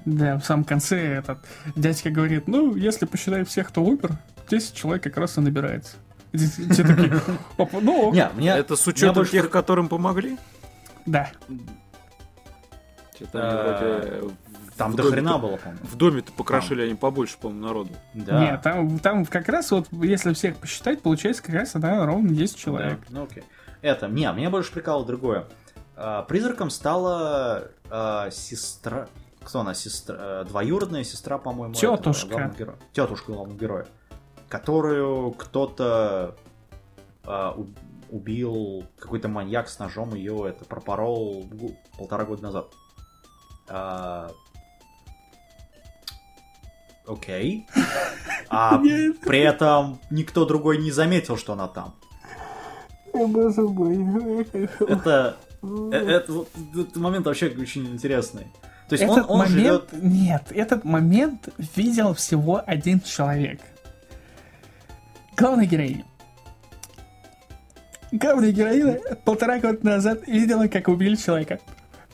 Да, 0.04 0.38
в 0.38 0.44
самом 0.44 0.64
конце 0.64 0.98
этот 1.18 1.38
дядька 1.74 2.10
говорит, 2.10 2.46
ну, 2.48 2.74
если 2.76 3.06
посчитать 3.06 3.48
всех, 3.48 3.68
кто 3.68 3.82
умер, 3.82 4.18
10 4.50 4.74
человек 4.74 5.02
как 5.02 5.16
раз 5.16 5.38
и 5.38 5.40
набирается. 5.40 5.96
Все 6.34 6.82
такие, 6.84 7.18
«Опа, 7.58 7.78
ну, 7.80 8.08
ок». 8.08 8.14
Не, 8.14 8.28
мне... 8.34 8.50
Это 8.50 8.76
с 8.76 8.86
учетом 8.86 9.14
больше 9.14 9.32
тех, 9.32 9.50
которым 9.50 9.88
помогли? 9.88 10.36
да. 11.06 11.30
Что-то 13.14 13.38
Э, 13.38 14.20
вроде 14.20 14.34
Там 14.76 14.92
в 14.92 14.96
до 14.96 15.04
хрена 15.04 15.38
было, 15.38 15.56
по-моему. 15.56 15.84
В 15.84 15.96
доме-то 15.96 16.32
покрошили 16.32 16.82
они 16.82 16.94
побольше, 16.94 17.36
по-моему, 17.38 17.66
народу. 17.66 17.90
Да. 18.14 18.40
Нет, 18.40 18.62
там, 18.62 18.98
там 18.98 19.24
как 19.26 19.48
раз 19.48 19.70
вот, 19.70 19.86
если 19.92 20.32
всех 20.34 20.56
посчитать, 20.56 21.00
получается 21.02 21.42
как 21.42 21.54
раз, 21.54 21.72
да, 21.74 22.04
ровно 22.04 22.30
10 22.30 22.56
человек. 22.56 22.98
Да, 23.00 23.06
ну 23.10 23.24
окей. 23.24 23.44
Это, 23.82 24.08
не, 24.08 24.30
меня 24.32 24.50
больше 24.50 24.72
прикалывало 24.72 25.06
другое. 25.06 25.44
А, 25.96 26.22
Призраком 26.22 26.70
стала 26.70 27.68
а, 27.90 28.30
сестра... 28.30 29.08
Кто 29.42 29.60
она? 29.60 29.74
Сестра... 29.74 30.16
э, 30.18 30.44
Двоюродная 30.48 31.04
сестра, 31.04 31.36
по-моему, 31.36 31.74
Тетушка. 31.74 32.28
главного 32.28 32.54
героя. 32.56 32.76
Тетушка 32.92 33.32
главного 33.32 33.58
героя. 33.58 33.86
Которую 34.48 35.32
кто-то 35.32 36.34
а, 37.24 37.52
у- 37.52 37.68
убил, 38.10 38.84
какой-то 38.98 39.28
маньяк 39.28 39.68
с 39.68 39.78
ножом 39.78 40.14
ее 40.14 40.46
это 40.48 40.64
пропорол 40.64 41.46
полтора 41.98 42.24
года 42.24 42.42
назад. 42.42 42.68
А, 43.68 44.30
Окей. 47.06 47.66
А 48.50 48.78
Нет. 48.78 49.18
при 49.20 49.40
этом 49.40 49.98
никто 50.10 50.44
другой 50.44 50.78
не 50.78 50.92
заметил, 50.92 51.36
что 51.36 51.54
она 51.54 51.66
там. 51.66 51.94
Это, 54.80 55.36
э, 55.62 55.96
это, 55.96 56.44
этот 56.72 56.96
момент 56.96 57.26
вообще 57.26 57.46
очень 57.48 57.86
интересный. 57.86 58.46
То 58.88 58.94
есть 58.94 59.02
Этот 59.02 59.24
он, 59.28 59.30
он 59.30 59.38
момент, 59.38 59.90
живет... 59.90 59.92
нет, 59.92 60.42
этот 60.50 60.84
момент 60.84 61.48
видел 61.74 62.14
всего 62.14 62.62
один 62.64 63.00
человек. 63.00 63.60
Главная 65.36 65.66
героиня. 65.66 66.04
Главная 68.12 68.52
героиня 68.52 69.00
полтора 69.24 69.58
года 69.58 69.84
назад 69.84 70.28
видела, 70.28 70.68
как 70.68 70.88
убили 70.88 71.16
человека. 71.16 71.60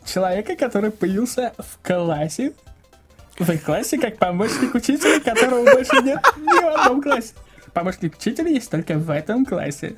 Человека, 0.04 0.56
который 0.56 0.90
появился 0.90 1.52
в 1.58 1.78
классе. 1.86 2.54
В 3.40 3.50
их 3.50 3.62
классе 3.62 3.98
как 3.98 4.18
помощник 4.18 4.74
учителя, 4.74 5.18
которого 5.18 5.64
больше 5.64 5.96
нет 6.02 6.20
ни 6.36 6.62
в 6.62 6.76
одном 6.76 7.00
классе. 7.00 7.32
Помощник 7.72 8.14
учителя 8.18 8.50
есть 8.50 8.70
только 8.70 8.98
в 8.98 9.10
этом 9.10 9.46
классе. 9.46 9.96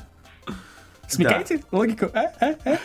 Смекаете 1.09 1.61
логику? 1.73 2.07
А? 2.15 2.33
А? 2.41 2.55
А? 2.65 2.79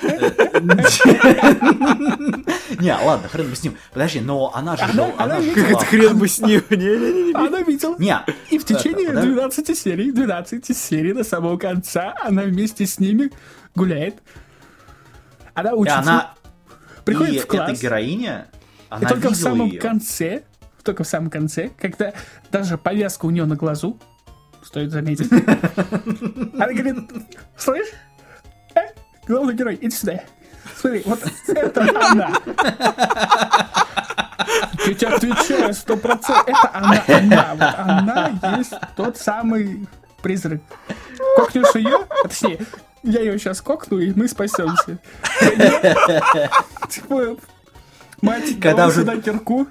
Не, 2.80 2.92
ладно, 2.92 3.30
хрен 3.30 3.50
бы 3.50 3.56
с 3.56 3.64
ним. 3.64 3.78
Подожди, 3.94 4.20
но 4.20 4.52
она 4.54 4.76
же... 4.76 4.84
Она-. 4.84 5.38
Как 5.54 5.72
это 5.72 5.86
хрен 5.86 6.18
бы 6.18 6.28
с 6.28 6.40
ним? 6.40 6.64
Не-не-не. 6.72 7.36
Она 7.36 7.62
видела. 7.62 7.96
Не, 8.00 8.18
И 8.50 8.58
в 8.58 8.66
течение 8.66 9.10
Это, 9.10 9.22
подожди. 9.22 9.34
12 9.34 9.78
серий, 9.78 10.12
12 10.12 10.76
серий 10.76 11.14
до 11.14 11.24
самого 11.24 11.58
конца 11.58 12.16
она 12.22 12.42
вместе 12.42 12.88
с 12.88 13.00
ними 13.00 13.32
гуляет. 13.76 14.16
Она 15.54 15.70
и 15.70 15.74
учится, 15.74 16.00
она... 16.00 16.34
приходит 17.06 17.36
и 17.36 17.40
в 17.40 17.46
класс. 17.46 17.72
эта 17.72 17.82
героиня, 17.82 18.48
и 18.54 18.58
она 18.90 19.10
только 19.10 19.30
в 19.30 19.36
самом 19.36 19.78
конце, 19.78 20.44
только 20.88 21.04
в 21.04 21.08
самом 21.08 21.30
конце, 21.30 21.70
когда 21.78 22.14
даже 22.50 22.78
повязка 22.78 23.26
у 23.26 23.30
нее 23.30 23.46
на 23.46 23.58
глазу, 23.58 24.00
стоит 24.64 24.90
заметить, 24.90 25.30
она 26.54 26.74
говорит, 26.74 26.96
слышь, 27.58 27.90
э, 28.74 28.80
главный 29.28 29.54
герой, 29.54 29.78
иди 29.82 29.94
сюда. 29.94 30.22
Смотри, 30.78 31.04
вот 31.06 31.20
это 31.48 31.82
она. 31.82 32.32
Я 34.86 34.94
тебе 34.94 35.08
отвечаю, 35.08 35.74
сто 35.74 35.98
процентов. 35.98 36.48
Это 36.48 36.72
она, 36.74 37.04
она. 37.08 37.54
Вот 37.54 38.44
она 38.44 38.58
есть 38.58 38.74
тот 38.96 39.18
самый 39.18 39.88
призрак. 40.22 40.62
Кокнешь 41.36 41.76
ее, 41.76 42.06
а 42.10 42.28
точнее, 42.30 42.60
я 43.04 43.20
ее 43.20 43.38
сейчас 43.38 43.60
кокну, 43.62 44.00
и 44.00 44.14
мы 44.14 44.30
спасемся. 44.30 45.00
Типа, 46.90 47.36
мать, 48.22 48.58
Когда 48.62 48.88
уже- 48.88 49.02
сюда 49.02 49.18
кирку. 49.18 49.68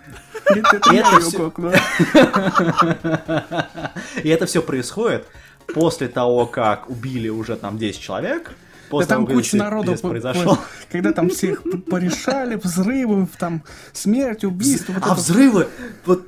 И 4.23 4.29
это 4.29 4.47
все 4.47 4.63
происходит 4.63 5.27
после 5.73 6.09
того, 6.09 6.47
как 6.47 6.89
убили 6.89 7.29
уже 7.29 7.57
там 7.57 7.79
10 7.79 8.01
человек. 8.01 8.53
Да 8.87 8.91
После 8.91 9.09
там 9.09 9.27
того, 9.27 9.37
куча 9.39 9.57
народу, 9.57 9.97
по- 9.97 10.09
произошел. 10.11 10.57
по- 10.57 10.63
когда 10.93 11.13
там 11.13 11.29
всех 11.29 11.63
порешали, 11.91 12.55
взрывы, 12.55 13.27
там 13.39 13.65
смерть, 13.93 14.45
убийство. 14.45 14.93
вот 14.93 15.03
а 15.03 15.07
это 15.07 15.15
взрывы, 15.17 15.69
вот 16.05 16.27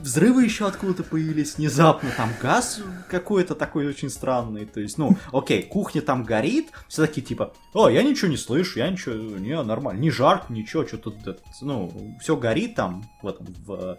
взрывы 0.00 0.42
еще 0.44 0.66
откуда-то 0.66 1.04
появились 1.04 1.56
внезапно, 1.58 2.10
там 2.16 2.30
газ 2.42 2.80
какой-то 3.08 3.54
такой 3.54 3.86
очень 3.86 4.10
странный, 4.10 4.66
то 4.66 4.80
есть, 4.80 4.98
ну, 4.98 5.16
окей, 5.32 5.62
кухня 5.62 6.02
там 6.02 6.24
горит, 6.24 6.70
все 6.88 7.06
такие 7.06 7.22
типа, 7.24 7.52
о, 7.72 7.88
я 7.88 8.02
ничего 8.02 8.28
не 8.30 8.36
слышу, 8.36 8.80
я 8.80 8.88
ничего, 8.90 9.14
не, 9.14 9.60
нормально, 9.62 10.00
не 10.00 10.10
жарко, 10.10 10.52
ничего, 10.52 10.86
что 10.86 10.98
тут, 10.98 11.14
ну, 11.60 12.16
все 12.20 12.36
горит 12.36 12.74
там 12.74 13.04
в 13.22 13.28
этом, 13.28 13.46
в, 13.64 13.96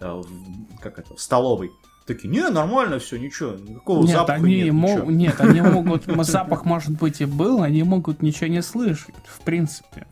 э, 0.00 0.10
в- 0.10 0.78
как 0.80 0.98
это, 0.98 1.14
в 1.14 1.20
столовой. 1.20 1.70
Такие, 2.06 2.28
не, 2.28 2.46
нормально 2.50 2.98
все, 2.98 3.16
ничего, 3.16 3.52
никакого 3.52 4.02
Нет, 4.02 4.10
запаха 4.16 4.34
они 4.34 4.62
нет, 4.64 4.72
мо- 4.74 4.88
ничего». 4.90 5.10
нет, 5.10 5.40
они 5.40 5.60
могут, 5.62 6.04
запах 6.26 6.64
может 6.66 6.90
быть 6.90 7.22
и 7.22 7.24
был, 7.24 7.62
они 7.62 7.82
могут 7.82 8.20
ничего 8.22 8.48
не 8.48 8.60
слышать, 8.62 9.14
в 9.26 9.40
принципе. 9.40 10.06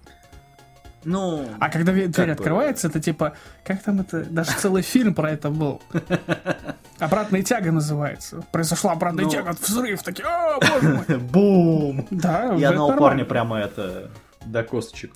Ну, 1.05 1.45
А 1.59 1.69
когда 1.69 1.93
дверь 1.93 2.09
бы- 2.09 2.31
открывается, 2.31 2.87
это 2.89 3.01
типа, 3.01 3.35
как 3.65 3.83
там 3.83 4.01
это, 4.01 4.25
даже 4.25 4.53
целый 4.53 4.83
фильм 4.83 5.15
про 5.15 5.33
это 5.33 5.51
был. 5.51 5.83
Обратная 6.99 7.43
тяга 7.43 7.73
называется. 7.73 8.43
Произошла 8.53 8.93
обратная 8.93 9.25
Ну. 9.25 9.31
тяга, 9.31 9.55
взрыв, 9.61 10.03
такие, 10.03 10.27
о, 10.27 10.59
боже 10.61 11.05
мой. 11.09 11.19
бум! 11.19 12.07
Да, 12.11 12.55
это 12.57 12.69
одного 12.71 12.97
парня 12.97 13.25
прямо 13.25 13.59
это, 13.59 14.11
до 14.47 14.63
косточек. 14.63 15.13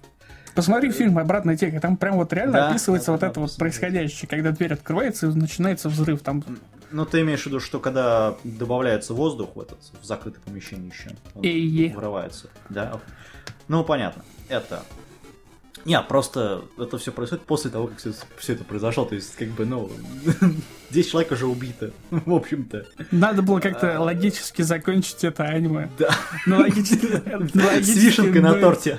Посмотри 0.56 0.90
фильм 0.90 1.18
«Обратная 1.18 1.56
тяга», 1.56 1.80
там 1.80 1.98
прям 1.98 2.16
вот 2.16 2.32
реально 2.32 2.52
Да, 2.54 2.70
описывается 2.70 3.12
вот 3.12 3.22
это 3.22 3.38
вот 3.38 3.54
происходящее, 3.56 4.26
когда 4.26 4.52
дверь 4.52 4.72
открывается 4.72 5.26
и 5.26 5.34
начинается 5.34 5.90
взрыв, 5.90 6.22
там 6.22 6.42
Ну, 6.90 7.04
ты 7.04 7.20
имеешь 7.20 7.42
в 7.42 7.46
виду, 7.46 7.60
что 7.60 7.78
когда 7.78 8.36
добавляется 8.42 9.12
воздух 9.12 9.54
в 9.54 9.60
этот, 9.60 9.78
в 10.00 10.04
закрытое 10.04 10.40
помещение 10.40 10.88
еще, 10.90 11.10
он 11.34 11.42
И-е. 11.42 11.94
вырывается, 11.94 12.48
да? 12.70 13.00
Ну, 13.68 13.84
понятно. 13.84 14.24
Это... 14.48 14.82
Не, 15.84 16.00
просто 16.00 16.64
это 16.78 16.98
все 16.98 17.12
происходит 17.12 17.44
после 17.44 17.70
того, 17.70 17.86
как 17.86 17.98
все, 18.38 18.52
это 18.54 18.64
произошло. 18.64 19.04
То 19.04 19.14
есть, 19.14 19.36
как 19.36 19.48
бы, 19.50 19.64
ну, 19.66 19.88
10 20.90 21.10
человек 21.10 21.30
уже 21.30 21.46
убито, 21.46 21.92
в 22.10 22.32
общем-то. 22.32 22.86
Надо 23.12 23.42
было 23.42 23.60
как-то 23.60 24.00
логически 24.00 24.62
закончить 24.62 25.22
это 25.22 25.44
аниме. 25.44 25.88
Да. 25.96 26.08
Ну, 26.46 26.56
логически... 26.56 27.06
С 27.82 27.96
вишенкой 27.96 28.40
на 28.40 28.54
торте. 28.54 28.98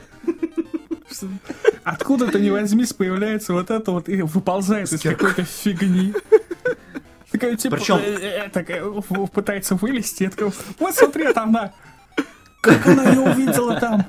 Откуда-то 1.83 2.39
не 2.39 2.49
возьмись, 2.51 2.93
появляется 2.93 3.53
вот 3.53 3.69
это 3.69 3.91
вот 3.91 4.09
и 4.09 4.21
выползает 4.21 4.91
из 4.91 5.01
какой-то 5.01 5.43
фигни. 5.43 6.13
Такая, 7.31 7.55
типа, 7.55 7.75
Причем- 7.75 7.97
э, 7.97 8.45
э, 8.45 8.49
такая, 8.49 8.83
в- 8.83 9.27
пытается 9.27 9.75
вылезти, 9.75 10.23
я 10.23 10.29
такой, 10.29 10.51
вот 10.79 10.95
смотри, 10.95 11.25
это 11.25 11.43
она. 11.43 11.73
Как 12.61 12.85
она 12.87 13.09
ее 13.11 13.19
увидела 13.19 13.79
там? 13.79 14.05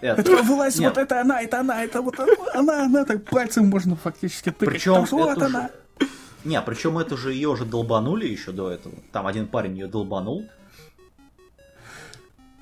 Это- 0.00 0.42
вылазь, 0.42 0.78
вот 0.80 0.98
это 0.98 1.20
она, 1.20 1.40
это 1.42 1.60
она, 1.60 1.84
это 1.84 2.00
вот 2.02 2.18
она, 2.54 2.84
она, 2.84 3.04
так 3.04 3.24
пальцем 3.24 3.66
можно 3.68 3.96
фактически 3.96 4.50
тыкать. 4.50 4.68
Причем 4.74 5.04
вот 5.10 5.40
она. 5.42 5.70
же... 6.00 6.06
Не, 6.44 6.60
причем 6.60 6.98
это 6.98 7.16
же 7.16 7.32
ее 7.32 7.48
уже 7.50 7.64
долбанули 7.64 8.26
еще 8.26 8.50
до 8.50 8.70
этого. 8.70 8.94
Там 9.12 9.26
один 9.28 9.46
парень 9.46 9.78
ее 9.78 9.86
долбанул. 9.86 10.48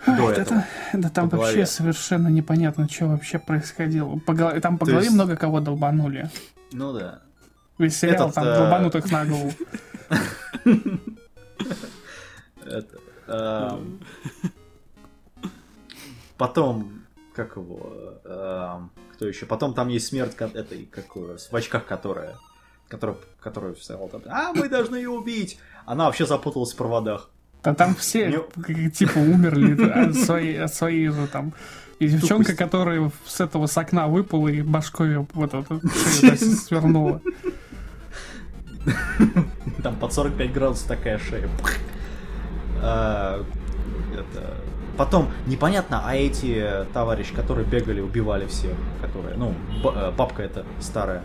До 0.06 0.28
Ай, 0.28 0.36
этого. 0.38 0.58
это- 0.58 0.66
да 0.94 1.08
там 1.10 1.28
по 1.30 1.36
вообще 1.36 1.52
голове. 1.52 1.66
совершенно 1.66 2.28
непонятно, 2.28 2.88
что 2.88 3.06
вообще 3.06 3.38
происходило. 3.38 4.16
По 4.18 4.32
голове- 4.32 4.60
там 4.60 4.78
по 4.78 4.86
То 4.86 4.92
голове 4.92 5.04
есть- 5.06 5.14
много 5.14 5.36
кого 5.36 5.60
долбанули. 5.60 6.30
Ну 6.72 6.92
да. 6.92 7.20
Весь 7.78 7.96
сериал 7.98 8.26
Этот, 8.28 8.34
там 8.34 8.44
э, 8.46 8.56
долбанутых 8.56 9.10
на 9.10 9.24
голову. 9.26 9.52
Это, 12.64 12.98
эм, 13.26 14.00
Потом, 16.36 17.02
как 17.34 17.56
его, 17.56 18.18
эм, 18.24 18.90
кто 19.14 19.26
еще? 19.28 19.44
Потом 19.46 19.74
там 19.74 19.88
есть 19.88 20.06
смерть 20.06 20.34
этой, 20.54 20.86
как 20.86 21.04
его, 21.16 21.36
в 21.36 21.54
очках, 21.54 21.84
которая 21.86 23.74
стояла 23.74 24.08
там, 24.08 24.22
а, 24.26 24.52
мы 24.54 24.68
должны 24.68 24.96
ее 24.96 25.10
убить. 25.10 25.58
Она 25.84 26.06
вообще 26.06 26.26
запуталась 26.26 26.72
в 26.72 26.76
проводах. 26.76 27.30
Да 27.62 27.74
там 27.74 27.94
все, 27.94 28.42
типа, 28.94 29.18
умерли 29.18 29.74
от 29.88 30.14
своей, 30.24 30.58
от 30.60 30.74
своей 30.74 31.08
же 31.08 31.26
там... 31.26 31.52
И 31.98 32.08
девчонка, 32.08 32.56
которая 32.56 33.10
с 33.26 33.40
этого 33.42 33.66
с 33.66 33.76
окна 33.76 34.06
выпала 34.06 34.48
и 34.48 34.62
башкой 34.62 35.18
вот 35.34 35.52
это 35.52 35.80
свернула. 36.38 37.20
Там 39.82 39.96
под 39.96 40.12
45 40.12 40.52
градусов 40.52 40.88
такая 40.88 41.18
шея. 41.18 41.48
А. 42.82 43.44
Потом, 44.96 45.28
непонятно, 45.46 46.02
а 46.04 46.14
эти 46.14 46.66
товарищи, 46.92 47.34
которые 47.34 47.66
бегали, 47.66 48.00
убивали 48.00 48.46
всех, 48.46 48.72
которые, 49.00 49.36
ну, 49.36 49.54
б- 49.82 49.92
э, 49.94 50.10
бабка 50.10 50.42
эта 50.42 50.64
старая, 50.80 51.22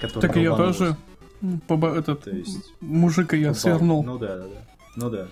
Так 0.00 0.34
ее 0.36 0.48
долбанулась. 0.50 0.76
тоже... 0.78 0.96
Этот 1.68 2.24
То 2.24 2.30
есть- 2.30 2.72
мужик 2.80 3.32
ее 3.34 3.48
Баб- 3.48 3.56
свернул. 3.56 4.02
Ну 4.02 4.18
да, 4.18 4.38
да, 4.38 4.42
да. 4.44 4.63
Ну 4.96 5.10
да. 5.10 5.28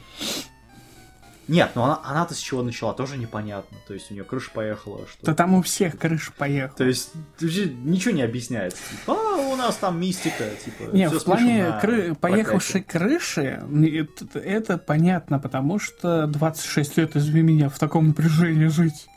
Нет, 1.49 1.73
ну 1.75 1.83
она, 1.83 2.01
она-то 2.05 2.35
с 2.35 2.39
чего 2.39 2.63
начала, 2.63 2.95
тоже 2.95 3.19
непонятно. 3.19 3.77
То 3.87 3.95
есть 3.95 4.11
у 4.11 4.15
нее 4.15 4.25
крыша 4.25 4.51
поехала, 4.53 5.07
что... 5.09 5.27
Да 5.27 5.35
там 5.35 5.55
у 5.55 5.63
всех 5.63 5.99
крыша 5.99 6.33
поехала. 6.33 6.79
То 6.79 6.85
есть 6.85 7.11
ничего 7.41 8.15
не 8.15 8.23
объясняется. 8.23 8.79
Типа, 8.91 9.15
а, 9.15 9.37
у 9.53 9.57
нас 9.57 9.77
там 9.77 10.01
мистика, 10.01 10.45
типа. 10.65 10.95
Не, 10.95 11.09
в 11.09 11.25
плане 11.25 11.79
кры- 11.83 12.15
поехавшей 12.15 12.83
крыши, 12.83 13.63
это, 13.71 14.39
это 14.39 14.79
понятно, 14.79 15.39
потому 15.41 15.79
что 15.79 16.27
26 16.27 16.97
лет, 16.99 17.17
извини 17.17 17.43
меня, 17.43 17.69
в 17.69 17.79
таком 17.79 18.09
напряжении 18.09 18.67
жить. 18.67 19.09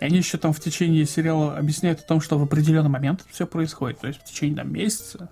И 0.00 0.04
они 0.04 0.18
еще 0.18 0.38
там 0.38 0.52
в 0.52 0.60
течение 0.60 1.04
сериала 1.06 1.56
объясняют 1.56 2.00
о 2.00 2.04
том, 2.04 2.20
что 2.20 2.38
в 2.38 2.42
определенный 2.42 2.90
момент 2.90 3.24
все 3.30 3.46
происходит. 3.46 4.00
То 4.00 4.06
есть 4.06 4.20
в 4.20 4.24
течение 4.24 4.56
там, 4.56 4.72
месяца, 4.72 5.30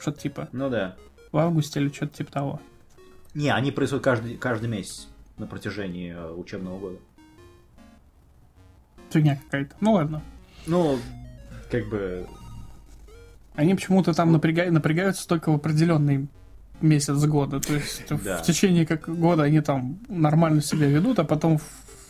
что-то 0.00 0.20
типа 0.20 0.48
Ну 0.52 0.68
да. 0.68 0.96
в 1.30 1.38
августе 1.38 1.80
или 1.80 1.88
что-то 1.90 2.18
типа 2.18 2.32
того. 2.32 2.60
Не, 3.34 3.52
они 3.52 3.70
происходят 3.70 4.04
каждый, 4.04 4.36
каждый 4.36 4.68
месяц 4.68 5.08
на 5.38 5.46
протяжении 5.46 6.12
э, 6.14 6.32
учебного 6.32 6.78
года. 6.78 6.98
Фигня 9.10 9.36
какая-то. 9.44 9.74
Ну 9.80 9.92
ладно. 9.92 10.22
Ну, 10.66 10.98
как 11.70 11.88
бы... 11.88 12.26
Они 13.54 13.74
почему-то 13.74 14.14
там 14.14 14.34
напряга- 14.34 14.70
напрягаются 14.70 15.26
только 15.28 15.50
в 15.50 15.56
определенный 15.56 16.28
месяц 16.80 17.22
года. 17.24 17.60
То 17.60 17.74
есть 17.74 18.02
Да. 18.24 18.38
в 18.38 18.42
течение 18.46 18.86
как 18.86 19.08
года 19.08 19.44
они 19.44 19.60
там 19.60 19.98
нормально 20.08 20.62
себя 20.62 20.86
ведут, 20.86 21.18
а 21.18 21.24
потом 21.24 21.58
в 21.58 21.62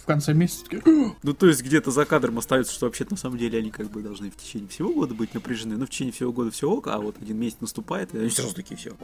в 0.02 0.04
конце 0.04 0.34
месяца 0.34 0.64
такие, 0.64 0.82
«А, 0.84 1.14
Ну, 1.22 1.32
то 1.32 1.46
есть 1.46 1.62
где-то 1.62 1.92
за 1.92 2.04
кадром 2.04 2.36
остается, 2.36 2.72
что 2.74 2.86
вообще-то 2.86 3.12
на 3.12 3.16
самом 3.16 3.38
деле 3.38 3.60
они 3.60 3.70
как 3.70 3.88
бы 3.88 4.02
должны 4.02 4.32
в 4.32 4.36
течение 4.36 4.68
всего 4.68 4.92
года 4.92 5.14
быть 5.14 5.32
напряжены. 5.32 5.76
Ну, 5.76 5.86
в 5.86 5.90
течение 5.90 6.12
всего 6.12 6.32
года 6.32 6.50
все 6.50 6.68
ок, 6.68 6.88
а 6.88 6.98
вот 6.98 7.22
один 7.22 7.38
месяц 7.38 7.58
наступает, 7.60 8.12
и 8.12 8.18
они 8.18 8.28
сразу 8.28 8.52
такие 8.52 8.76
все. 8.76 8.96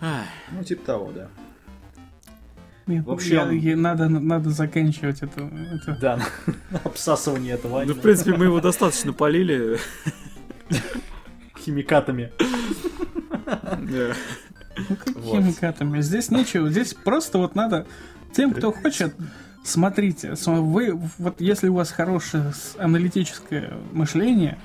Ну, 0.00 0.64
типа 0.64 0.84
того, 0.86 1.12
да. 1.12 1.28
Нет, 2.86 3.04
В 3.06 3.10
общем- 3.12 3.36
я- 3.36 3.70
я- 3.70 3.76
надо, 3.76 4.08
надо 4.08 4.50
заканчивать 4.50 5.22
это. 5.22 5.48
это. 5.72 5.96
Да, 6.00 6.16
на 6.70 6.78
обсасывание 6.84 7.54
этого 7.54 7.84
Ну, 7.84 7.94
в 7.94 8.00
принципе, 8.00 8.34
мы 8.34 8.46
его 8.46 8.60
достаточно 8.60 9.12
полили. 9.12 9.78
химикатами. 11.58 12.32
Ну, 13.78 14.12
Вот. 15.16 15.36
химикатами? 15.42 16.00
Здесь 16.00 16.30
нечего. 16.30 16.70
Здесь 16.70 16.94
просто 16.94 17.38
вот 17.38 17.54
надо 17.54 17.86
тем, 18.32 18.52
кто 18.52 18.72
хочет, 18.72 19.14
смотрите. 19.64 20.36
см- 20.36 20.62
Вы, 20.64 20.98
вот 21.18 21.40
если 21.40 21.68
у 21.68 21.74
вас 21.74 21.90
хорошее 21.90 22.52
аналитическое 22.78 23.74
мышление, 23.92 24.58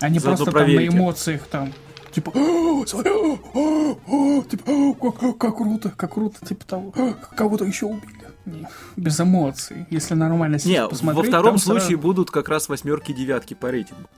а 0.00 0.08
не 0.08 0.18
Заодно 0.18 0.44
просто 0.44 0.58
там 0.60 0.74
на 0.74 0.86
эмоциях 0.86 1.46
там. 1.48 1.72
Типа, 2.16 2.32
«О, 2.34 2.86
смотри, 2.86 3.12
о, 3.12 3.38
о, 3.52 3.98
о», 4.06 4.42
типа, 4.44 4.70
«О, 4.70 4.94
как, 4.94 5.36
как- 5.36 5.56
круто, 5.58 5.90
как 5.94 6.14
круто, 6.14 6.46
типа 6.46 6.64
того, 6.64 6.90
«О, 6.96 7.12
кого-то 7.36 7.66
еще 7.66 7.84
убили. 7.84 8.24
Не, 8.46 8.66
без 8.96 9.20
эмоций. 9.20 9.84
Если 9.90 10.14
нормально 10.14 10.54
Не, 10.54 10.60
сесть 10.60 10.80
во 10.80 10.88
посмотреть, 10.88 11.28
втором 11.28 11.44
там 11.50 11.58
сразу- 11.58 11.80
случае 11.80 11.98
будут 11.98 12.30
как 12.30 12.48
раз 12.48 12.70
восьмерки 12.70 13.12
девятки 13.12 13.52
по 13.52 13.70
рейтингу. 13.70 14.08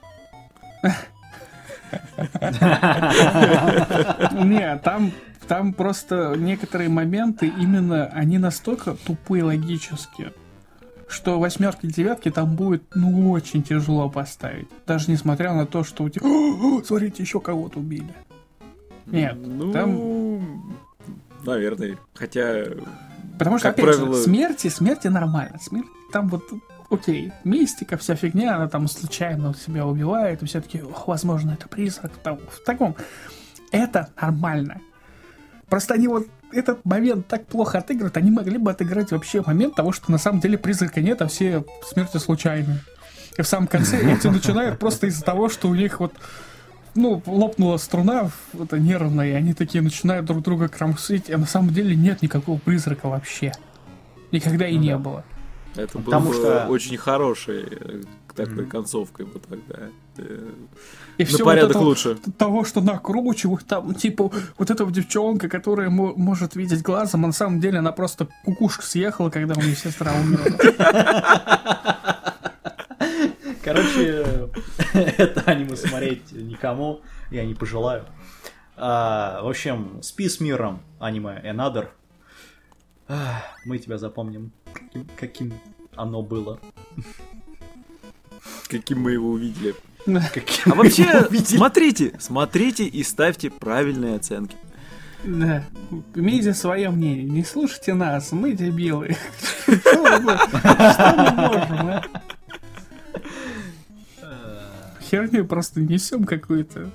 Не, 4.45 4.77
там, 4.79 5.11
там 5.49 5.73
просто 5.73 6.35
некоторые 6.37 6.89
моменты 6.91 7.49
именно, 7.49 8.07
они 8.07 8.39
настолько 8.39 8.95
тупые 8.95 9.43
логически, 9.45 10.33
что 11.09 11.39
восьмерки, 11.41 11.87
девятки 11.87 12.31
там 12.31 12.55
будет, 12.55 12.83
ну, 12.95 13.31
очень 13.31 13.63
тяжело 13.63 14.09
поставить. 14.11 14.69
Даже 14.87 15.11
несмотря 15.11 15.53
на 15.55 15.67
то, 15.67 15.83
что 15.85 16.05
у 16.05 16.09
тебя, 16.09 16.27
«О, 16.27 16.79
о, 16.79 16.83
смотрите, 16.85 17.23
еще 17.23 17.41
кого-то 17.41 17.79
убили. 17.81 18.15
Нет, 19.07 19.37
Ну, 19.39 19.73
там- 19.73 20.75
наверное. 21.45 21.97
Хотя, 22.15 22.65
Потому 23.39 23.59
что, 23.59 23.69
как 23.69 23.79
опять 23.79 23.97
правило- 23.97 24.15
же, 24.17 24.23
смерти, 24.23 24.69
смерти 24.69 25.09
нормально. 25.09 25.59
Смерть 25.61 25.87
там 26.13 26.29
вот, 26.29 26.45
окей, 26.91 27.33
мистика, 27.45 27.97
вся 27.97 28.15
фигня, 28.17 28.57
она 28.57 28.69
там 28.69 28.87
случайно 28.89 29.55
себя 29.55 29.87
убивает, 29.87 30.43
и 30.43 30.47
все 30.47 30.61
таки 30.61 30.83
возможно, 31.07 31.53
это 31.53 31.69
призрак. 31.69 32.13
Там, 32.23 32.39
в 32.51 32.61
таком. 32.65 32.97
Это 33.71 34.11
нормально. 34.21 34.81
Просто 35.69 35.95
они 35.95 36.09
вот 36.09 36.27
этот 36.53 36.85
момент 36.85 37.27
так 37.27 37.47
плохо 37.47 37.79
отыгрывают, 37.79 38.17
они 38.17 38.31
могли 38.31 38.59
бы 38.59 38.71
отыграть 38.71 39.11
вообще 39.13 39.43
момент 39.45 39.75
того, 39.75 39.93
что 39.93 40.11
на 40.11 40.19
самом 40.19 40.41
деле 40.41 40.57
призрака 40.59 41.01
нет, 41.01 41.21
а 41.23 41.29
все 41.29 41.65
смерти 41.85 42.17
случайны. 42.19 42.81
И 43.37 43.43
в 43.43 43.47
самом 43.47 43.67
конце 43.69 43.99
эти 44.13 44.27
начинают 44.29 44.79
просто 44.79 45.07
из-за 45.07 45.25
того, 45.25 45.49
что 45.49 45.69
у 45.69 45.75
них 45.75 46.01
вот 46.01 46.13
ну, 46.95 47.23
лопнула 47.27 47.77
струна 47.77 48.31
это 48.59 48.79
нервная, 48.79 49.29
и 49.29 49.33
они 49.33 49.55
такие 49.55 49.83
начинают 49.83 50.27
друг 50.27 50.43
друга 50.43 50.69
кромсить, 50.69 51.31
а 51.31 51.39
на 51.39 51.47
самом 51.47 51.71
деле 51.73 51.95
нет 51.95 52.23
никакого 52.23 52.59
призрака 52.59 53.09
вообще. 53.09 53.53
Никогда 54.33 54.67
и 54.67 54.75
Ну 54.77 54.83
не 54.83 54.91
да. 54.91 54.99
было. 54.99 55.25
это 55.77 55.99
было 55.99 56.05
Потому 56.07 56.29
бы 56.29 56.35
что- 56.35 56.67
очень 56.69 56.97
хорошей 56.97 57.65
э, 57.71 58.03
такой 58.35 58.63
Мгм. 58.63 58.69
концовкой 58.71 59.27
бы 59.27 59.39
тогда. 59.39 59.89
И 60.19 61.23
На 61.23 61.27
всё 61.29 61.45
порядок 61.45 61.77
вот 61.77 61.99
это 61.99 62.09
лучше. 62.11 62.19
того, 62.39 62.65
что 62.65 62.81
накручивают 62.81 63.67
там, 63.67 63.95
типа, 63.95 64.31
вот 64.57 64.71
эта 64.71 64.85
девчонка, 64.87 65.49
которая 65.49 65.91
мо- 65.91 66.15
может 66.17 66.55
видеть 66.57 66.83
глазом, 66.83 67.25
а 67.25 67.29
на 67.29 67.33
самом 67.33 67.61
деле 67.61 67.79
она 67.81 67.91
просто 67.93 68.29
кукушка 68.45 68.83
съехала, 68.85 69.31
когда 69.31 69.55
у 69.55 69.61
нее 69.63 69.75
сестра 69.75 70.13
умерла. 70.15 70.45
Короче, 73.65 74.51
это 74.95 75.43
аниме 75.47 75.77
смотреть 75.77 76.33
никому 76.33 77.01
я 77.31 77.45
не 77.45 77.55
пожелаю. 77.55 78.05
А, 78.77 79.43
в 79.43 79.49
общем, 79.49 80.01
спи 80.03 80.29
с 80.29 80.41
миром, 80.41 80.81
аниме 81.01 81.43
Another. 81.45 81.89
А, 83.09 83.43
Мы 83.67 83.79
тебя 83.79 83.99
запомним, 83.99 84.53
каким 85.19 85.53
оно 85.97 86.23
было. 86.23 86.61
Каким 88.69 89.01
мы 89.01 89.13
его 89.13 89.31
увидели. 89.31 89.75
А 90.07 90.75
вообще, 90.75 91.29
смотрите, 91.45 92.13
смотрите 92.19 92.85
и 92.85 93.03
ставьте 93.03 93.51
правильные 93.51 94.17
оценки. 94.17 94.57
Да. 95.25 95.65
Имейте 96.15 96.55
свое 96.55 96.91
мнение. 96.91 97.25
Не 97.25 97.45
слушайте 97.45 97.93
нас, 97.95 98.33
мы 98.33 98.53
дебилы. 98.53 99.17
Что 99.65 99.97
мы 100.03 100.21
можем, 100.21 101.89
а? 101.89 102.03
Херню 105.11 105.45
просто 105.47 105.81
несем 105.81 106.25
какую-то. 106.25 106.91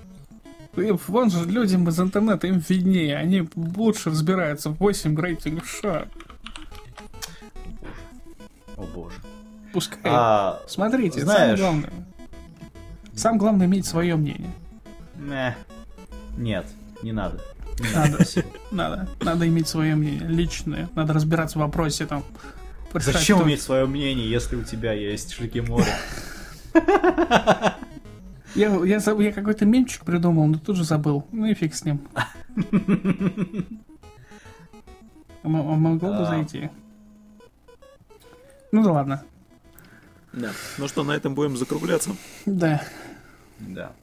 Вон 0.75 1.29
же 1.29 1.45
людям 1.45 1.87
из 1.89 1.99
интернета, 1.99 2.47
им 2.47 2.63
виднее, 2.67 3.17
они 3.17 3.47
лучше 3.55 4.09
разбираются 4.09 4.69
в 4.69 4.77
8 4.77 5.19
рейтингов, 5.19 5.67
ша. 5.67 6.07
О 8.75 8.83
боже. 8.83 9.15
Пускай. 9.71 9.99
А, 10.05 10.61
Смотрите, 10.67 11.21
знаешь- 11.21 11.59
самое 11.59 11.81
главное. 11.81 11.91
Самое 13.15 13.39
главное 13.39 13.65
иметь 13.67 13.85
свое 13.85 14.15
мнение. 14.15 14.51
не. 15.17 15.55
Нет, 16.37 16.65
не 17.03 17.11
надо. 17.11 17.39
Не 17.79 17.89
Надо. 17.95 18.17
Надо, 18.71 19.09
надо 19.21 19.47
иметь 19.47 19.67
свое 19.67 19.95
мнение, 19.95 20.27
личное. 20.27 20.89
Надо 20.95 21.13
разбираться 21.13 21.57
в 21.57 21.61
вопросе 21.61 22.05
там. 22.05 22.23
Зачем 22.93 23.37
кто- 23.39 23.47
иметь 23.47 23.61
свое 23.61 23.85
мнение, 23.87 24.29
если 24.29 24.55
у 24.55 24.63
тебя 24.63 24.93
есть 24.93 25.31
Шикимори? 25.33 25.85
Я, 28.55 28.69
я, 28.85 28.97
я 28.99 29.31
какой-то 29.31 29.65
мемчик 29.65 30.05
придумал, 30.05 30.45
но 30.45 30.59
тут 30.59 30.75
же 30.77 30.83
забыл. 30.83 31.25
Ну 31.31 31.45
и 31.47 31.55
фиг 31.55 31.73
с 31.73 31.83
ним. 31.85 32.01
А 35.43 35.47
м- 35.47 35.55
а 35.55 35.75
могло 35.75 36.09
бы 36.09 36.21
А. 36.21 36.25
зайти. 36.25 36.69
Ну 38.71 38.83
да 38.83 38.91
ладно. 38.91 39.23
Да. 40.31 40.51
Ну 40.77 40.87
что, 40.87 41.03
на 41.03 41.11
этом 41.13 41.33
будем 41.35 41.57
закругляться. 41.57 42.11
Да. 42.45 42.81
Да. 43.67 44.02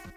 you. 0.06 0.17